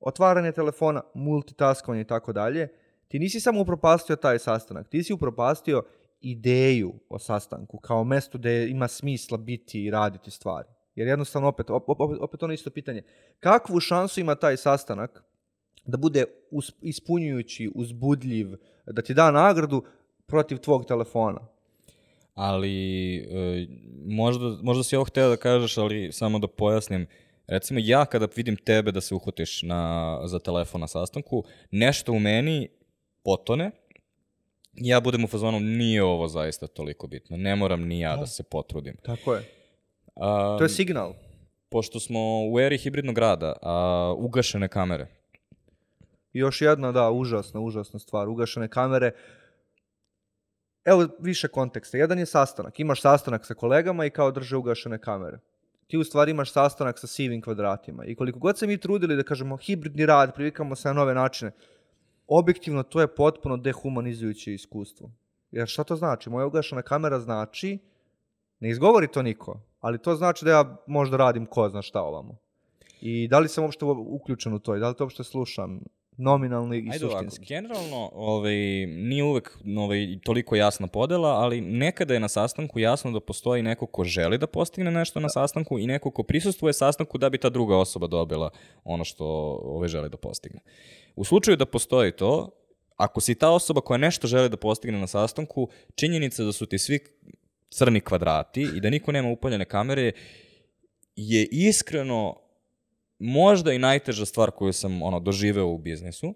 otvaranje 0.00 0.52
telefona, 0.52 1.02
multitaskovanje 1.14 2.00
i 2.00 2.06
tako 2.06 2.32
dalje, 2.32 2.68
ti 3.08 3.18
nisi 3.18 3.40
samo 3.40 3.60
upropastio 3.60 4.16
taj 4.16 4.38
sastanak, 4.38 4.88
ti 4.88 5.02
si 5.02 5.12
upropastio 5.12 5.82
ideju 6.20 6.92
o 7.08 7.18
sastanku 7.18 7.78
kao 7.78 8.04
mesto 8.04 8.38
gde 8.38 8.68
ima 8.68 8.88
smisla 8.88 9.38
biti 9.38 9.84
i 9.84 9.90
raditi 9.90 10.30
stvari. 10.30 10.68
Jer 10.98 11.08
jednostavno 11.08 11.48
opet, 11.48 11.70
op, 11.70 11.88
op, 11.88 12.00
opet 12.20 12.42
ono 12.42 12.52
isto 12.52 12.70
pitanje, 12.70 13.02
kakvu 13.40 13.80
šansu 13.80 14.20
ima 14.20 14.34
taj 14.34 14.56
sastanak 14.56 15.22
da 15.84 15.96
bude 15.96 16.24
us, 16.50 16.72
ispunjujući, 16.82 17.70
uzbudljiv, 17.74 18.56
da 18.86 19.02
ti 19.02 19.14
da 19.14 19.30
nagradu 19.30 19.84
protiv 20.26 20.58
tvog 20.58 20.86
telefona? 20.86 21.40
Ali 22.34 23.16
e, 23.16 23.66
možda, 24.06 24.58
možda 24.62 24.84
si 24.84 24.96
ovo 24.96 25.04
hteo 25.04 25.28
da 25.28 25.36
kažeš, 25.36 25.78
ali 25.78 26.12
samo 26.12 26.38
da 26.38 26.46
pojasnim. 26.46 27.06
Recimo, 27.46 27.80
ja 27.82 28.04
kada 28.04 28.28
vidim 28.36 28.56
tebe 28.56 28.92
da 28.92 29.00
se 29.00 29.14
uhvatiš 29.14 29.62
na, 29.62 30.20
za 30.24 30.38
telefon 30.38 30.80
na 30.80 30.88
sastanku, 30.88 31.44
nešto 31.70 32.12
u 32.12 32.18
meni 32.18 32.68
potone, 33.22 33.70
ja 34.74 35.00
budem 35.00 35.24
u 35.24 35.28
fazonu, 35.28 35.60
nije 35.60 36.02
ovo 36.02 36.28
zaista 36.28 36.66
toliko 36.66 37.06
bitno, 37.06 37.36
ne 37.36 37.56
moram 37.56 37.86
ni 37.86 38.00
ja 38.00 38.16
da 38.16 38.26
se 38.26 38.42
potrudim. 38.42 38.96
Tako 39.02 39.34
je. 39.34 39.57
A, 40.18 40.56
To 40.58 40.64
je 40.64 40.68
signal. 40.68 41.14
pošto 41.68 42.00
smo 42.00 42.20
u 42.52 42.60
eri 42.60 42.78
hibridnog 42.78 43.18
rada, 43.18 43.52
a 43.62 44.14
ugašene 44.18 44.68
kamere, 44.68 45.06
još 46.32 46.62
jedna, 46.62 46.92
da, 46.92 47.10
užasna, 47.10 47.60
užasna 47.60 47.98
stvar. 47.98 48.28
Ugašene 48.28 48.68
kamere. 48.68 49.12
Evo 50.84 51.08
više 51.18 51.48
konteksta. 51.48 51.98
Jedan 51.98 52.18
je 52.18 52.26
sastanak. 52.26 52.80
Imaš 52.80 53.00
sastanak 53.00 53.46
sa 53.46 53.54
kolegama 53.54 54.04
i 54.04 54.10
kao 54.10 54.30
drže 54.30 54.56
ugašene 54.56 54.98
kamere. 54.98 55.38
Ti 55.86 55.96
u 55.98 56.04
stvari 56.04 56.30
imaš 56.30 56.52
sastanak 56.52 56.98
sa 56.98 57.06
sivim 57.06 57.42
kvadratima. 57.42 58.04
I 58.04 58.14
koliko 58.14 58.38
god 58.38 58.58
se 58.58 58.66
mi 58.66 58.78
trudili 58.78 59.16
da 59.16 59.22
kažemo 59.22 59.56
hibridni 59.56 60.06
rad, 60.06 60.34
privikamo 60.34 60.76
se 60.76 60.88
na 60.88 60.92
nove 60.94 61.14
načine, 61.14 61.50
objektivno 62.26 62.82
to 62.82 63.00
je 63.00 63.14
potpuno 63.14 63.56
dehumanizujuće 63.56 64.54
iskustvo. 64.54 65.10
Jer 65.50 65.68
šta 65.68 65.84
to 65.84 65.96
znači? 65.96 66.30
Moja 66.30 66.46
ugašena 66.46 66.82
kamera 66.82 67.20
znači, 67.20 67.78
ne 68.60 68.70
izgovori 68.70 69.08
to 69.08 69.22
niko, 69.22 69.60
ali 69.80 70.02
to 70.02 70.14
znači 70.14 70.44
da 70.44 70.50
ja 70.50 70.76
možda 70.86 71.16
radim 71.16 71.46
ko 71.46 71.68
zna 71.68 71.82
šta 71.82 72.02
ovamo. 72.02 72.36
I 73.00 73.28
da 73.28 73.38
li 73.38 73.48
sam 73.48 73.64
uopšte 73.64 73.84
uključen 73.84 74.54
u 74.54 74.58
to 74.58 74.76
i 74.76 74.80
da 74.80 74.88
li 74.88 74.94
to 74.94 75.04
uopšte 75.04 75.24
slušam 75.24 75.80
nominalno 76.16 76.74
i 76.74 76.88
Ajde 76.92 77.06
ovako, 77.06 77.22
suštinski. 77.22 77.54
generalno 77.54 78.10
ovaj, 78.14 78.56
nije 78.86 79.24
uvek 79.24 79.58
ovaj, 79.78 80.18
toliko 80.24 80.56
jasna 80.56 80.86
podela, 80.86 81.28
ali 81.28 81.60
nekada 81.60 82.14
je 82.14 82.20
na 82.20 82.28
sastanku 82.28 82.78
jasno 82.78 83.10
da 83.10 83.20
postoji 83.20 83.62
neko 83.62 83.86
ko 83.86 84.04
želi 84.04 84.38
da 84.38 84.46
postigne 84.46 84.90
nešto 84.90 85.20
na 85.20 85.28
sastanku 85.28 85.78
i 85.78 85.86
neko 85.86 86.10
ko 86.10 86.22
prisustvuje 86.22 86.72
sastanku 86.72 87.18
da 87.18 87.30
bi 87.30 87.38
ta 87.38 87.50
druga 87.50 87.76
osoba 87.76 88.06
dobila 88.06 88.50
ono 88.84 89.04
što 89.04 89.24
ovaj, 89.64 89.88
želi 89.88 90.08
da 90.08 90.16
postigne. 90.16 90.60
U 91.16 91.24
slučaju 91.24 91.56
da 91.56 91.66
postoji 91.66 92.12
to, 92.12 92.50
ako 92.96 93.20
si 93.20 93.34
ta 93.34 93.50
osoba 93.50 93.80
koja 93.80 93.98
nešto 93.98 94.26
želi 94.26 94.48
da 94.48 94.56
postigne 94.56 95.00
na 95.00 95.06
sastanku, 95.06 95.68
činjenica 95.94 96.44
da 96.44 96.52
su 96.52 96.66
ti 96.66 96.78
svi 96.78 96.98
crni 97.70 98.00
kvadrati 98.00 98.68
i 98.76 98.80
da 98.80 98.90
niko 98.90 99.12
nema 99.12 99.28
upaljene 99.28 99.64
kamere 99.64 100.12
je 101.16 101.48
iskreno 101.50 102.36
možda 103.18 103.72
i 103.72 103.78
najteža 103.78 104.26
stvar 104.26 104.50
koju 104.50 104.72
sam 104.72 105.02
ono, 105.02 105.20
doživeo 105.20 105.66
u 105.66 105.78
biznisu. 105.78 106.34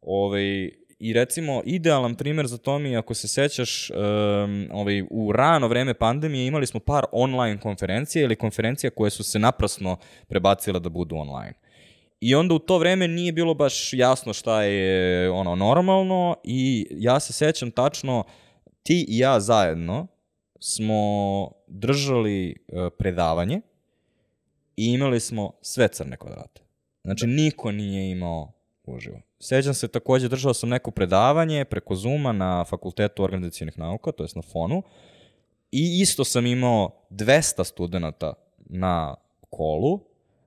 Ovaj, 0.00 0.70
I 0.98 1.12
recimo, 1.12 1.62
idealan 1.64 2.14
primer 2.14 2.46
za 2.46 2.58
to 2.58 2.78
mi 2.78 2.96
ako 2.96 3.14
se 3.14 3.28
sećaš, 3.28 3.90
um, 3.90 4.68
ovaj, 4.72 5.02
u 5.10 5.32
rano 5.32 5.68
vreme 5.68 5.94
pandemije 5.94 6.46
imali 6.46 6.66
smo 6.66 6.80
par 6.80 7.04
online 7.12 7.60
konferencija 7.60 8.24
ili 8.24 8.36
konferencija 8.36 8.90
koje 8.90 9.10
su 9.10 9.24
se 9.24 9.38
naprasno 9.38 9.96
prebacile 10.28 10.80
da 10.80 10.88
budu 10.88 11.16
online. 11.16 11.54
I 12.20 12.34
onda 12.34 12.54
u 12.54 12.58
to 12.58 12.78
vreme 12.78 13.08
nije 13.08 13.32
bilo 13.32 13.54
baš 13.54 13.92
jasno 13.92 14.32
šta 14.32 14.62
je 14.62 15.30
ono 15.30 15.54
normalno 15.54 16.36
i 16.44 16.86
ja 16.90 17.20
se 17.20 17.32
sećam 17.32 17.70
tačno 17.70 18.24
ti 18.82 19.06
i 19.08 19.18
ja 19.18 19.40
zajedno 19.40 20.06
smo 20.60 21.50
držali 21.66 22.56
uh, 22.68 22.92
predavanje 22.98 23.60
i 24.76 24.92
imali 24.92 25.20
smo 25.20 25.52
sve 25.62 25.88
crne 25.88 26.16
kvadrate. 26.16 26.62
Znači, 27.04 27.26
da. 27.26 27.32
niko 27.32 27.72
nije 27.72 28.10
imao 28.10 28.52
uživo. 28.84 29.20
Sećam 29.40 29.74
se 29.74 29.88
takođe, 29.88 30.28
držao 30.28 30.54
sam 30.54 30.68
neko 30.68 30.90
predavanje 30.90 31.64
preko 31.64 31.94
Zuma 31.94 32.32
na 32.32 32.64
Fakultetu 32.64 33.22
organizacijenih 33.22 33.78
nauka, 33.78 34.12
to 34.12 34.24
jest 34.24 34.36
na 34.36 34.42
FONU, 34.42 34.82
i 35.72 36.00
isto 36.00 36.24
sam 36.24 36.46
imao 36.46 36.90
200 37.10 37.64
studenta 37.64 38.34
na 38.58 39.14
kolu, 39.50 40.00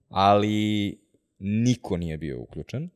ali 0.10 0.98
niko 1.40 1.98
nije 1.98 2.18
bio 2.18 2.42
uključen. 2.42 2.90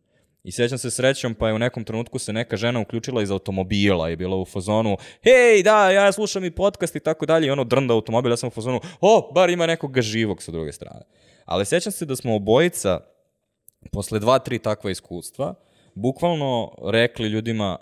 I 0.48 0.52
sećam 0.52 0.78
se 0.78 0.92
srećom, 0.92 1.34
pa 1.36 1.48
je 1.48 1.54
u 1.54 1.60
nekom 1.60 1.84
trenutku 1.84 2.20
se 2.20 2.34
neka 2.34 2.58
žena 2.58 2.80
uključila 2.80 3.22
iz 3.22 3.32
automobila 3.32 4.10
i 4.10 4.16
bila 4.16 4.36
u 4.38 4.46
fazonu, 4.46 4.98
hej, 5.24 5.64
da, 5.64 5.92
ja 5.92 6.12
slušam 6.12 6.46
i 6.46 6.52
podcast 6.52 6.96
i 6.96 7.00
tako 7.00 7.26
dalje, 7.26 7.48
i 7.48 7.52
ono 7.52 7.64
drnda 7.64 7.94
automobil, 7.94 8.32
ja 8.32 8.38
sam 8.38 8.48
u 8.48 8.52
fazonu, 8.52 8.80
o, 9.02 9.32
bar 9.34 9.50
ima 9.50 9.66
nekoga 9.66 10.02
živog 10.02 10.42
sa 10.42 10.52
druge 10.52 10.72
strane. 10.72 11.02
Ali 11.46 11.66
sećam 11.66 11.92
se 11.92 12.06
da 12.06 12.16
smo 12.16 12.36
obojica, 12.36 13.00
posle 13.92 14.20
dva, 14.20 14.40
tri 14.40 14.60
takva 14.60 14.92
iskustva, 14.92 15.54
bukvalno 15.96 16.72
rekli 16.84 17.28
ljudima, 17.28 17.78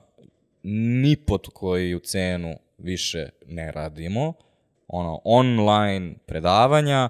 ni 1.03 1.16
pod 1.16 1.47
koju 1.53 1.99
cenu 1.99 2.55
više 2.78 3.30
ne 3.45 3.72
radimo, 3.72 4.34
ono, 4.88 5.22
online 5.24 6.16
predavanja, 6.26 7.09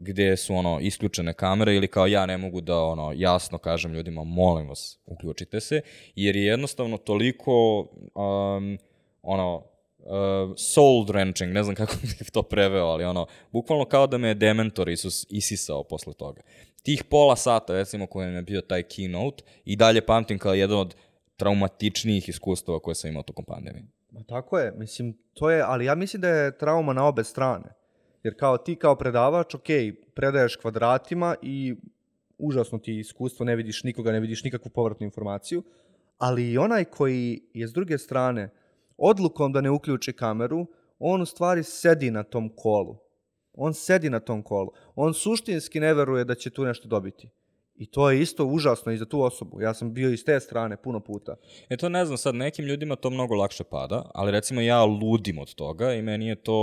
gde 0.00 0.36
su 0.36 0.54
ono 0.54 0.78
isključene 0.80 1.32
kamere 1.32 1.74
ili 1.74 1.88
kao 1.88 2.06
ja 2.06 2.26
ne 2.26 2.38
mogu 2.38 2.60
da 2.60 2.82
ono 2.82 3.12
jasno 3.16 3.58
kažem 3.58 3.92
ljudima 3.92 4.24
molim 4.24 4.68
vas 4.68 4.98
uključite 5.06 5.60
se 5.60 5.80
jer 6.14 6.36
je 6.36 6.44
jednostavno 6.44 6.96
toliko 6.96 7.80
um, 8.14 8.78
ono 9.22 9.56
uh, 9.98 10.52
soul 10.56 11.04
drenching, 11.04 11.52
ne 11.52 11.62
znam 11.62 11.74
kako 11.74 11.94
bih 12.02 12.30
to 12.32 12.42
preveo, 12.42 12.86
ali 12.86 13.04
ono, 13.04 13.26
bukvalno 13.52 13.84
kao 13.84 14.06
da 14.06 14.18
me 14.18 14.28
je 14.28 14.34
dementor 14.34 14.88
Isus 14.88 15.26
isisao 15.28 15.84
posle 15.84 16.14
toga. 16.14 16.42
Tih 16.82 17.04
pola 17.04 17.36
sata, 17.36 17.72
recimo, 17.72 18.06
kojem 18.06 18.34
je 18.34 18.42
bio 18.42 18.60
taj 18.60 18.82
keynote, 18.82 19.42
i 19.64 19.76
dalje 19.76 20.06
pamtim 20.06 20.38
kao 20.38 20.54
jedan 20.54 20.78
od 20.78 20.94
traumatičnijih 21.36 22.28
iskustava 22.28 22.80
koje 22.80 22.94
sam 22.94 23.10
imao 23.10 23.22
tokom 23.22 23.44
pandemije. 23.44 23.84
Ma 24.10 24.22
tako 24.22 24.58
je, 24.58 24.72
mislim, 24.76 25.18
to 25.34 25.50
je, 25.50 25.62
ali 25.62 25.84
ja 25.84 25.94
mislim 25.94 26.20
da 26.20 26.28
je 26.28 26.58
trauma 26.58 26.92
na 26.92 27.06
obe 27.06 27.24
strane. 27.24 27.79
Jer 28.22 28.34
kao 28.38 28.58
ti 28.58 28.76
kao 28.76 28.96
predavač, 28.96 29.54
ok, 29.54 29.68
predaješ 30.14 30.56
kvadratima 30.56 31.34
i 31.42 31.74
užasno 32.38 32.78
ti 32.78 32.98
iskustvo, 32.98 33.44
ne 33.44 33.56
vidiš 33.56 33.84
nikoga, 33.84 34.12
ne 34.12 34.20
vidiš 34.20 34.44
nikakvu 34.44 34.70
povratnu 34.70 35.04
informaciju, 35.04 35.62
ali 36.18 36.50
i 36.50 36.58
onaj 36.58 36.84
koji 36.84 37.42
je 37.54 37.68
s 37.68 37.72
druge 37.72 37.98
strane 37.98 38.50
odlukom 38.96 39.52
da 39.52 39.60
ne 39.60 39.70
uključi 39.70 40.12
kameru, 40.12 40.66
on 40.98 41.22
u 41.22 41.26
stvari 41.26 41.62
sedi 41.62 42.10
na 42.10 42.22
tom 42.22 42.50
kolu. 42.56 42.96
On 43.52 43.74
sedi 43.74 44.10
na 44.10 44.20
tom 44.20 44.42
kolu. 44.42 44.72
On 44.94 45.14
suštinski 45.14 45.80
ne 45.80 45.94
veruje 45.94 46.24
da 46.24 46.34
će 46.34 46.50
tu 46.50 46.64
nešto 46.64 46.88
dobiti. 46.88 47.28
I 47.80 47.86
to 47.86 48.10
je 48.10 48.20
isto 48.20 48.44
užasno 48.44 48.92
i 48.92 48.96
za 48.96 49.04
tu 49.04 49.22
osobu. 49.22 49.60
Ja 49.60 49.74
sam 49.74 49.92
bio 49.92 50.10
iz 50.10 50.24
te 50.24 50.40
strane 50.40 50.76
puno 50.76 51.00
puta. 51.00 51.36
E 51.68 51.76
to 51.76 51.88
ne 51.88 52.04
znam, 52.04 52.18
sad 52.18 52.34
nekim 52.34 52.64
ljudima 52.64 52.96
to 52.96 53.10
mnogo 53.10 53.34
lakše 53.34 53.64
pada, 53.64 54.10
ali 54.14 54.30
recimo 54.30 54.60
ja 54.60 54.84
ludim 54.84 55.38
od 55.38 55.54
toga 55.54 55.94
i 55.94 56.02
meni 56.02 56.26
je 56.26 56.34
to 56.34 56.60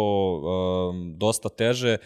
um, 0.92 1.14
dosta 1.18 1.50
teže 1.50 1.98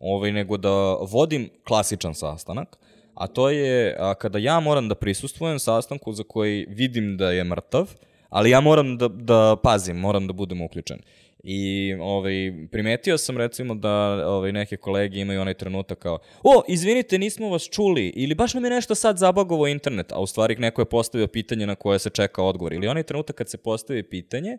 ovaj, 0.00 0.32
nego 0.32 0.56
da 0.56 0.94
vodim 0.94 1.50
klasičan 1.68 2.14
sastanak, 2.14 2.78
a 3.14 3.26
to 3.26 3.50
je 3.50 3.96
a, 4.00 4.14
kada 4.14 4.38
ja 4.38 4.60
moram 4.60 4.88
da 4.88 4.94
prisustvujem 4.94 5.58
sastanku 5.58 6.12
za 6.12 6.22
koji 6.22 6.66
vidim 6.68 7.16
da 7.16 7.30
je 7.30 7.44
mrtav, 7.44 7.90
ali 8.28 8.50
ja 8.50 8.60
moram 8.60 8.96
da, 8.98 9.08
da 9.08 9.56
pazim, 9.62 9.96
moram 9.96 10.26
da 10.26 10.32
budem 10.32 10.62
uključen. 10.62 10.98
I 11.46 11.94
ovaj, 12.00 12.52
primetio 12.70 13.18
sam 13.18 13.38
recimo 13.38 13.74
da 13.74 14.28
ovaj, 14.28 14.52
neke 14.52 14.76
kolege 14.76 15.20
imaju 15.20 15.40
onaj 15.40 15.54
trenutak 15.54 15.98
kao 15.98 16.18
o, 16.42 16.62
izvinite, 16.68 17.18
nismo 17.18 17.48
vas 17.48 17.68
čuli 17.70 18.06
ili 18.08 18.34
baš 18.34 18.54
nam 18.54 18.64
je 18.64 18.70
nešto 18.70 18.94
sad 18.94 19.18
zabagovo 19.18 19.66
internet, 19.66 20.12
a 20.12 20.20
u 20.20 20.26
stvari 20.26 20.56
neko 20.56 20.80
je 20.80 20.84
postavio 20.86 21.26
pitanje 21.26 21.66
na 21.66 21.74
koje 21.74 21.98
se 21.98 22.10
čeka 22.10 22.42
odgovor. 22.42 22.72
Ili 22.72 22.88
onaj 22.88 23.02
trenutak 23.02 23.36
kad 23.36 23.50
se 23.50 23.56
postavi 23.56 24.02
pitanje 24.02 24.58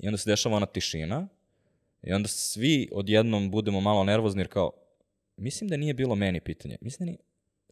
i 0.00 0.06
onda 0.08 0.18
se 0.18 0.30
dešava 0.30 0.56
ona 0.56 0.66
tišina 0.66 1.28
i 2.02 2.12
onda 2.12 2.28
svi 2.28 2.88
odjednom 2.92 3.50
budemo 3.50 3.80
malo 3.80 4.04
nervozni 4.04 4.40
jer 4.40 4.48
kao 4.48 4.70
mislim 5.36 5.68
da 5.68 5.76
nije 5.76 5.94
bilo 5.94 6.14
meni 6.14 6.40
pitanje. 6.40 6.76
Mislim 6.80 7.06
da 7.06 7.10
nije, 7.10 7.18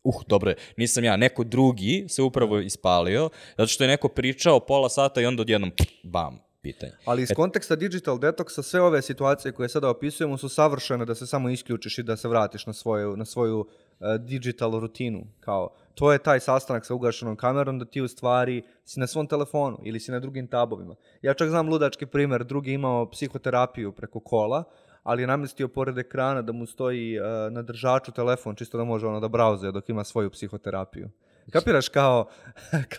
uh, 0.05 0.23
dobro 0.27 0.55
nisam 0.77 1.05
ja, 1.05 1.17
neko 1.17 1.45
drugi 1.45 2.05
se 2.09 2.23
upravo 2.23 2.59
ispalio, 2.59 3.31
zato 3.57 3.67
što 3.67 3.85
je 3.85 3.89
neko 3.89 4.09
pričao 4.09 4.61
pola 4.61 4.89
sata 4.89 5.21
i 5.21 5.27
onda 5.27 5.41
odjednom, 5.41 5.73
bam, 6.03 6.52
pitanje. 6.63 6.93
Ali 7.05 7.23
iz 7.23 7.31
Et... 7.31 7.37
konteksta 7.37 7.77
digital 7.77 8.19
detoxa 8.19 8.63
sve 8.63 8.81
ove 8.81 9.03
situacije 9.03 9.53
koje 9.53 9.69
sada 9.69 9.89
opisujemo 9.91 10.37
su 10.39 10.49
savršene 10.49 11.05
da 11.05 11.15
se 11.15 11.27
samo 11.27 11.51
isključiš 11.51 11.99
i 11.99 12.03
da 12.03 12.17
se 12.17 12.29
vratiš 12.29 12.67
na 12.67 12.73
svoju, 12.73 13.17
na 13.17 13.25
svoju 13.25 13.61
uh, 13.61 13.67
digital 14.21 14.79
rutinu. 14.81 15.25
Kao, 15.41 15.71
to 15.95 16.13
je 16.13 16.19
taj 16.19 16.41
sastanak 16.41 16.87
sa 16.87 16.95
ugašenom 16.95 17.37
kamerom 17.37 17.79
da 17.79 17.85
ti 17.85 18.01
u 18.01 18.09
stvari 18.09 18.63
si 18.85 19.01
na 19.01 19.07
svom 19.07 19.27
telefonu 19.27 19.79
ili 19.83 20.01
si 20.01 20.13
na 20.13 20.21
drugim 20.21 20.47
tabovima. 20.47 20.95
Ja 21.23 21.35
čak 21.35 21.49
znam 21.49 21.69
ludački 21.69 22.07
primer, 22.07 22.45
drugi 22.45 22.73
imao 22.73 23.11
psihoterapiju 23.11 23.93
preko 23.93 24.21
kola, 24.21 24.65
ali 25.03 25.23
je 25.23 25.27
namestio 25.27 25.69
pored 25.69 25.99
ekrana 25.99 26.43
da 26.43 26.53
mu 26.53 26.67
stoji 26.67 27.21
uh, 27.21 27.27
na 27.53 27.63
držaču 27.63 28.13
telefon, 28.13 28.55
čisto 28.55 28.79
da 28.79 28.85
može 28.85 29.07
ono 29.07 29.21
da 29.21 29.29
brauzuje 29.29 29.73
dok 29.73 29.89
ima 29.89 30.05
svoju 30.05 30.31
psihoterapiju. 30.31 31.11
Kapiraš 31.51 31.89
kao, 31.99 32.29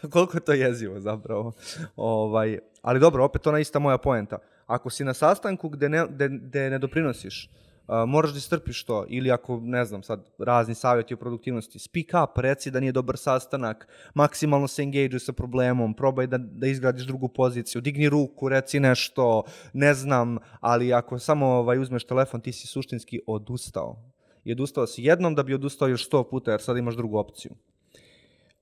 koliko 0.10 0.38
je 0.38 0.46
to 0.46 0.54
jezivo 0.54 1.00
zapravo. 1.00 1.52
Ovaj, 1.96 2.60
ali 2.82 3.00
dobro, 3.00 3.26
opet 3.26 3.48
ona 3.48 3.60
ista 3.60 3.80
moja 3.80 3.98
poenta. 3.98 4.38
Ako 4.66 4.90
si 4.90 5.04
na 5.04 5.14
sastanku 5.14 5.70
gde 5.70 5.90
ne, 5.90 6.06
gde, 6.10 6.30
gde 6.30 6.70
ne 6.70 6.80
doprinosiš, 6.80 7.50
uh, 7.88 7.96
moraš 8.08 8.32
da 8.32 8.38
istrpiš 8.38 8.84
to. 8.84 9.06
Ili 9.10 9.32
ako, 9.32 9.60
ne 9.64 9.86
znam, 9.86 10.04
sad 10.04 10.26
razni 10.40 10.76
savjeti 10.76 11.14
o 11.14 11.18
produktivnosti, 11.18 11.80
speak 11.80 12.24
up, 12.24 12.38
reci 12.38 12.72
da 12.72 12.80
nije 12.80 12.92
dobar 12.92 13.18
sastanak, 13.18 13.88
maksimalno 14.14 14.68
se 14.68 14.84
engage 14.84 15.20
sa 15.20 15.34
problemom, 15.34 15.94
probaj 15.94 16.28
da, 16.28 16.38
da 16.38 16.68
izgradiš 16.68 17.04
drugu 17.04 17.28
poziciju, 17.28 17.82
digni 17.82 18.10
ruku, 18.10 18.50
reci 18.50 18.80
nešto, 18.80 19.44
ne 19.74 19.94
znam, 19.94 20.38
ali 20.60 20.94
ako 20.94 21.20
samo 21.20 21.48
ovaj, 21.48 21.80
uzmeš 21.80 22.04
telefon, 22.04 22.42
ti 22.42 22.52
si 22.52 22.68
suštinski 22.68 23.22
odustao. 23.28 23.96
I 24.44 24.52
odustao 24.52 24.88
si 24.88 25.04
jednom 25.04 25.36
da 25.36 25.44
bi 25.44 25.54
odustao 25.54 25.88
još 25.88 26.06
sto 26.06 26.24
puta, 26.24 26.52
jer 26.52 26.62
sad 26.62 26.78
imaš 26.78 26.96
drugu 26.96 27.18
opciju. 27.18 27.52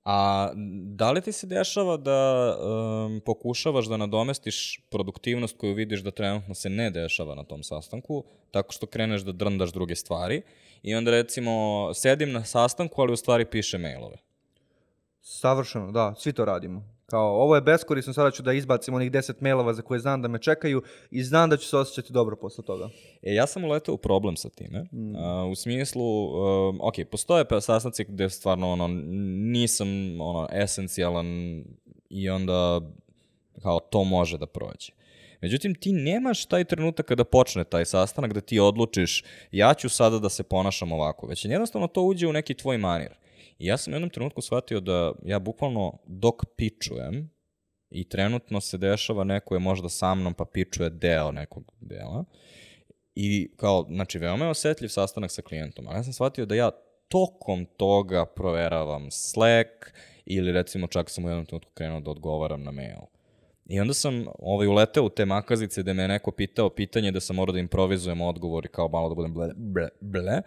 A 0.06 0.50
da 0.96 1.12
li 1.12 1.22
ti 1.22 1.32
se 1.32 1.48
dešava 1.48 1.98
da 1.98 2.54
um, 2.58 3.22
pokušavaš 3.26 3.86
da 3.86 3.98
nadomestiš 3.98 4.82
produktivnost 4.90 5.58
koju 5.58 5.74
vidiš 5.74 6.02
da 6.02 6.12
trenutno 6.12 6.56
se 6.56 6.70
ne 6.70 6.90
dešava 6.90 7.36
na 7.36 7.44
tom 7.44 7.64
sastanku, 7.64 8.24
tako 8.52 8.74
što 8.74 8.86
kreneš 8.86 9.22
da 9.22 9.32
drndaš 9.32 9.74
druge 9.74 9.96
stvari 9.96 10.42
i 10.84 10.96
onda 10.96 11.12
recimo 11.12 11.54
sedim 11.94 12.32
na 12.32 12.44
sastanku, 12.44 13.02
ali 13.02 13.14
u 13.14 13.18
stvari 13.18 13.46
piše 13.46 13.78
mailove? 13.78 14.18
Savršeno, 15.22 15.92
da, 15.92 16.14
svi 16.18 16.34
to 16.34 16.46
radimo. 16.46 16.84
Kao, 17.12 17.42
ovo 17.42 17.56
je 17.56 17.62
beskorisno, 17.62 18.14
sada 18.14 18.32
ću 18.32 18.44
da 18.44 18.54
izbacim 18.54 18.94
onih 18.94 19.12
10 19.12 19.34
mailova 19.40 19.74
za 19.74 19.82
koje 19.82 20.00
znam 20.00 20.22
da 20.22 20.28
me 20.28 20.40
čekaju 20.40 20.82
i 21.12 21.24
znam 21.24 21.50
da 21.50 21.58
ću 21.58 21.68
se 21.68 21.78
osjećati 21.78 22.14
dobro 22.14 22.36
posle 22.36 22.64
toga. 22.64 22.90
E, 23.22 23.34
ja 23.34 23.48
sam 23.48 23.64
uletao 23.64 23.96
u 23.96 23.98
problem 23.98 24.36
sa 24.36 24.50
time. 24.50 24.86
Mm. 24.92 25.16
Uh, 25.16 25.52
u 25.52 25.56
smislu, 25.56 26.26
uh, 26.26 26.76
ok, 26.80 26.94
postoje 27.12 27.46
pa 27.46 27.62
sastanci 27.62 28.04
gde 28.04 28.30
stvarno 28.30 28.72
ono, 28.72 28.88
nisam 29.52 29.88
ono, 30.22 30.48
esencijalan 30.52 31.28
i 32.10 32.30
onda 32.30 32.82
kao 33.62 33.80
to 33.80 34.04
može 34.04 34.38
da 34.38 34.46
prođe. 34.46 34.92
Međutim, 35.42 35.76
ti 35.76 35.92
nemaš 35.92 36.46
taj 36.46 36.64
trenutak 36.64 37.06
kada 37.06 37.24
počne 37.24 37.64
taj 37.64 37.86
sastanak 37.86 38.34
da 38.34 38.42
ti 38.42 38.60
odlučiš 38.60 39.24
ja 39.52 39.74
ću 39.74 39.90
sada 39.90 40.20
da 40.20 40.30
se 40.30 40.44
ponašam 40.44 40.92
ovako, 40.92 41.28
već 41.28 41.46
jednostavno 41.46 41.88
to 41.88 42.02
uđe 42.02 42.28
u 42.28 42.34
neki 42.34 42.54
tvoj 42.54 42.78
manir. 42.78 43.21
Ja 43.62 43.78
sam 43.78 43.94
u 43.94 43.96
jednom 43.96 44.10
trenutku 44.10 44.42
shvatio 44.42 44.80
da 44.80 45.14
ja 45.26 45.40
bukvalno 45.40 45.98
dok 46.06 46.46
pičujem 46.56 47.30
i 47.90 48.10
trenutno 48.10 48.62
se 48.62 48.78
dešava 48.78 49.24
neko 49.24 49.56
je 49.56 49.60
možda 49.60 49.90
sa 49.90 50.16
mnom 50.16 50.34
pa 50.34 50.46
pičuje 50.46 50.90
deo 50.90 51.32
nekog 51.32 51.74
dela 51.80 52.26
i 53.16 53.52
kao, 53.56 53.86
znači, 53.90 54.20
veoma 54.20 54.46
je 54.46 54.52
osetljiv 54.52 54.88
sastanak 54.88 55.32
sa 55.32 55.42
klijentom, 55.42 55.88
ali 55.88 55.98
ja 55.98 56.04
sam 56.04 56.14
shvatio 56.14 56.46
da 56.46 56.56
ja 56.56 56.72
tokom 57.08 57.66
toga 57.66 58.26
proveravam 58.26 59.12
Slack 59.12 59.70
ili 60.26 60.52
recimo 60.52 60.88
čak 60.88 61.10
sam 61.10 61.26
u 61.26 61.30
jednom 61.30 61.46
trenutku 61.46 61.72
krenuo 61.74 62.00
da 62.00 62.12
odgovaram 62.12 62.64
na 62.64 62.72
mail. 62.72 63.02
I 63.66 63.80
onda 63.80 63.94
sam 63.94 64.26
ovaj, 64.40 64.68
uleteo 64.68 65.04
u 65.04 65.10
te 65.10 65.26
makazice 65.26 65.82
gde 65.82 65.94
me 65.94 66.08
neko 66.08 66.32
pitao 66.32 66.70
pitanje 66.70 67.12
da 67.12 67.20
sam 67.20 67.36
morao 67.36 67.54
da 67.54 67.60
improvizujem 67.60 68.22
odgovor 68.22 68.66
i 68.66 68.70
kao 68.70 68.88
malo 68.88 69.10
da 69.10 69.16
budem 69.16 69.34
ble, 69.34 69.50
ble, 69.56 69.88
ble. 70.00 70.42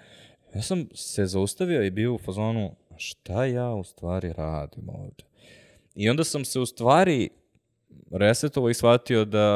Ja 0.55 0.63
sam 0.63 0.89
se 0.95 1.27
zaustavio 1.27 1.83
i 1.83 1.91
bio 1.91 2.15
u 2.15 2.19
fazonu, 2.19 2.77
šta 2.97 3.45
ja 3.45 3.71
u 3.71 3.85
stvari 3.85 4.33
radim 4.33 4.89
ovde? 4.89 5.25
I 5.95 6.09
onda 6.11 6.25
sam 6.25 6.45
se 6.45 6.61
u 6.61 6.67
stvari 6.67 7.29
resetovao 8.11 8.71
i 8.71 8.75
shvatio 8.75 9.25
da, 9.25 9.47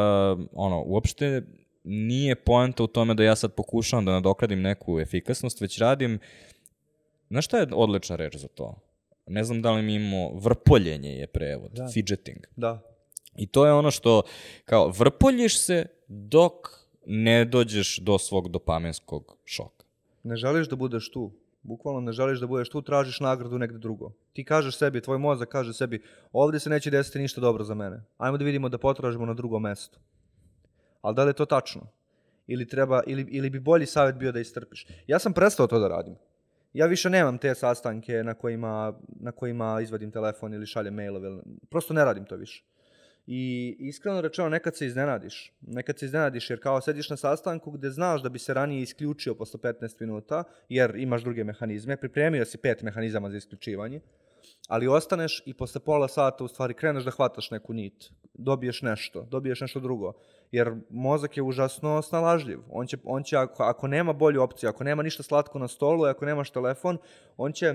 ono, 0.53 0.83
uopšte 0.87 1.43
nije 1.85 2.35
poenta 2.35 2.83
u 2.83 2.87
tome 2.87 3.15
da 3.15 3.25
ja 3.25 3.37
sad 3.37 3.55
pokušavam 3.55 4.05
da 4.05 4.13
nadokradim 4.13 4.61
neku 4.63 5.01
efikasnost, 5.01 5.61
već 5.61 5.79
radim, 5.79 6.19
znaš 7.31 7.45
šta 7.45 7.59
je 7.59 7.67
odlična 7.73 8.17
reč 8.17 8.37
za 8.37 8.49
to? 8.49 8.75
Ne 9.27 9.45
znam 9.45 9.63
da 9.63 9.73
li 9.73 9.83
mi 9.83 9.95
imamo, 9.95 10.31
vrpoljenje 10.35 11.11
je 11.11 11.27
prevod, 11.27 11.71
Da. 11.73 11.89
fidgeting. 11.89 12.47
Da. 12.57 12.81
I 13.37 13.47
to 13.47 13.67
je 13.67 13.73
ono 13.73 13.91
što, 13.91 14.23
kao, 14.65 14.89
vrpoljiš 14.89 15.59
se 15.61 15.87
dok 16.09 16.53
ne 17.07 17.45
dođeš 17.45 17.99
do 17.99 18.19
svog 18.19 18.49
dopaminskog 18.49 19.37
šoka. 19.45 19.85
Ne 20.23 20.37
želiš 20.37 20.69
da 20.69 20.77
budeš 20.77 21.11
tu. 21.11 21.31
Bukvalno 21.63 22.01
ne 22.01 22.13
želiš 22.13 22.41
da 22.41 22.47
budeš 22.47 22.69
tu, 22.69 22.83
tražiš 22.83 23.21
nagradu 23.21 23.59
negde 23.59 23.79
drugo. 23.79 24.13
Ti 24.33 24.45
kažeš 24.45 24.79
sebi, 24.79 25.01
tvoj 25.01 25.19
mozak 25.19 25.49
kaže 25.49 25.73
sebi, 25.73 26.03
ovde 26.33 26.61
se 26.61 26.71
neće 26.71 26.91
desiti 26.91 27.19
ništa 27.19 27.41
dobro 27.41 27.65
za 27.65 27.75
mene. 27.75 28.05
Ajmo 28.19 28.39
da 28.39 28.45
vidimo 28.45 28.69
da 28.69 28.79
potražimo 28.79 29.27
na 29.27 29.35
drugom 29.35 29.63
mestu. 29.63 29.99
Ali 31.03 31.17
da 31.17 31.25
li 31.25 31.31
je 31.31 31.35
to 31.35 31.47
tačno? 31.47 31.87
Ili, 32.47 32.69
treba, 32.69 33.03
ili, 33.07 33.23
ili 33.31 33.51
bi 33.51 33.61
bolji 33.61 33.87
savjet 33.87 34.17
bio 34.17 34.33
da 34.33 34.41
istrpiš? 34.41 34.87
Ja 35.07 35.19
sam 35.19 35.33
prestao 35.33 35.67
to 35.67 35.79
da 35.79 35.89
radim. 35.89 36.17
Ja 36.73 36.87
više 36.87 37.11
nemam 37.11 37.39
te 37.39 37.55
sastanke 37.55 38.23
na 38.25 38.35
kojima, 38.35 38.95
na 39.21 39.33
kojima 39.33 39.81
izvadim 39.81 40.11
telefon 40.11 40.55
ili 40.55 40.67
šaljem 40.67 40.95
mailove. 40.95 41.43
Prosto 41.71 41.95
ne 41.95 42.05
radim 42.05 42.25
to 42.25 42.37
više. 42.37 42.65
I 43.31 43.77
iskreno 43.79 44.21
rečeno, 44.21 44.49
nekad 44.49 44.77
se 44.77 44.87
iznenadiš. 44.87 45.53
Nekad 45.61 45.99
se 45.99 46.07
iznenadiš 46.07 46.51
jer 46.51 46.63
kao 46.63 46.81
sediš 46.81 47.11
na 47.11 47.17
sastanku 47.17 47.71
gde 47.71 47.91
znaš 47.91 48.23
da 48.23 48.29
bi 48.29 48.39
se 48.39 48.55
ranije 48.55 48.83
isključio 48.83 49.35
posle 49.35 49.61
15 49.61 50.01
minuta, 50.01 50.45
jer 50.69 50.97
imaš 50.97 51.23
druge 51.23 51.45
mehanizme, 51.45 51.97
pripremio 51.97 52.45
si 52.45 52.59
pet 52.59 52.83
mehanizama 52.83 53.31
za 53.31 53.37
isključivanje, 53.37 54.01
ali 54.69 54.89
ostaneš 54.89 55.43
i 55.47 55.55
posle 55.55 55.81
pola 55.81 56.09
sata 56.09 56.45
u 56.45 56.49
stvari 56.49 56.75
kreneš 56.75 57.05
da 57.05 57.11
hvataš 57.11 57.51
neku 57.51 57.73
nit. 57.73 58.11
Dobiješ 58.35 58.83
nešto, 58.83 59.23
dobiješ 59.23 59.61
nešto 59.61 59.81
drugo. 59.81 60.13
Jer 60.53 60.75
mozak 60.91 61.37
je 61.37 61.43
užasno 61.43 62.03
snalažljiv. 62.03 62.61
On 62.71 62.87
će, 62.87 62.97
on 63.05 63.23
će 63.23 63.37
ako, 63.37 63.63
ako 63.63 63.89
nema 63.89 64.13
bolju 64.13 64.43
opciju, 64.43 64.69
ako 64.69 64.85
nema 64.85 65.03
ništa 65.03 65.23
slatko 65.23 65.59
na 65.59 65.69
stolu 65.69 66.05
ako 66.05 66.25
nemaš 66.25 66.51
telefon, 66.51 66.99
on 67.37 67.53
će 67.53 67.75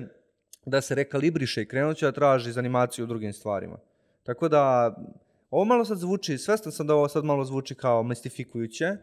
da 0.66 0.82
se 0.82 0.96
rekalibriše 0.96 1.62
i 1.62 1.68
krenut 1.68 1.98
će 1.98 2.06
da 2.06 2.12
traži 2.12 2.52
za 2.52 2.60
animaciju 2.60 3.06
u 3.06 3.08
drugim 3.08 3.34
stvarima. 3.34 3.78
Tako 4.24 4.50
da, 4.50 4.96
ovo 5.54 5.66
malo 5.66 5.86
sad 5.86 5.98
zvuči, 5.98 6.38
svestan 6.38 6.72
sam 6.72 6.88
da 6.88 6.96
ovo 6.96 7.08
sad 7.08 7.26
malo 7.26 7.46
zvuči 7.46 7.76
kao 7.76 8.04
mistifikujuće, 8.04 8.98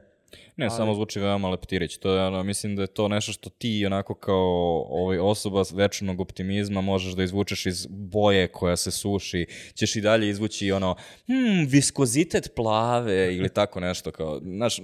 Ne, 0.57 0.71
samo 0.71 0.95
zvuči 0.95 1.21
veoma 1.21 1.49
leptirić. 1.49 1.97
To 1.97 2.15
je, 2.15 2.27
ono, 2.27 2.43
mislim 2.43 2.77
da 2.77 2.83
je 2.83 2.87
to 2.87 3.09
nešto 3.09 3.33
što 3.33 3.51
ti 3.51 3.87
onako 3.87 4.15
kao 4.15 4.87
ovaj, 4.91 5.19
osoba 5.19 5.63
večnog 5.73 6.21
optimizma 6.21 6.81
možeš 6.81 7.13
da 7.13 7.23
izvučeš 7.23 7.67
iz 7.67 7.87
boje 7.91 8.49
koja 8.49 8.77
se 8.77 8.91
suši. 8.91 9.47
Ćeš 9.75 9.97
i 9.97 10.01
dalje 10.01 10.29
izvući 10.29 10.73
ono, 10.73 10.95
hmm, 11.27 11.67
viskozitet 11.69 12.53
plave 12.57 13.37
ili 13.37 13.49
tako 13.61 13.81
nešto. 13.81 14.11
Kao, 14.13 14.41
znaš, 14.45 14.81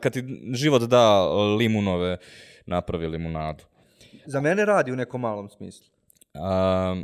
kad 0.00 0.12
ti 0.12 0.24
život 0.52 0.82
da 0.82 1.32
limunove, 1.56 2.16
napravi 2.66 3.06
limunadu. 3.06 3.64
za 4.26 4.40
mene 4.40 4.64
radi 4.64 4.92
u 4.92 4.96
nekom 4.96 5.20
malom 5.20 5.48
smislu. 5.48 5.86
A, 6.34 7.02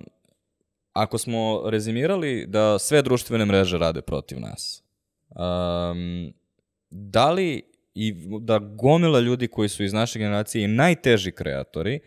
ako 0.97 1.19
smo 1.19 1.63
rezimirali 1.71 2.47
da 2.47 2.79
sve 2.79 3.03
društvene 3.03 3.45
mreže 3.45 3.79
rade 3.79 4.03
protiv 4.03 4.41
nas, 4.41 4.83
um, 5.31 6.33
da 6.91 7.31
li 7.31 7.63
i 7.95 8.15
da 8.41 8.59
gomila 8.59 9.21
ljudi 9.21 9.49
koji 9.49 9.69
su 9.69 9.85
iz 9.85 9.93
naše 9.93 10.19
generacije 10.19 10.65
i 10.65 10.69
najteži 10.69 11.33
kreatori, 11.33 12.01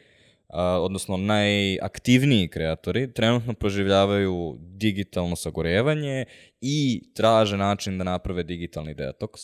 a, 0.48 0.64
odnosno 0.82 1.18
najaktivniji 1.18 2.48
kreatori, 2.48 3.14
trenutno 3.14 3.54
proživljavaju 3.54 4.58
digitalno 4.60 5.36
sagorevanje 5.36 6.26
i 6.62 7.04
traže 7.14 7.58
način 7.58 7.98
da 7.98 8.04
naprave 8.04 8.44
digitalni 8.44 8.94
detoks. 8.94 9.42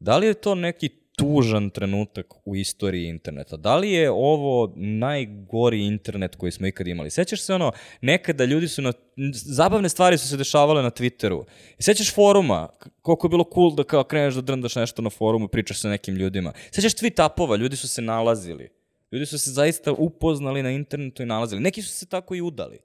Da 0.00 0.18
li 0.18 0.26
je 0.26 0.34
to 0.34 0.54
neki 0.54 0.88
tužan 1.20 1.70
trenutak 1.70 2.26
u 2.44 2.56
istoriji 2.56 3.08
interneta? 3.08 3.56
Da 3.56 3.76
li 3.76 3.90
je 3.90 4.10
ovo 4.10 4.72
najgori 4.76 5.86
internet 5.86 6.36
koji 6.36 6.52
smo 6.52 6.66
ikad 6.66 6.86
imali? 6.86 7.10
Sećaš 7.10 7.40
se 7.40 7.54
ono, 7.54 7.72
nekada 8.00 8.44
ljudi 8.44 8.68
su 8.68 8.82
na... 8.82 8.92
Zabavne 9.32 9.88
stvari 9.88 10.18
su 10.18 10.28
se 10.28 10.36
dešavale 10.36 10.82
na 10.82 10.90
Twitteru. 10.90 11.44
Sećaš 11.78 12.14
foruma, 12.14 12.68
koliko 13.02 13.26
je 13.26 13.30
bilo 13.30 13.44
cool 13.54 13.74
da 13.74 13.84
kao 13.84 14.04
kreneš 14.04 14.34
da 14.34 14.40
drndaš 14.40 14.74
nešto 14.74 15.02
na 15.02 15.10
forumu 15.10 15.44
i 15.44 15.48
pričaš 15.48 15.80
sa 15.80 15.88
nekim 15.88 16.14
ljudima. 16.14 16.52
Sećaš 16.70 16.94
tweet-upova, 16.94 17.58
ljudi 17.58 17.76
su 17.76 17.88
se 17.88 18.02
nalazili. 18.02 18.68
Ljudi 19.12 19.26
su 19.26 19.38
se 19.38 19.50
zaista 19.50 19.92
upoznali 19.92 20.62
na 20.62 20.70
internetu 20.70 21.22
i 21.22 21.26
nalazili. 21.26 21.60
Neki 21.60 21.82
su 21.82 21.92
se 21.92 22.06
tako 22.06 22.34
i 22.34 22.40
udali. 22.40 22.78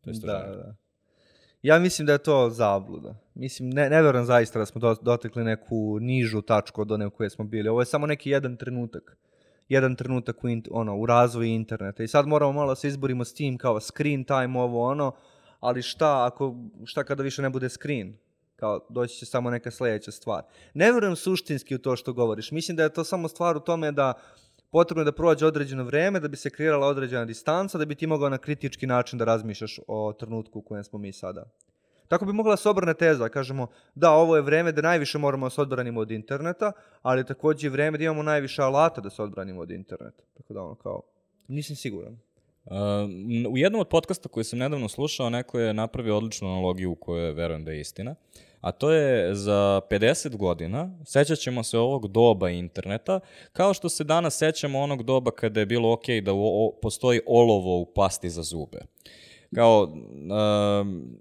To 0.00 0.10
je 0.10 0.14
Da, 0.14 0.32
da. 0.32 0.85
Ja 1.66 1.78
mislim 1.78 2.06
da 2.06 2.12
je 2.12 2.18
to 2.18 2.50
zabluda. 2.50 3.14
Mislim, 3.34 3.70
ne, 3.70 3.90
ne 3.90 4.02
verujem 4.02 4.26
zaista 4.26 4.58
da 4.58 4.66
smo 4.66 4.80
do, 4.80 4.96
dotekli 5.02 5.44
neku 5.44 5.98
nižu 6.00 6.42
tačku 6.42 6.80
od 6.80 6.92
one 6.92 7.06
u 7.06 7.10
kojoj 7.10 7.30
smo 7.30 7.44
bili. 7.44 7.68
Ovo 7.68 7.80
je 7.80 7.86
samo 7.86 8.06
neki 8.06 8.30
jedan 8.30 8.56
trenutak. 8.56 9.16
Jedan 9.68 9.96
trenutak 9.96 10.44
u, 10.44 10.48
ono, 10.70 10.96
u 10.96 11.06
razvoju 11.06 11.48
interneta. 11.48 12.02
I 12.02 12.08
sad 12.08 12.26
moramo 12.26 12.52
malo 12.52 12.68
da 12.68 12.74
se 12.76 12.88
izborimo 12.88 13.24
s 13.24 13.34
tim 13.34 13.58
kao 13.58 13.80
screen 13.80 14.24
time, 14.24 14.60
ovo 14.60 14.90
ono, 14.90 15.12
ali 15.60 15.82
šta, 15.82 16.26
ako, 16.26 16.54
šta 16.84 17.04
kada 17.04 17.22
više 17.22 17.42
ne 17.42 17.50
bude 17.50 17.68
screen? 17.68 18.16
Kao, 18.56 18.86
doći 18.88 19.16
će 19.16 19.26
samo 19.26 19.50
neka 19.50 19.70
sledeća 19.70 20.10
stvar. 20.10 20.42
Ne 20.74 20.92
verujem 20.92 21.16
suštinski 21.16 21.74
u 21.74 21.78
to 21.78 21.96
što 21.96 22.12
govoriš. 22.12 22.50
Mislim 22.50 22.76
da 22.76 22.82
je 22.82 22.92
to 22.92 23.04
samo 23.04 23.28
stvar 23.28 23.56
u 23.56 23.60
tome 23.60 23.92
da 23.92 24.12
potrebno 24.76 25.00
je 25.00 25.04
da 25.04 25.12
prođe 25.12 25.46
određeno 25.46 25.84
vreme 25.84 26.20
da 26.20 26.28
bi 26.28 26.36
se 26.36 26.50
kreirala 26.50 26.86
određena 26.86 27.24
distanca, 27.24 27.78
da 27.78 27.84
bi 27.84 27.94
ti 27.94 28.06
mogao 28.06 28.28
na 28.28 28.38
kritički 28.38 28.86
način 28.86 29.18
da 29.18 29.24
razmišljaš 29.24 29.78
o 29.88 30.12
trenutku 30.12 30.58
u 30.58 30.62
kojem 30.62 30.84
smo 30.84 30.98
mi 30.98 31.12
sada. 31.12 31.44
Tako 32.08 32.24
bi 32.24 32.32
mogla 32.32 32.52
da 32.52 32.56
se 32.56 32.68
obrne 32.68 32.94
teza, 32.94 33.28
kažemo 33.28 33.66
da 33.94 34.10
ovo 34.12 34.36
je 34.36 34.42
vreme 34.42 34.72
da 34.72 34.82
najviše 34.82 35.18
moramo 35.18 35.46
da 35.46 35.50
se 35.50 35.60
odbranimo 35.60 36.00
od 36.00 36.10
interneta, 36.10 36.72
ali 37.02 37.20
je 37.20 37.26
takođe 37.26 37.66
i 37.66 37.70
vreme 37.70 37.98
da 37.98 38.04
imamo 38.04 38.22
najviše 38.22 38.62
alata 38.62 39.00
da 39.00 39.10
se 39.10 39.22
odbranimo 39.22 39.60
od 39.60 39.70
interneta. 39.70 40.22
Tako 40.36 40.54
da 40.54 40.62
ono 40.62 40.74
kao, 40.74 41.02
nisam 41.48 41.76
siguran. 41.76 42.12
Uh, 42.64 42.72
u 43.52 43.58
jednom 43.58 43.80
od 43.80 43.88
podcasta 43.88 44.28
koji 44.28 44.44
sam 44.44 44.58
nedavno 44.58 44.88
slušao, 44.88 45.30
neko 45.30 45.58
je 45.58 45.74
napravio 45.74 46.16
odličnu 46.16 46.48
analogiju 46.48 46.92
u 46.92 46.94
kojoj 46.94 47.32
verujem 47.32 47.64
da 47.64 47.72
je 47.72 47.80
istina, 47.80 48.14
a 48.66 48.72
to 48.72 48.90
je 48.90 49.34
za 49.34 49.80
50 49.90 50.36
godina, 50.36 50.98
sećat 51.04 51.38
ćemo 51.38 51.62
se 51.62 51.78
ovog 51.78 52.08
doba 52.08 52.50
interneta, 52.50 53.20
kao 53.52 53.74
što 53.74 53.88
se 53.88 54.04
danas 54.04 54.38
sećamo 54.38 54.80
onog 54.80 55.02
doba 55.02 55.30
kada 55.30 55.60
je 55.60 55.66
bilo 55.66 55.92
ok 55.92 56.04
da 56.22 56.32
u, 56.32 56.66
o, 56.66 56.72
postoji 56.82 57.20
olovo 57.26 57.78
u 57.80 57.92
pasti 57.94 58.30
za 58.30 58.42
zube. 58.42 58.78
Kao, 59.54 59.82
um, 59.82 61.18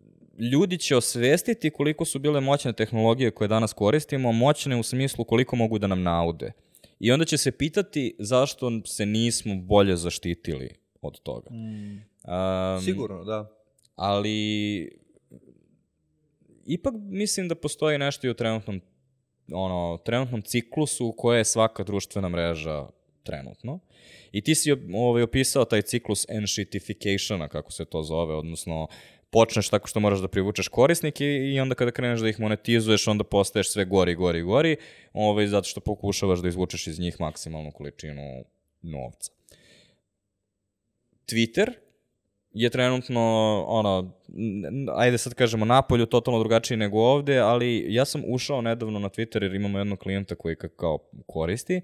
ljudi 0.52 0.78
će 0.78 0.96
osvestiti 0.96 1.70
koliko 1.70 2.06
su 2.06 2.20
bile 2.20 2.42
moćne 2.42 2.74
tehnologije 2.74 3.32
koje 3.32 3.48
danas 3.48 3.74
koristimo, 3.74 4.32
moćne 4.32 4.80
u 4.80 4.84
smislu 4.84 5.26
koliko 5.26 5.56
mogu 5.56 5.80
da 5.80 5.88
nam 5.88 6.04
naude. 6.04 6.52
I 7.00 7.12
onda 7.12 7.26
će 7.26 7.38
se 7.38 7.52
pitati 7.52 8.16
zašto 8.20 8.72
se 8.86 9.06
nismo 9.06 9.56
bolje 9.56 9.96
zaštitili 9.96 10.70
od 11.02 11.20
toga. 11.20 11.50
Um, 11.50 12.82
Sigurno, 12.82 13.24
da. 13.24 13.52
ali 13.96 15.05
ipak 16.66 16.94
mislim 16.98 17.48
da 17.48 17.56
postoji 17.56 17.98
nešto 17.98 18.28
i 18.28 18.30
u 18.30 18.34
trenutnom 18.34 18.82
ono, 19.52 19.98
trenutnom 20.06 20.42
ciklusu 20.42 21.14
koje 21.18 21.38
je 21.38 21.46
svaka 21.46 21.84
društvena 21.84 22.30
mreža 22.30 22.88
trenutno. 23.24 23.80
I 24.32 24.42
ti 24.42 24.56
si 24.56 24.72
ovaj, 24.94 25.24
opisao 25.24 25.66
taj 25.66 25.82
ciklus 25.82 26.26
enshitificationa, 26.30 27.48
kako 27.48 27.72
se 27.72 27.86
to 27.86 28.04
zove, 28.04 28.36
odnosno 28.36 28.88
počneš 29.30 29.70
tako 29.70 29.88
što 29.88 30.00
moraš 30.00 30.20
da 30.20 30.28
privučeš 30.28 30.68
korisnike 30.68 31.26
i 31.26 31.60
onda 31.60 31.76
kada 31.76 31.92
kreneš 31.92 32.20
da 32.20 32.30
ih 32.30 32.40
monetizuješ, 32.40 33.08
onda 33.08 33.24
postaješ 33.24 33.72
sve 33.72 33.86
gori, 33.86 34.16
gori, 34.16 34.42
gori, 34.42 34.78
ovaj, 35.14 35.48
zato 35.48 35.68
što 35.68 35.80
pokušavaš 35.80 36.40
da 36.40 36.48
izvučeš 36.48 36.88
iz 36.88 37.00
njih 37.00 37.20
maksimalnu 37.20 37.72
količinu 37.72 38.46
novca. 38.82 39.32
Twitter 41.28 41.72
je 42.56 42.70
trenutno, 42.70 43.22
ono, 43.68 44.12
ajde 44.96 45.18
sad 45.18 45.34
kažemo, 45.34 45.66
napolju 45.66 46.06
totalno 46.06 46.40
drugačiji 46.40 46.78
nego 46.78 47.00
ovde, 47.00 47.38
ali 47.40 47.86
ja 47.90 48.06
sam 48.06 48.24
ušao 48.28 48.62
nedavno 48.62 49.00
na 49.00 49.10
Twitter 49.10 49.44
jer 49.44 49.54
imamo 49.54 49.78
jednog 49.80 50.00
klijenta 50.00 50.36
koji 50.36 50.56
ka- 50.56 50.76
kao 50.76 50.98
koristi 51.28 51.82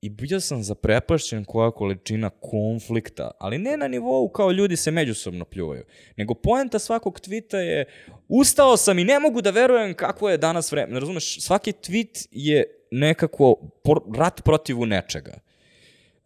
i 0.00 0.10
bio 0.10 0.40
sam 0.40 0.62
zaprepašćen 0.62 1.44
koja 1.44 1.70
količina 1.70 2.30
konflikta, 2.30 3.30
ali 3.38 3.58
ne 3.58 3.76
na 3.76 3.88
nivou 3.88 4.28
kao 4.28 4.50
ljudi 4.52 4.76
se 4.76 4.90
međusobno 4.90 5.44
pljuvaju, 5.44 5.84
nego 6.16 6.34
poenta 6.34 6.78
svakog 6.78 7.20
tvita 7.20 7.58
je 7.58 7.84
ustao 8.28 8.76
sam 8.76 8.98
i 8.98 9.04
ne 9.04 9.18
mogu 9.20 9.40
da 9.42 9.50
verujem 9.50 9.94
kako 9.94 10.30
je 10.30 10.38
danas 10.38 10.72
vreme. 10.72 11.00
Razumeš, 11.00 11.40
svaki 11.40 11.72
tweet 11.72 12.28
je 12.30 12.64
nekako 12.90 13.54
por- 13.84 14.16
rat 14.18 14.44
protivu 14.44 14.86
nečega. 14.86 15.40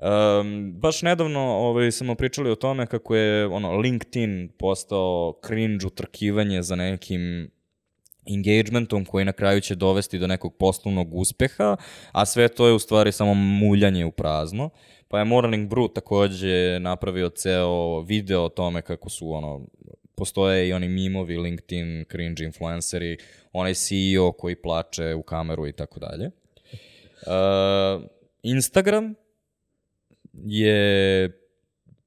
Um, 0.02 0.72
baš 0.72 1.02
nedavno 1.02 1.40
ovaj, 1.40 1.92
smo 1.92 2.14
pričali 2.14 2.50
o 2.50 2.54
tome 2.54 2.86
kako 2.86 3.16
je 3.16 3.46
ono, 3.46 3.76
LinkedIn 3.76 4.48
postao 4.58 5.34
cringe 5.46 5.86
utrkivanje 5.86 6.62
za 6.62 6.76
nekim 6.76 7.50
engagementom 8.26 9.04
koji 9.04 9.24
na 9.24 9.32
kraju 9.32 9.60
će 9.60 9.74
dovesti 9.74 10.18
do 10.18 10.26
nekog 10.26 10.56
poslovnog 10.56 11.14
uspeha, 11.14 11.76
a 12.12 12.26
sve 12.26 12.48
to 12.48 12.66
je 12.66 12.72
u 12.72 12.78
stvari 12.78 13.12
samo 13.12 13.34
muljanje 13.34 14.04
u 14.04 14.10
prazno. 14.10 14.70
pa 15.08 15.18
je 15.18 15.24
Morning 15.24 15.70
Brew 15.70 15.92
takođe 15.92 16.78
napravio 16.80 17.28
ceo 17.28 18.00
video 18.00 18.44
o 18.44 18.48
tome 18.48 18.82
kako 18.82 19.08
su 19.08 19.32
ono, 19.32 19.66
postoje 20.14 20.68
i 20.68 20.72
oni 20.72 20.88
mimovi, 20.88 21.36
LinkedIn, 21.36 22.04
cringe 22.10 22.44
influenceri, 22.44 23.18
onaj 23.52 23.74
CEO 23.74 24.32
koji 24.32 24.56
plače 24.56 25.14
u 25.14 25.22
kameru 25.22 25.66
i 25.66 25.72
tako 25.72 26.00
dalje. 26.00 26.30
Instagram 28.42 29.14
je 30.32 31.30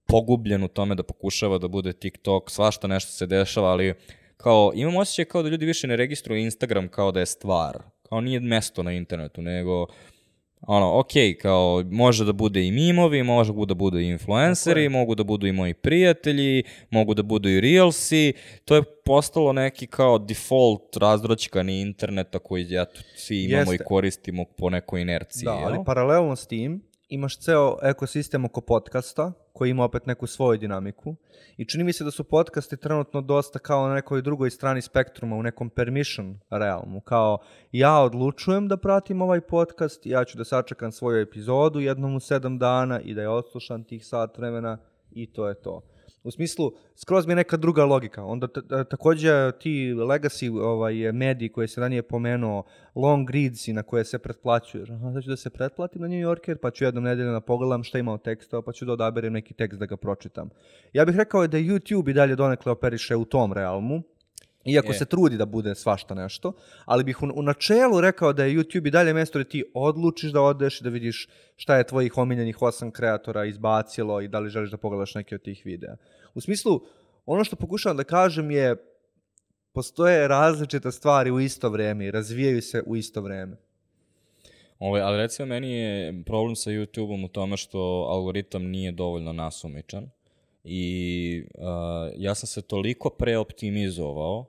pogubljen 0.08 0.64
u 0.64 0.68
tome 0.68 0.96
da 0.96 1.04
pokušava 1.04 1.58
da 1.58 1.68
bude 1.68 1.94
TikTok, 1.94 2.52
svašta 2.52 2.88
nešto 2.88 3.12
se 3.12 3.26
dešava, 3.26 3.70
ali 3.70 3.94
kao, 4.38 4.72
imam 4.76 4.96
osjećaj 4.96 5.26
kao 5.26 5.44
da 5.44 5.50
ljudi 5.50 5.66
više 5.66 5.88
ne 5.88 5.96
registruju 5.96 6.40
Instagram 6.40 6.88
kao 6.88 7.12
da 7.12 7.20
je 7.20 7.26
stvar, 7.26 7.78
kao 8.10 8.22
nije 8.22 8.40
mesto 8.40 8.84
na 8.84 8.92
internetu, 8.92 9.42
nego 9.42 9.88
ono, 10.68 11.00
ok, 11.00 11.12
kao, 11.42 11.84
može 11.92 12.26
da 12.26 12.34
bude 12.34 12.68
i 12.68 12.72
mimovi, 12.72 13.24
može 13.24 13.54
da 13.68 13.74
budu 13.74 14.00
i 14.00 14.08
influenceri, 14.08 14.90
mogu 14.90 15.16
da 15.16 15.24
budu 15.24 15.48
i 15.48 15.52
moji 15.52 15.74
prijatelji, 15.74 16.64
mogu 16.90 17.14
da 17.14 17.24
budu 17.24 17.50
i 17.50 17.62
reelsi, 17.62 18.34
to 18.66 18.76
je 18.76 18.84
postalo 19.06 19.54
neki 19.54 19.88
kao 19.88 20.20
default 20.20 20.98
razdraćkani 20.98 21.82
interneta 21.82 22.40
koji 22.40 22.66
ja, 22.70 22.86
svi 23.16 23.44
imamo 23.44 23.72
Jeste. 23.72 23.76
i 23.76 23.86
koristimo 23.88 24.46
po 24.58 24.70
nekoj 24.70 25.02
inerciji. 25.02 25.46
Da, 25.46 25.54
jel? 25.54 25.68
ali 25.68 25.86
paralelno 25.86 26.36
s 26.36 26.48
tim 26.48 26.82
imaš 27.10 27.40
ceo 27.40 27.78
ekosistem 27.84 28.46
oko 28.46 28.62
podcasta 28.62 29.32
koji 29.54 29.70
ima 29.70 29.84
opet 29.84 30.06
neku 30.06 30.28
svoju 30.28 30.58
dinamiku 30.58 31.16
i 31.58 31.66
čini 31.66 31.84
mi 31.84 31.94
se 31.94 32.04
da 32.04 32.12
su 32.12 32.24
podcasti 32.24 32.78
trenutno 32.78 33.22
dosta 33.22 33.60
kao 33.60 33.88
na 33.88 33.94
nekoj 33.94 34.22
drugoj 34.22 34.50
strani 34.50 34.82
spektruma, 34.82 35.36
u 35.36 35.44
nekom 35.44 35.70
permission 35.70 36.40
realmu, 36.50 37.02
kao 37.02 37.38
ja 37.72 38.00
odlučujem 38.00 38.68
da 38.68 38.78
pratim 38.78 39.22
ovaj 39.22 39.42
podcast, 39.42 40.06
ja 40.06 40.26
ću 40.26 40.38
da 40.38 40.46
sačekam 40.46 40.92
svoju 40.92 41.22
epizodu 41.22 41.80
jednom 41.80 42.16
u 42.16 42.20
sedam 42.20 42.58
dana 42.58 43.02
i 43.02 43.14
da 43.14 43.22
je 43.22 43.30
odslušam 43.30 43.84
tih 43.84 44.06
sat 44.06 44.38
vremena 44.38 44.78
i 45.12 45.34
to 45.34 45.48
je 45.48 45.62
to. 45.62 45.82
U 46.26 46.32
smislu, 46.32 46.72
skroz 46.96 47.26
mi 47.26 47.32
je 47.32 47.36
neka 47.36 47.58
druga 47.58 47.86
logika. 47.86 48.24
Onda 48.24 48.48
t- 48.48 48.62
takođe 48.90 49.52
ti 49.60 49.94
legacy 49.94 50.62
ovaj, 50.62 51.12
mediji 51.12 51.50
koje 51.50 51.68
se 51.68 51.82
ranije 51.82 52.02
pomenuo, 52.02 52.64
long 52.96 53.30
readsi 53.30 53.74
na 53.74 53.84
koje 53.84 54.06
se 54.06 54.20
pretplaćuješ. 54.20 54.90
Aha, 54.90 55.14
sad 55.14 55.24
ću 55.24 55.30
da 55.30 55.38
se 55.38 55.50
pretplatim 55.50 56.02
na 56.02 56.08
New 56.08 56.20
Yorker, 56.20 56.58
pa 56.58 56.72
ću 56.72 56.84
jednom 56.84 57.04
nedeljom 57.04 57.34
da 57.34 57.42
pogledam 57.42 57.84
šta 57.84 58.00
ima 58.00 58.14
od 58.14 58.22
teksta, 58.22 58.62
pa 58.62 58.72
ću 58.72 58.86
da 58.86 58.94
odaberem 58.94 59.34
neki 59.34 59.54
tekst 59.54 59.80
da 59.80 59.86
ga 59.86 59.98
pročitam. 59.98 60.50
Ja 60.94 61.06
bih 61.06 61.16
rekao 61.16 61.48
da 61.48 61.58
YouTube 61.58 62.10
i 62.10 62.14
dalje 62.14 62.36
donekle 62.36 62.72
operiše 62.72 63.16
u 63.16 63.26
tom 63.26 63.54
realmu, 63.54 64.02
iako 64.66 64.92
Je. 64.92 64.98
se 64.98 65.06
trudi 65.06 65.38
da 65.38 65.46
bude 65.46 65.76
svašta 65.76 66.16
nešto, 66.16 66.54
ali 66.86 67.04
bih 67.04 67.24
u, 67.24 67.26
u 67.36 67.42
načelu 67.42 68.02
rekao 68.02 68.34
da 68.34 68.44
je 68.44 68.56
YouTube 68.58 68.88
i 68.88 68.92
dalje 68.92 69.14
mesto 69.14 69.40
gde 69.40 69.50
ti 69.50 69.64
odlučiš 69.74 70.32
da 70.32 70.42
odeš 70.42 70.82
i 70.82 70.84
da 70.84 70.90
vidiš 70.90 71.28
šta 71.56 71.78
je 71.78 71.88
tvojih 71.88 72.18
omiljenih 72.18 72.62
osam 72.62 72.92
kreatora 72.92 73.46
izbacilo 73.46 74.22
i 74.22 74.28
da 74.28 74.40
li 74.40 74.50
želiš 74.50 74.72
da 74.72 74.78
pogledaš 74.78 75.16
neke 75.16 75.36
od 75.36 75.42
tih 75.42 75.62
videa. 75.66 75.96
U 76.34 76.42
smislu, 76.42 76.82
ono 77.26 77.44
što 77.44 77.56
pokušavam 77.56 77.98
da 77.98 78.04
kažem 78.04 78.52
je 78.52 78.76
postoje 79.74 80.28
različite 80.28 80.92
stvari 80.92 81.32
u 81.32 81.40
isto 81.40 81.70
vreme 81.70 82.06
i 82.06 82.12
razvijaju 82.12 82.62
se 82.62 82.84
u 82.86 82.96
isto 82.96 83.22
vreme. 83.22 83.58
Ovaj, 84.80 85.02
ali 85.02 85.18
recimo 85.18 85.46
meni 85.46 85.72
je 85.72 86.24
problem 86.26 86.56
sa 86.56 86.72
YouTube-om 86.72 87.26
u 87.26 87.28
tome 87.28 87.58
što 87.58 87.80
algoritam 88.10 88.64
nije 88.64 88.92
dovoljno 88.92 89.34
nasumičan 89.34 90.10
i 90.64 91.44
uh, 91.54 91.64
ja 92.18 92.36
sam 92.36 92.48
se 92.48 92.62
toliko 92.62 93.10
preoptimizovao 93.10 94.46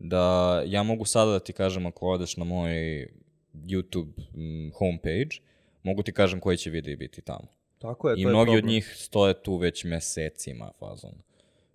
da 0.00 0.62
ja 0.66 0.82
mogu 0.82 1.04
sada 1.04 1.30
da 1.30 1.38
ti 1.38 1.52
kažem 1.52 1.86
ako 1.86 2.06
odeš 2.06 2.36
na 2.36 2.44
moj 2.44 3.06
YouTube 3.54 4.12
mm, 4.34 4.72
homepage, 4.78 5.36
mogu 5.82 6.02
ti 6.02 6.12
kažem 6.12 6.40
koji 6.40 6.56
će 6.56 6.70
videi 6.70 6.96
biti 6.96 7.22
tamo. 7.22 7.46
Tako 7.78 8.10
je, 8.10 8.14
I 8.18 8.22
to 8.22 8.28
je 8.28 8.32
mnogi 8.32 8.50
od 8.50 8.54
problem. 8.54 8.74
njih 8.74 8.94
stoje 8.96 9.42
tu 9.42 9.56
već 9.56 9.84
mesecima 9.84 10.70
fazon. 10.78 11.12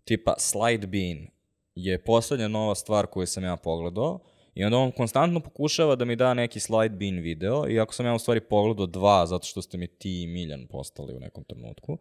Tipa 0.04 0.36
Slide 0.38 0.88
Bean 0.88 1.28
je 1.76 2.04
poslednja 2.04 2.48
nova 2.48 2.76
stvar 2.76 3.06
koju 3.06 3.28
sam 3.28 3.44
ja 3.44 3.56
pogledao 3.56 4.20
i 4.56 4.64
onda 4.64 4.78
on 4.78 4.92
konstantno 4.92 5.40
pokušava 5.40 5.96
da 5.96 6.06
mi 6.06 6.16
da 6.16 6.34
neki 6.34 6.60
Slide 6.60 6.96
Bean 6.96 7.20
video 7.20 7.70
iako 7.70 7.94
sam 7.94 8.06
ja 8.06 8.14
u 8.14 8.20
stvari 8.20 8.42
pogledao 8.42 8.86
dva 8.86 9.26
zato 9.26 9.46
što 9.46 9.62
ste 9.62 9.78
mi 9.78 9.88
ti 9.88 10.22
i 10.22 10.28
Miljan 10.28 10.68
postali 10.68 11.16
u 11.16 11.20
nekom 11.20 11.44
trenutku. 11.44 11.98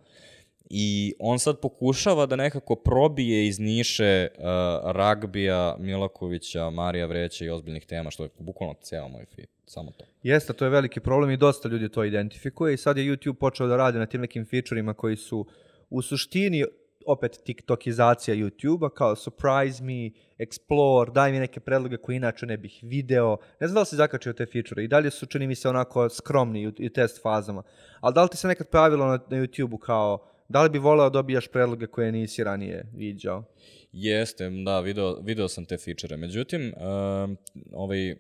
I 0.70 1.14
on 1.18 1.38
sad 1.38 1.60
pokušava 1.60 2.26
da 2.26 2.36
nekako 2.36 2.76
probije 2.76 3.46
iz 3.46 3.58
niše 3.58 4.28
uh, 4.38 4.44
ragbija, 4.84 5.76
Milakovića, 5.78 6.70
Marija 6.70 7.06
Vreća 7.06 7.44
i 7.44 7.50
ozbiljnih 7.50 7.86
tema, 7.86 8.10
što 8.10 8.22
je 8.22 8.28
bukvalno 8.38 8.74
ceo 8.82 9.08
moj 9.08 9.24
feed. 9.36 9.48
Samo 9.66 9.90
to. 9.90 10.04
Jeste, 10.22 10.52
to 10.52 10.64
je 10.64 10.70
veliki 10.70 11.00
problem 11.00 11.30
i 11.30 11.36
dosta 11.36 11.68
ljudi 11.68 11.88
to 11.88 12.04
identifikuje 12.04 12.74
i 12.74 12.76
sad 12.76 12.98
je 12.98 13.04
YouTube 13.04 13.34
počeo 13.34 13.66
da 13.66 13.76
radi 13.76 13.98
na 13.98 14.06
tim 14.06 14.20
nekim 14.20 14.46
featureima 14.46 14.94
koji 14.94 15.16
su 15.16 15.46
u 15.90 16.02
suštini 16.02 16.64
opet 17.06 17.40
tiktokizacija 17.44 18.36
YouTube-a, 18.36 18.90
kao 18.90 19.16
surprise 19.16 19.84
me, 19.84 20.10
explore, 20.38 21.12
daj 21.12 21.32
mi 21.32 21.38
neke 21.38 21.60
predloge 21.60 21.96
koje 21.96 22.16
inače 22.16 22.46
ne 22.46 22.56
bih 22.56 22.80
video. 22.82 23.36
Ne 23.60 23.66
znam 23.66 23.74
da 23.74 23.80
li 23.80 23.86
si 23.86 23.96
zakačio 23.96 24.32
te 24.32 24.46
feature 24.46 24.84
i 24.84 24.88
dalje 24.88 25.10
su, 25.10 25.26
čini 25.26 25.46
mi 25.46 25.54
se, 25.54 25.68
onako 25.68 26.08
skromni 26.08 26.66
u, 26.66 26.70
u 26.70 26.88
test 26.94 27.22
fazama. 27.22 27.62
Ali 28.00 28.14
da 28.14 28.22
li 28.22 28.28
ti 28.28 28.36
se 28.36 28.48
nekad 28.48 28.68
pojavilo 28.68 29.06
na, 29.06 29.18
na 29.30 29.36
YouTube-u 29.36 29.78
kao, 29.78 30.33
da 30.48 30.62
li 30.62 30.70
bi 30.70 30.78
voleo 30.78 31.10
da 31.10 31.12
dobijaš 31.12 31.48
predloge 31.48 31.86
koje 31.86 32.12
nisi 32.12 32.44
ranije 32.44 32.86
viđao? 32.94 33.44
Jeste, 33.92 34.50
da, 34.64 34.80
video, 34.80 35.20
video 35.22 35.48
sam 35.48 35.64
te 35.64 35.76
feature. 35.78 36.16
Međutim, 36.16 36.72
um, 36.76 37.36
ovaj, 37.72 38.16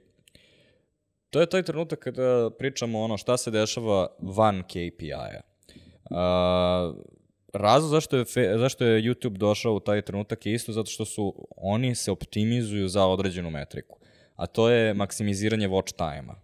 to 1.30 1.40
je 1.40 1.46
taj 1.46 1.62
trenutak 1.62 1.98
kada 1.98 2.50
pričamo 2.58 3.00
ono 3.00 3.16
šta 3.16 3.36
se 3.36 3.50
dešava 3.50 4.06
van 4.20 4.62
KPI-a. 4.62 5.40
Uh, 6.10 6.96
razlog 7.52 7.90
zašto 7.90 8.16
je, 8.16 8.24
zašto 8.58 8.84
je 8.84 9.02
YouTube 9.02 9.36
došao 9.36 9.74
u 9.74 9.80
taj 9.80 10.02
trenutak 10.02 10.46
je 10.46 10.54
isto 10.54 10.72
zato 10.72 10.90
što 10.90 11.04
su 11.04 11.48
oni 11.56 11.94
se 11.94 12.10
optimizuju 12.10 12.88
za 12.88 13.06
određenu 13.06 13.50
metriku. 13.50 13.98
A 14.36 14.46
to 14.46 14.70
je 14.70 14.94
maksimiziranje 14.94 15.68
watch 15.68 15.96
time-a. 15.96 16.43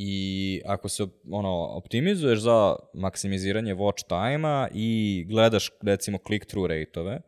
I 0.00 0.62
ako 0.66 0.88
se 0.88 1.06
ono, 1.30 1.66
optimizuješ 1.66 2.38
za 2.38 2.76
maksimiziranje 2.94 3.74
watch 3.74 4.06
time-a 4.08 4.68
i 4.74 5.24
gledaš 5.28 5.70
recimo 5.82 6.18
click-through 6.18 6.68
rate-ove, 6.68 7.20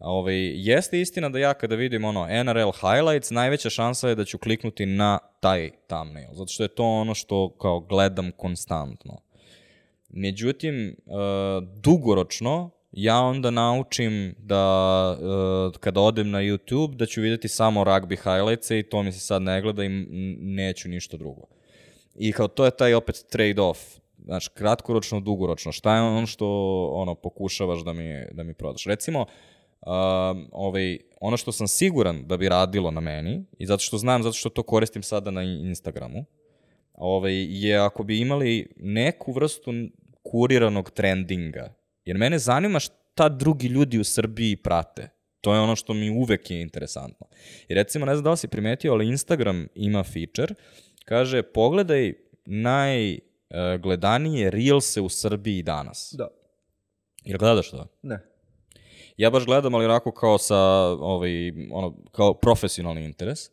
Ovaj, 0.00 0.36
jeste 0.54 1.00
istina 1.00 1.28
da 1.28 1.38
ja 1.38 1.54
kada 1.54 1.74
vidim 1.74 2.04
ono 2.04 2.26
NRL 2.44 2.70
highlights, 2.70 3.30
najveća 3.30 3.70
šansa 3.70 4.08
je 4.08 4.14
da 4.14 4.24
ću 4.24 4.38
kliknuti 4.38 4.86
na 4.86 5.18
taj 5.40 5.70
thumbnail, 5.86 6.28
zato 6.32 6.48
što 6.48 6.62
je 6.62 6.68
to 6.68 6.84
ono 6.84 7.14
što 7.14 7.48
kao 7.48 7.80
gledam 7.80 8.30
konstantno. 8.36 9.20
Međutim, 10.08 10.96
uh, 11.06 11.68
dugoročno, 11.82 12.70
ja 12.92 13.20
onda 13.20 13.50
naučim 13.50 14.34
da 14.38 15.16
uh, 15.20 15.80
kada 15.80 16.00
odem 16.00 16.30
na 16.30 16.38
YouTube 16.38 16.96
da 16.96 17.06
ću 17.06 17.20
videti 17.20 17.48
samo 17.48 17.84
rugby 17.84 18.16
highlights 18.16 18.70
i 18.70 18.82
to 18.82 19.02
mi 19.02 19.12
se 19.12 19.20
sad 19.20 19.42
ne 19.42 19.62
gleda 19.62 19.84
i 19.84 19.88
neću 20.38 20.88
ništa 20.88 21.16
drugo. 21.16 21.59
I 22.14 22.32
kao 22.32 22.48
to 22.48 22.64
je 22.64 22.70
taj 22.70 22.94
opet 22.94 23.26
trade-off. 23.32 24.00
Znači, 24.24 24.50
kratkoročno, 24.54 25.20
dugoročno. 25.20 25.72
Šta 25.72 25.96
je 25.96 26.02
ono 26.02 26.26
što 26.26 26.46
ono, 26.92 27.14
pokušavaš 27.14 27.84
da 27.84 27.92
mi, 27.92 28.24
da 28.32 28.42
mi 28.42 28.54
prodaš? 28.54 28.84
Recimo, 28.84 29.20
um, 29.20 30.48
ovaj, 30.52 30.98
ono 31.20 31.36
što 31.36 31.52
sam 31.52 31.68
siguran 31.68 32.22
da 32.26 32.36
bi 32.36 32.48
radilo 32.48 32.90
na 32.90 33.00
meni, 33.00 33.44
i 33.58 33.66
zato 33.66 33.80
što 33.80 33.98
znam, 33.98 34.22
zato 34.22 34.32
što 34.32 34.48
to 34.48 34.62
koristim 34.62 35.02
sada 35.02 35.30
na 35.30 35.42
Instagramu, 35.42 36.24
ovaj, 36.94 37.34
je 37.48 37.76
ako 37.76 38.02
bi 38.02 38.20
imali 38.20 38.72
neku 38.76 39.32
vrstu 39.32 39.72
kuriranog 40.22 40.90
trendinga. 40.90 41.74
Jer 42.04 42.18
mene 42.18 42.38
zanima 42.38 42.78
šta 42.80 43.28
drugi 43.28 43.66
ljudi 43.66 43.98
u 43.98 44.04
Srbiji 44.04 44.56
prate. 44.56 45.08
To 45.40 45.54
je 45.54 45.60
ono 45.60 45.76
što 45.76 45.94
mi 45.94 46.10
uvek 46.10 46.50
je 46.50 46.60
interesantno. 46.60 47.26
I 47.68 47.74
recimo, 47.74 48.06
ne 48.06 48.14
znam 48.14 48.24
da 48.24 48.30
li 48.30 48.36
si 48.36 48.48
primetio, 48.48 48.92
ali 48.92 49.08
Instagram 49.08 49.66
ima 49.74 50.02
feature, 50.02 50.54
kaže, 51.04 51.42
pogledaj 51.42 52.12
najgledanije 52.44 54.50
reelse 54.50 55.00
u 55.00 55.08
Srbiji 55.08 55.62
danas. 55.62 56.14
Da. 56.18 56.28
Jel 57.24 57.38
gledaš 57.38 57.70
to? 57.70 57.86
Ne. 58.02 58.20
Ja 59.16 59.30
baš 59.30 59.44
gledam, 59.44 59.74
ali 59.74 59.84
onako 59.84 60.12
kao 60.12 60.38
sa, 60.38 60.58
ovaj, 60.86 61.52
ono, 61.70 61.96
kao 62.12 62.34
profesionalni 62.34 63.04
interes. 63.04 63.50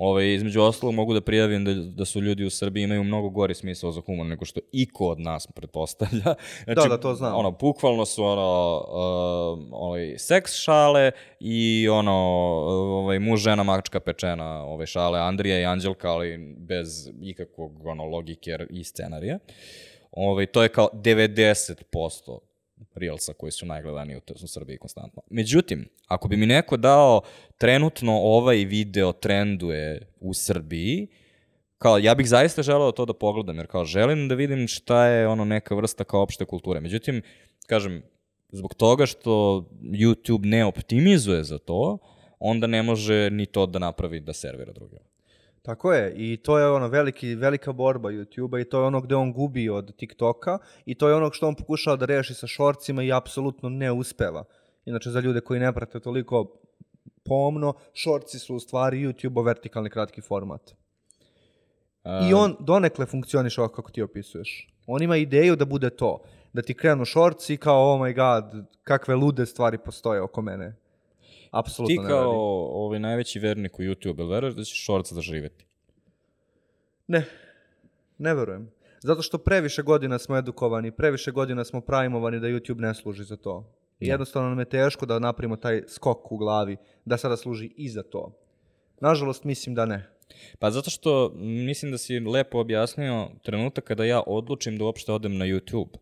Ovaj, 0.00 0.34
između 0.34 0.62
ostalog 0.62 0.94
mogu 0.94 1.14
da 1.14 1.20
prijavim 1.20 1.64
da, 1.64 1.74
da 1.74 2.04
su 2.04 2.20
ljudi 2.20 2.44
u 2.44 2.50
Srbiji 2.50 2.84
imaju 2.84 3.04
mnogo 3.04 3.28
gori 3.28 3.54
smisao 3.54 3.92
za 3.92 4.00
humor 4.00 4.26
nego 4.26 4.44
što 4.44 4.60
iko 4.72 5.06
od 5.06 5.20
nas 5.20 5.46
pretpostavlja. 5.46 6.34
Znači, 6.64 6.80
Da, 6.80 6.88
da, 6.88 7.00
to 7.00 7.14
znam. 7.14 7.36
Ono, 7.36 7.50
bukvalno 7.50 8.04
su 8.04 8.24
ono, 8.24 8.76
uh, 8.76 9.68
ovaj, 9.72 10.14
seks 10.18 10.54
šale 10.54 11.10
i 11.40 11.88
ono, 11.88 12.12
ovaj, 12.12 13.18
muž, 13.18 13.40
žena, 13.40 13.62
mačka, 13.62 14.00
pečena 14.00 14.64
ovaj, 14.64 14.86
šale 14.86 15.20
Andrija 15.20 15.60
i 15.60 15.64
Anđelka, 15.64 16.10
ali 16.10 16.54
bez 16.58 17.10
ikakvog 17.22 17.86
ono, 17.86 18.04
logike 18.04 18.58
i 18.70 18.84
scenarija. 18.84 19.38
Ovaj, 20.12 20.46
to 20.46 20.62
je 20.62 20.68
kao 20.68 20.88
90% 20.92 22.38
Reelsa 22.94 23.32
koji 23.32 23.52
su 23.52 23.66
najgledaniji 23.66 24.16
u, 24.16 24.20
u 24.44 24.46
Srbiji 24.46 24.78
konstantno. 24.78 25.22
Međutim, 25.30 25.88
ako 26.06 26.28
bi 26.28 26.36
mi 26.36 26.46
neko 26.46 26.76
dao 26.76 27.20
trenutno 27.58 28.12
ovaj 28.12 28.56
video 28.56 29.12
trenduje 29.12 30.12
u 30.20 30.34
Srbiji, 30.34 31.08
kao, 31.78 31.98
ja 31.98 32.14
bih 32.14 32.28
zaista 32.28 32.62
želeo 32.62 32.92
to 32.92 33.06
da 33.06 33.12
pogledam, 33.12 33.56
jer 33.56 33.66
kao, 33.66 33.84
želim 33.84 34.28
da 34.28 34.34
vidim 34.34 34.68
šta 34.68 35.06
je 35.06 35.28
ono 35.28 35.44
neka 35.44 35.74
vrsta 35.74 36.04
kao 36.04 36.22
opšte 36.22 36.44
kulture. 36.44 36.80
Međutim, 36.80 37.22
kažem, 37.66 38.02
zbog 38.52 38.74
toga 38.74 39.06
što 39.06 39.30
YouTube 39.82 40.46
ne 40.46 40.64
optimizuje 40.64 41.44
za 41.44 41.58
to, 41.58 41.98
onda 42.38 42.66
ne 42.66 42.82
može 42.82 43.30
ni 43.30 43.46
to 43.46 43.66
da 43.66 43.78
napravi 43.78 44.20
da 44.20 44.32
servira 44.32 44.72
drugima. 44.72 45.09
Tako 45.62 45.92
je, 45.92 46.14
i 46.16 46.36
to 46.36 46.58
je 46.58 46.70
ono 46.70 46.88
veliki, 46.88 47.34
velika 47.34 47.72
borba 47.72 48.08
YouTube-a 48.10 48.60
i 48.60 48.64
to 48.64 48.80
je 48.80 48.86
ono 48.86 49.00
gde 49.00 49.14
on 49.14 49.32
gubi 49.32 49.68
od 49.68 49.96
TikToka 49.96 50.58
i 50.84 50.94
to 50.94 51.08
je 51.08 51.14
ono 51.14 51.30
što 51.32 51.48
on 51.48 51.54
pokušava 51.54 51.96
da 51.96 52.06
reši 52.06 52.34
sa 52.34 52.46
šorcima 52.46 53.02
i 53.02 53.12
apsolutno 53.12 53.68
ne 53.68 53.92
uspeva. 53.92 54.44
Inače, 54.84 55.10
za 55.10 55.20
ljude 55.20 55.40
koji 55.40 55.60
ne 55.60 55.72
prate 55.72 56.00
toliko 56.00 56.60
pomno, 57.24 57.74
šorci 57.94 58.38
su 58.38 58.54
u 58.54 58.60
stvari 58.60 59.04
YouTube-o 59.06 59.42
vertikalni 59.42 59.90
kratki 59.90 60.20
format. 60.20 60.74
I 62.04 62.34
on 62.34 62.56
donekle 62.60 63.06
funkcioniše 63.06 63.60
ovako 63.60 63.74
kako 63.74 63.90
ti 63.90 64.02
opisuješ. 64.02 64.68
On 64.86 65.02
ima 65.02 65.16
ideju 65.16 65.56
da 65.56 65.64
bude 65.64 65.90
to. 65.90 66.18
Da 66.52 66.62
ti 66.62 66.74
krenu 66.74 67.04
šorci 67.04 67.56
kao, 67.56 67.94
oh 67.94 68.00
my 68.00 68.14
god, 68.14 68.66
kakve 68.82 69.14
lude 69.14 69.46
stvari 69.46 69.78
postoje 69.78 70.20
oko 70.20 70.42
mene. 70.42 70.79
Apsolutno 71.50 72.02
Ti 72.02 72.08
kao 72.08 72.32
ovaj 72.84 72.98
najveći 72.98 73.38
vernik 73.38 73.78
u 73.78 73.82
YouTube, 73.82 74.18
jel 74.18 74.28
veruješ 74.28 74.54
da 74.54 74.64
će 74.64 74.74
shorts 74.74 75.12
da 75.12 75.20
živeti? 75.20 75.64
Ne, 77.06 77.26
ne 78.18 78.34
verujem. 78.34 78.70
Zato 79.00 79.22
što 79.22 79.38
previše 79.38 79.82
godina 79.82 80.18
smo 80.18 80.36
edukovani, 80.36 80.90
previše 80.90 81.30
godina 81.30 81.64
smo 81.64 81.80
primovani 81.80 82.40
da 82.40 82.46
YouTube 82.46 82.80
ne 82.80 82.94
služi 82.94 83.24
za 83.24 83.36
to. 83.36 83.72
I 84.00 84.06
jednostavno 84.06 84.48
nam 84.48 84.58
je 84.58 84.64
teško 84.64 85.06
da 85.06 85.18
napravimo 85.18 85.56
taj 85.56 85.82
skok 85.88 86.32
u 86.32 86.36
glavi, 86.36 86.76
da 87.04 87.16
sada 87.16 87.36
služi 87.36 87.70
i 87.76 87.88
za 87.88 88.02
to. 88.02 88.32
Nažalost, 89.00 89.44
mislim 89.44 89.74
da 89.74 89.86
ne. 89.86 90.10
Pa 90.58 90.70
zato 90.70 90.90
što 90.90 91.32
mislim 91.36 91.92
da 91.92 91.98
si 91.98 92.20
lepo 92.20 92.58
objasnio 92.58 93.28
trenutak 93.42 93.84
kada 93.84 94.04
ja 94.04 94.22
odlučim 94.26 94.78
da 94.78 94.84
uopšte 94.84 95.12
odem 95.12 95.36
na 95.36 95.44
YouTube. 95.44 95.96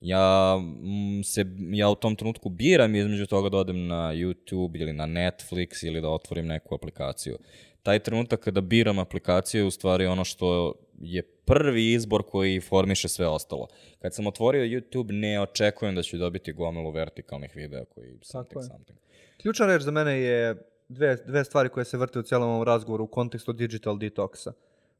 Ja, 0.00 0.56
mm, 0.58 1.22
se, 1.24 1.44
ja 1.72 1.88
u 1.88 1.94
tom 1.94 2.16
trenutku 2.16 2.48
biram 2.48 2.94
između 2.94 3.26
toga 3.26 3.48
da 3.48 3.56
odem 3.56 3.86
na 3.86 4.14
YouTube 4.14 4.80
ili 4.80 4.92
na 4.92 5.06
Netflix 5.06 5.86
ili 5.86 6.00
da 6.00 6.08
otvorim 6.08 6.46
neku 6.46 6.74
aplikaciju. 6.74 7.38
Taj 7.82 7.98
trenutak 7.98 8.40
kada 8.40 8.60
biram 8.60 8.98
aplikaciju 8.98 9.60
je 9.60 9.66
u 9.66 9.70
stvari 9.70 10.06
ono 10.06 10.24
što 10.24 10.74
je 11.00 11.22
prvi 11.22 11.92
izbor 11.92 12.22
koji 12.22 12.60
formiše 12.60 13.08
sve 13.08 13.26
ostalo. 13.26 13.68
Kad 13.98 14.14
sam 14.14 14.26
otvorio 14.26 14.64
YouTube 14.64 15.12
ne 15.12 15.40
očekujem 15.40 15.94
da 15.94 16.02
ću 16.02 16.18
dobiti 16.18 16.52
gomilu 16.52 16.90
vertikalnih 16.90 17.56
videa 17.56 17.84
koji 17.84 18.18
something, 18.22 18.62
je. 18.62 18.68
something. 18.68 18.98
Ključna 19.42 19.66
reč 19.66 19.82
za 19.82 19.90
mene 19.90 20.20
je 20.20 20.56
dve, 20.88 21.16
dve 21.26 21.44
stvari 21.44 21.68
koje 21.68 21.84
se 21.84 21.98
vrte 21.98 22.18
u 22.18 22.22
cijelom 22.22 22.48
ovom 22.48 22.62
razgovoru 22.62 23.04
u 23.04 23.06
kontekstu 23.06 23.52
digital 23.52 23.96
detoxa. 23.96 24.52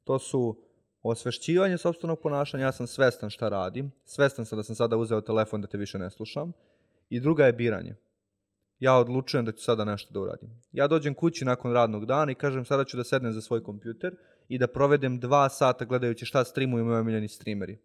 To 0.05 0.19
su 0.19 0.57
osvešćivanje 1.09 1.79
sobstvenog 1.79 2.21
ponašanja, 2.21 2.65
ja 2.65 2.73
sam 2.73 2.87
svestan 2.87 3.31
šta 3.31 3.49
radim, 3.49 3.93
svestan 4.05 4.47
sam 4.47 4.59
da 4.59 4.63
sam 4.63 4.75
sada 4.75 4.97
uzeo 4.97 5.21
telefon 5.21 5.61
da 5.61 5.67
te 5.67 5.79
više 5.79 5.99
ne 5.99 6.11
slušam. 6.11 6.53
I 7.11 7.21
druga 7.21 7.47
je 7.47 7.53
biranje. 7.53 7.95
Ja 8.79 8.95
odlučujem 8.95 9.45
da 9.45 9.53
ću 9.53 9.65
sada 9.65 9.85
nešto 9.85 10.13
da 10.13 10.21
uradim. 10.21 10.51
Ja 10.73 10.87
dođem 10.87 11.15
kući 11.15 11.45
nakon 11.45 11.73
radnog 11.73 12.07
dana 12.07 12.33
i 12.33 12.35
kažem 12.35 12.65
sada 12.65 12.85
ću 12.85 12.97
da 12.97 13.05
sednem 13.05 13.33
za 13.33 13.41
svoj 13.41 13.63
kompjuter 13.63 14.17
i 14.49 14.59
da 14.59 14.67
provedem 14.67 15.21
dva 15.21 15.49
sata 15.49 15.85
gledajući 15.85 16.27
šta 16.27 16.45
streamuju 16.45 16.85
moji 16.85 16.99
omiljeni 16.99 17.29
streameri. 17.29 17.79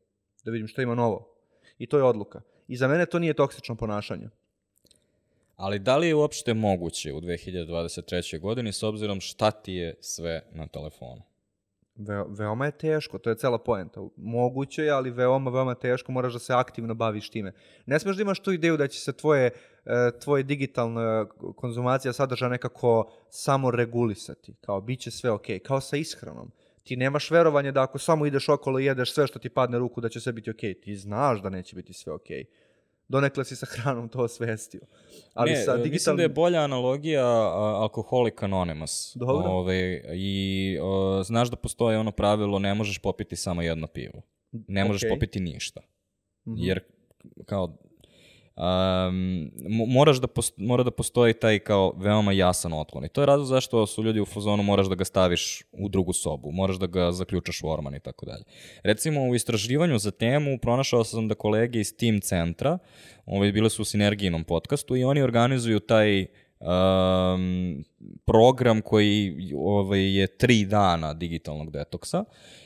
Da 0.46 0.52
vidim 0.52 0.68
šta 0.68 0.82
ima 0.82 0.96
novo. 0.96 1.36
I 1.78 1.88
to 1.88 1.98
je 1.98 2.04
odluka. 2.04 2.42
I 2.68 2.78
za 2.78 2.88
mene 2.88 3.06
to 3.06 3.20
nije 3.20 3.34
toksično 3.34 3.76
ponašanje. 3.76 4.30
Ali 5.56 5.80
da 5.80 5.98
li 5.98 6.08
je 6.08 6.16
uopšte 6.16 6.54
moguće 6.54 7.14
u 7.14 7.22
2023. 7.22 8.40
godini 8.40 8.74
s 8.74 8.84
obzirom 8.84 9.22
šta 9.22 9.52
ti 9.52 9.74
je 9.74 9.96
sve 10.00 10.42
na 10.52 10.68
telefonu? 10.68 11.22
Ve, 12.08 12.24
veoma 12.28 12.66
je 12.66 12.72
teško, 12.72 13.18
to 13.18 13.30
je 13.30 13.36
cela 13.36 13.58
poenta. 13.58 14.02
Moguće 14.16 14.84
je, 14.84 14.92
ali 14.92 15.12
veoma, 15.12 15.52
veoma 15.52 15.76
teško, 15.76 16.12
moraš 16.12 16.34
da 16.34 16.40
se 16.40 16.54
aktivno 16.54 16.94
baviš 16.94 17.30
time. 17.30 17.54
Ne 17.86 18.00
smeš 18.00 18.16
da 18.16 18.22
imaš 18.22 18.40
tu 18.40 18.52
ideju 18.52 18.78
da 18.78 18.88
će 18.88 19.00
se 19.00 19.14
tvoje, 19.14 19.52
e, 19.86 20.12
tvoje 20.20 20.44
digitalna 20.44 21.26
konzumacija 21.56 22.14
sadržaja 22.14 22.50
nekako 22.50 23.12
samo 23.30 23.72
regulisati. 23.72 24.54
Kao, 24.62 24.82
bit 24.82 25.00
će 25.00 25.12
sve 25.12 25.32
okej, 25.32 25.60
kao 25.60 25.82
sa 25.82 25.98
ishranom. 25.98 26.52
Ti 26.84 26.96
nemaš 26.96 27.32
verovanje 27.32 27.72
da 27.72 27.84
ako 27.84 27.98
samo 27.98 28.26
ideš 28.26 28.50
okolo 28.50 28.80
i 28.80 28.86
jedeš 28.86 29.14
sve 29.14 29.28
što 29.28 29.40
ti 29.40 29.50
padne 29.50 29.80
ruku 29.80 30.02
da 30.02 30.10
će 30.10 30.20
sve 30.20 30.34
biti 30.34 30.50
okej. 30.50 30.74
Ti 30.74 30.96
znaš 30.96 31.42
da 31.42 31.50
neće 31.50 31.76
biti 31.76 31.94
sve 31.94 32.14
okej. 32.14 32.46
Donekle 33.12 33.46
si 33.46 33.56
sa 33.56 33.66
hranom 33.74 34.10
to 34.10 34.20
osvestio. 34.20 34.82
Ali 35.34 35.52
ne, 35.52 35.58
sa 35.58 35.72
e, 35.72 35.76
mislim 35.76 35.84
digitalnim... 35.84 36.18
da 36.18 36.24
je 36.24 36.30
bolja 36.30 36.60
analogija 36.62 37.26
a, 37.26 37.82
Alcoholic 37.82 38.36
Anonymous. 38.36 39.18
Dobro. 39.18 39.52
Ove, 39.52 40.02
I 40.14 40.78
o, 40.82 41.24
znaš 41.24 41.50
da 41.50 41.56
postoje 41.56 41.98
ono 41.98 42.12
pravilo 42.12 42.60
ne 42.60 42.74
možeš 42.74 43.00
popiti 43.00 43.36
samo 43.36 43.62
jedno 43.62 43.88
pivo. 43.88 44.22
Ne 44.52 44.86
možeš 44.86 45.04
Okej. 45.04 45.10
popiti 45.10 45.40
ništa. 45.40 45.82
Jer 46.46 46.80
kao 47.46 47.78
um, 48.56 49.52
moraš 49.88 50.18
da 50.18 50.28
post, 50.28 50.54
mora 50.58 50.84
da 50.84 50.92
postoji 50.92 51.34
taj 51.34 51.60
kao 51.60 51.94
veoma 51.98 52.32
jasan 52.32 52.74
otklon. 52.74 53.06
I 53.06 53.10
to 53.10 53.22
je 53.22 53.26
razlog 53.26 53.48
zašto 53.48 53.86
su 53.88 54.04
ljudi 54.04 54.20
u 54.20 54.26
fazonu 54.26 54.64
moraš 54.64 54.88
da 54.88 54.96
ga 54.96 55.06
staviš 55.06 55.64
u 55.72 55.90
drugu 55.90 56.14
sobu, 56.14 56.52
moraš 56.52 56.76
da 56.76 56.88
ga 56.88 57.12
zaključaš 57.12 57.64
u 57.64 57.70
orman 57.70 57.96
i 57.96 58.00
tako 58.00 58.26
dalje. 58.26 58.44
Recimo 58.84 59.22
u 59.22 59.36
istraživanju 59.36 59.98
za 60.00 60.12
temu 60.12 60.58
pronašao 60.58 61.04
sam 61.04 61.28
da 61.28 61.36
kolege 61.36 61.80
iz 61.80 61.98
Team 61.98 62.22
centra, 62.22 62.78
ovaj, 63.26 63.52
bile 63.52 63.70
su 63.70 63.82
u 63.82 63.86
Sinergijinom 63.86 64.44
podcastu 64.44 64.96
i 64.96 65.04
oni 65.04 65.22
organizuju 65.22 65.80
taj 65.80 66.26
um, 66.62 67.84
program 68.26 68.82
koji 68.82 69.36
ovaj, 69.56 70.16
je 70.16 70.28
tri 70.28 70.66
dana 70.66 71.14
digitalnog 71.14 71.72
detoksa 71.72 72.24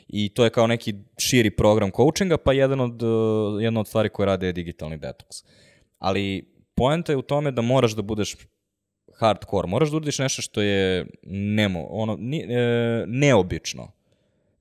i 0.08 0.30
to 0.30 0.44
je 0.44 0.50
kao 0.50 0.68
neki 0.68 0.94
širi 1.18 1.52
program 1.52 1.92
coachinga, 1.92 2.38
pa 2.38 2.54
jedan 2.54 2.80
od, 2.80 3.04
uh, 3.04 3.64
jedna 3.64 3.80
od 3.80 3.88
stvari 3.88 4.10
koje 4.10 4.26
rade 4.26 4.46
je 4.46 4.54
digitalni 4.54 4.98
detoks. 4.98 5.44
Ali 5.98 6.54
poenta 6.76 7.12
je 7.12 7.18
u 7.18 7.22
tome 7.22 7.52
da 7.52 7.62
moraš 7.62 7.96
da 7.96 8.02
budeš 8.02 8.36
hardcore, 9.20 9.68
moraš 9.68 9.90
da 9.90 9.98
uradiš 9.98 10.20
nešto 10.20 10.42
što 10.42 10.62
je 10.62 11.08
nemo, 11.32 11.88
ono, 11.90 12.18
ni, 12.20 12.40
e, 12.40 13.04
neobično. 13.08 13.92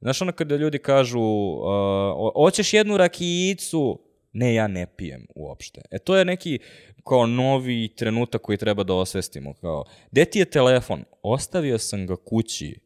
Znaš 0.00 0.22
ono 0.22 0.32
kada 0.32 0.56
ljudi 0.56 0.78
kažu, 0.78 1.20
uh, 1.20 2.32
hoćeš 2.34 2.74
jednu 2.74 2.96
rakijicu, 2.96 4.00
ne, 4.32 4.54
ja 4.54 4.66
ne 4.66 4.86
pijem 4.96 5.26
uopšte. 5.34 5.80
E 5.90 5.98
to 5.98 6.16
je 6.16 6.24
neki 6.24 6.58
kao 7.04 7.26
novi 7.26 7.88
trenutak 7.96 8.42
koji 8.42 8.58
treba 8.58 8.82
da 8.82 8.94
osvestimo. 8.94 9.54
Kao, 9.54 9.84
gde 10.10 10.24
ti 10.24 10.38
je 10.38 10.44
telefon? 10.44 11.04
Ostavio 11.22 11.78
sam 11.78 12.06
ga 12.06 12.16
kući. 12.16 12.80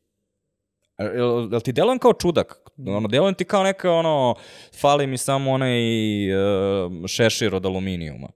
Jel, 0.98 1.48
jel 1.52 1.60
ti 1.60 1.72
delujem 1.72 1.98
kao 1.98 2.12
čudak? 2.12 2.67
Ono, 2.86 3.08
delujem 3.08 3.34
ti 3.34 3.44
kao 3.44 3.62
neka, 3.62 3.90
ono, 3.90 4.34
fali 4.80 5.06
mi 5.06 5.18
samo 5.18 5.50
onaj 5.50 5.78
uh, 6.32 7.06
šešir 7.06 7.54
od 7.54 7.66
aluminijuma. 7.66 8.28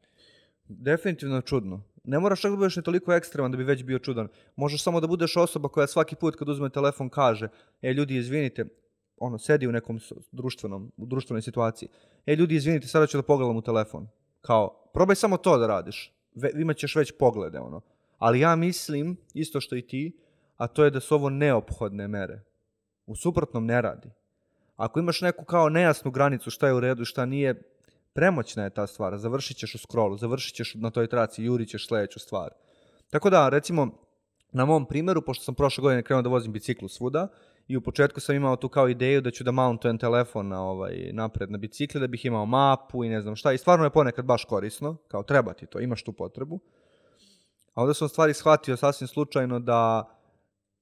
Definitivno 0.69 1.41
čudno. 1.41 1.83
Ne 2.05 2.19
moraš 2.19 2.41
čak 2.41 2.51
da 2.51 2.57
budeš 2.57 2.77
ni 2.77 2.83
toliko 2.83 3.13
ekstreman 3.13 3.51
da 3.51 3.57
bi 3.57 3.65
već 3.65 3.85
bio 3.85 3.99
čudan. 3.99 4.29
Možeš 4.57 4.83
samo 4.83 5.01
da 5.01 5.07
budeš 5.07 5.37
osoba 5.37 5.69
koja 5.69 5.87
svaki 5.87 6.17
put 6.17 6.37
kad 6.37 6.49
uzme 6.49 6.71
telefon 6.71 7.09
kaže 7.09 7.49
e 7.83 7.93
ljudi 7.93 8.17
izvinite, 8.17 8.65
ono, 9.17 9.39
sedi 9.39 9.67
u 9.67 9.73
nekom 9.73 10.01
društvenom, 10.33 10.93
u 10.97 11.07
društvenoj 11.07 11.43
situaciji. 11.43 11.89
E 12.27 12.37
ljudi 12.37 12.55
izvinite, 12.55 12.87
sada 12.87 13.07
ću 13.07 13.17
da 13.17 13.23
pogledam 13.23 13.57
u 13.57 13.63
telefon. 13.63 14.09
Kao, 14.41 14.91
probaj 14.95 15.17
samo 15.17 15.37
to 15.37 15.59
da 15.59 15.67
radiš. 15.67 16.13
Ve, 16.35 16.51
imat 16.55 16.77
ćeš 16.77 16.97
već 16.97 17.13
poglede, 17.19 17.59
ono. 17.59 17.81
Ali 18.19 18.41
ja 18.41 18.57
mislim, 18.57 19.17
isto 19.35 19.61
što 19.61 19.77
i 19.77 19.83
ti, 19.83 20.19
a 20.57 20.67
to 20.67 20.85
je 20.85 20.91
da 20.91 21.01
su 21.01 21.15
ovo 21.15 21.31
neophodne 21.31 22.09
mere. 22.09 22.41
U 23.07 23.17
suprotnom 23.17 23.67
ne 23.67 23.83
radi. 23.83 24.09
Ako 24.77 25.01
imaš 25.01 25.21
neku 25.21 25.45
kao 25.45 25.69
nejasnu 25.69 26.11
granicu 26.11 26.51
šta 26.51 26.67
je 26.67 26.75
u 26.75 26.81
redu 26.81 27.05
šta 27.05 27.27
nije, 27.27 27.63
premoćna 28.13 28.65
je 28.65 28.71
ta 28.71 28.87
stvar. 28.87 29.19
Završit 29.19 29.57
ćeš 29.57 29.75
u 29.75 29.79
scrollu, 29.79 30.17
završit 30.17 30.55
ćeš 30.55 30.75
na 30.75 30.91
toj 30.91 31.07
traci, 31.07 31.45
jurit 31.45 31.69
ćeš 31.69 31.89
sledeću 31.89 32.19
stvar. 32.19 32.51
Tako 33.11 33.31
da, 33.31 33.49
recimo, 33.49 33.89
na 34.53 34.65
mom 34.65 34.87
primjeru, 34.87 35.23
pošto 35.23 35.45
sam 35.45 35.55
prošle 35.55 35.83
godine 35.83 36.03
krenuo 36.03 36.23
da 36.23 36.29
vozim 36.29 36.53
biciklu 36.53 36.89
svuda, 36.89 37.29
i 37.69 37.77
u 37.77 37.81
početku 37.81 38.21
sam 38.21 38.37
imao 38.37 38.57
tu 38.57 38.69
kao 38.69 38.89
ideju 38.89 39.21
da 39.21 39.31
ću 39.31 39.45
da 39.45 39.51
mountujem 39.51 39.99
telefon 39.99 40.49
na 40.49 40.63
ovaj, 40.63 41.11
napred 41.13 41.51
na 41.51 41.59
bicikli, 41.59 42.01
da 42.01 42.07
bih 42.07 42.25
imao 42.25 42.47
mapu 42.47 43.05
i 43.05 43.09
ne 43.09 43.21
znam 43.21 43.37
šta. 43.37 43.53
I 43.53 43.59
stvarno 43.59 43.85
je 43.85 43.91
ponekad 43.91 44.25
baš 44.25 44.45
korisno, 44.45 44.97
kao 45.09 45.23
treba 45.23 45.53
ti 45.53 45.67
to, 45.67 45.81
imaš 45.81 46.03
tu 46.03 46.13
potrebu. 46.13 46.61
A 47.75 47.83
onda 47.83 47.95
sam 47.95 48.09
stvari 48.09 48.35
shvatio 48.35 48.77
sasvim 48.77 49.09
slučajno 49.09 49.59
da 49.59 50.09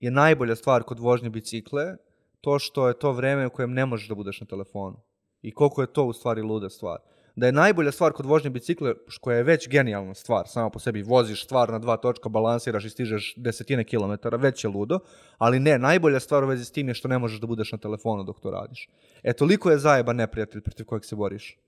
je 0.00 0.10
najbolja 0.10 0.56
stvar 0.56 0.82
kod 0.82 0.98
vožnje 0.98 1.30
bicikle 1.30 1.96
to 2.40 2.58
što 2.58 2.88
je 2.88 2.98
to 2.98 3.12
vreme 3.12 3.46
u 3.46 3.50
kojem 3.50 3.72
ne 3.72 3.86
možeš 3.86 4.08
da 4.08 4.14
budeš 4.14 4.40
na 4.40 4.46
telefonu. 4.46 5.00
I 5.42 5.54
koliko 5.54 5.80
je 5.80 5.92
to 5.92 6.04
u 6.04 6.12
stvari 6.12 6.42
luda 6.42 6.70
stvar. 6.70 6.98
Da 7.36 7.46
je 7.46 7.52
najbolja 7.52 7.92
stvar 7.92 8.12
kod 8.12 8.26
vožnje 8.26 8.50
bicikle, 8.50 8.94
š- 9.08 9.18
koja 9.20 9.36
je 9.36 9.42
već 9.42 9.68
genijalna 9.68 10.14
stvar, 10.14 10.48
sama 10.48 10.70
po 10.70 10.78
sebi 10.78 11.02
voziš 11.02 11.44
stvar 11.44 11.70
na 11.70 11.78
dva 11.78 11.96
točka, 11.96 12.28
balansiraš 12.28 12.84
i 12.84 12.90
stižeš 12.90 13.34
desetine 13.36 13.84
kilometara, 13.84 14.36
već 14.36 14.64
je 14.64 14.70
ludo, 14.70 14.98
ali 15.38 15.60
ne, 15.60 15.78
najbolja 15.78 16.20
stvar 16.20 16.44
u 16.44 16.46
vezi 16.46 16.64
s 16.64 16.70
tim 16.70 16.88
je 16.88 16.94
što 16.94 17.08
ne 17.08 17.18
možeš 17.18 17.40
da 17.40 17.46
budeš 17.46 17.72
na 17.72 17.78
telefonu 17.78 18.24
dok 18.24 18.40
to 18.40 18.50
radiš. 18.50 18.88
E, 19.22 19.32
toliko 19.32 19.70
je 19.70 19.78
zajeba 19.78 20.12
neprijatelj 20.12 20.60
protiv 20.60 20.86
kojeg 20.86 21.04
se 21.04 21.16
boriš. 21.16 21.58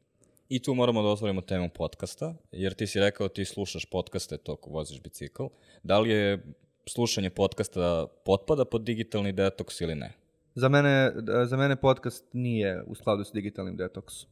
I 0.48 0.62
tu 0.62 0.74
moramo 0.74 1.02
da 1.02 1.08
otvorimo 1.08 1.40
temu 1.40 1.68
podcasta, 1.68 2.34
jer 2.52 2.74
ti 2.74 2.86
si 2.86 3.00
rekao 3.00 3.28
ti 3.28 3.44
slušaš 3.44 3.84
podcaste 3.84 4.36
toko 4.36 4.70
voziš 4.70 5.00
bicikl. 5.02 5.44
Da 5.82 5.98
li 5.98 6.10
je 6.10 6.42
slušanje 6.88 7.30
podcasta 7.30 8.06
potpada 8.24 8.64
pod 8.64 8.82
digitalni 8.82 9.32
detoks 9.32 9.80
ili 9.80 9.94
ne? 9.94 10.21
Za 10.54 10.68
mene, 10.68 11.12
za 11.46 11.56
mene 11.56 11.76
podcast 11.76 12.24
nije 12.32 12.82
u 12.86 12.94
skladu 12.94 13.24
s 13.24 13.32
digitalnim 13.32 13.76
detoksom. 13.76 14.30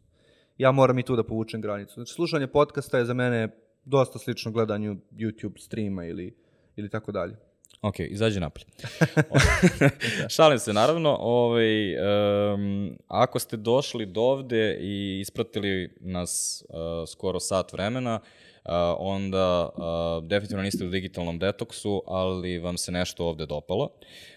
Ja 0.58 0.72
moram 0.72 0.98
i 0.98 1.02
tu 1.02 1.16
da 1.16 1.22
povučem 1.22 1.60
granicu. 1.60 1.94
Znači, 1.94 2.12
slušanje 2.12 2.46
podcasta 2.46 2.98
je 2.98 3.04
za 3.04 3.14
mene 3.14 3.48
dosta 3.84 4.18
slično 4.18 4.52
gledanju 4.52 4.96
YouTube 5.12 5.58
streama 5.58 6.04
ili, 6.04 6.36
ili 6.76 6.90
tako 6.90 7.12
dalje. 7.12 7.36
Ok, 7.82 7.94
izađi 7.98 8.40
napolje. 8.40 8.64
Šalim 10.36 10.58
se, 10.58 10.72
naravno. 10.72 11.16
Ovaj, 11.20 11.94
um, 11.94 12.96
ako 13.08 13.38
ste 13.38 13.56
došli 13.56 14.06
do 14.06 14.20
ovde 14.20 14.78
i 14.80 15.20
ispratili 15.20 15.96
nas 16.00 16.64
uh, 16.68 16.76
skoro 17.08 17.40
sat 17.40 17.72
vremena, 17.72 18.20
uh, 18.22 18.49
onda 18.98 19.70
definitivno 20.22 20.62
niste 20.62 20.84
u 20.84 20.88
digitalnom 20.88 21.38
detoksu, 21.38 22.02
ali 22.06 22.58
vam 22.58 22.76
se 22.76 22.92
nešto 22.92 23.26
ovde 23.26 23.46
dopalo. 23.46 23.90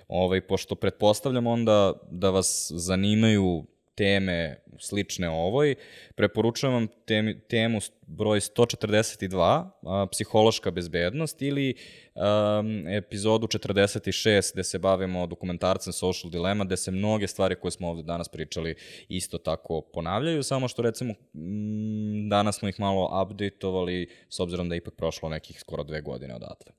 Ovaj, 0.07 0.41
pošto 0.41 0.75
pretpostavljam 0.75 1.47
onda 1.47 1.93
da 2.11 2.29
vas 2.29 2.71
zanimaju 2.75 3.65
teme 3.95 4.63
slične 4.79 5.29
ovoj, 5.29 5.75
preporučujem 6.15 6.73
vam 6.73 6.87
temi, 7.05 7.39
temu 7.39 7.79
broj 8.07 8.39
142, 8.39 9.69
a, 9.83 10.07
psihološka 10.11 10.71
bezbednost, 10.71 11.41
ili 11.41 11.75
a, 12.15 12.63
epizodu 12.89 13.47
46, 13.47 14.53
gde 14.53 14.63
se 14.63 14.79
bavimo 14.79 15.27
dokumentarcem 15.27 15.93
Social 15.93 16.31
Dilemma, 16.31 16.65
gde 16.65 16.77
se 16.77 16.91
mnoge 16.91 17.27
stvari 17.27 17.55
koje 17.55 17.71
smo 17.71 17.89
ovde 17.89 18.03
danas 18.03 18.29
pričali 18.29 18.75
isto 19.09 19.37
tako 19.37 19.81
ponavljaju, 19.81 20.43
samo 20.43 20.67
što 20.67 20.81
recimo 20.81 21.13
m, 21.33 22.29
danas 22.29 22.59
smo 22.59 22.69
ih 22.69 22.79
malo 22.79 23.23
updateovali, 23.23 24.09
s 24.29 24.39
obzirom 24.39 24.69
da 24.69 24.75
je 24.75 24.77
ipak 24.77 24.93
prošlo 24.95 25.29
nekih 25.29 25.59
skoro 25.59 25.83
dve 25.83 26.01
godine 26.01 26.35
odatle. 26.35 26.73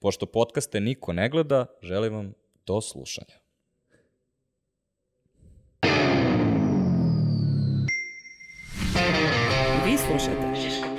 Pošto 0.00 0.26
podcaste 0.26 0.80
niko 0.80 1.12
ne 1.12 1.28
gleda, 1.28 1.66
želim 1.82 2.14
vam 2.14 2.32
do 2.66 2.80
slušanja. 2.80 3.39
Vi 10.12 10.18
slušate 10.18 10.54
Žiško 10.54 10.88
podcast. 10.88 10.89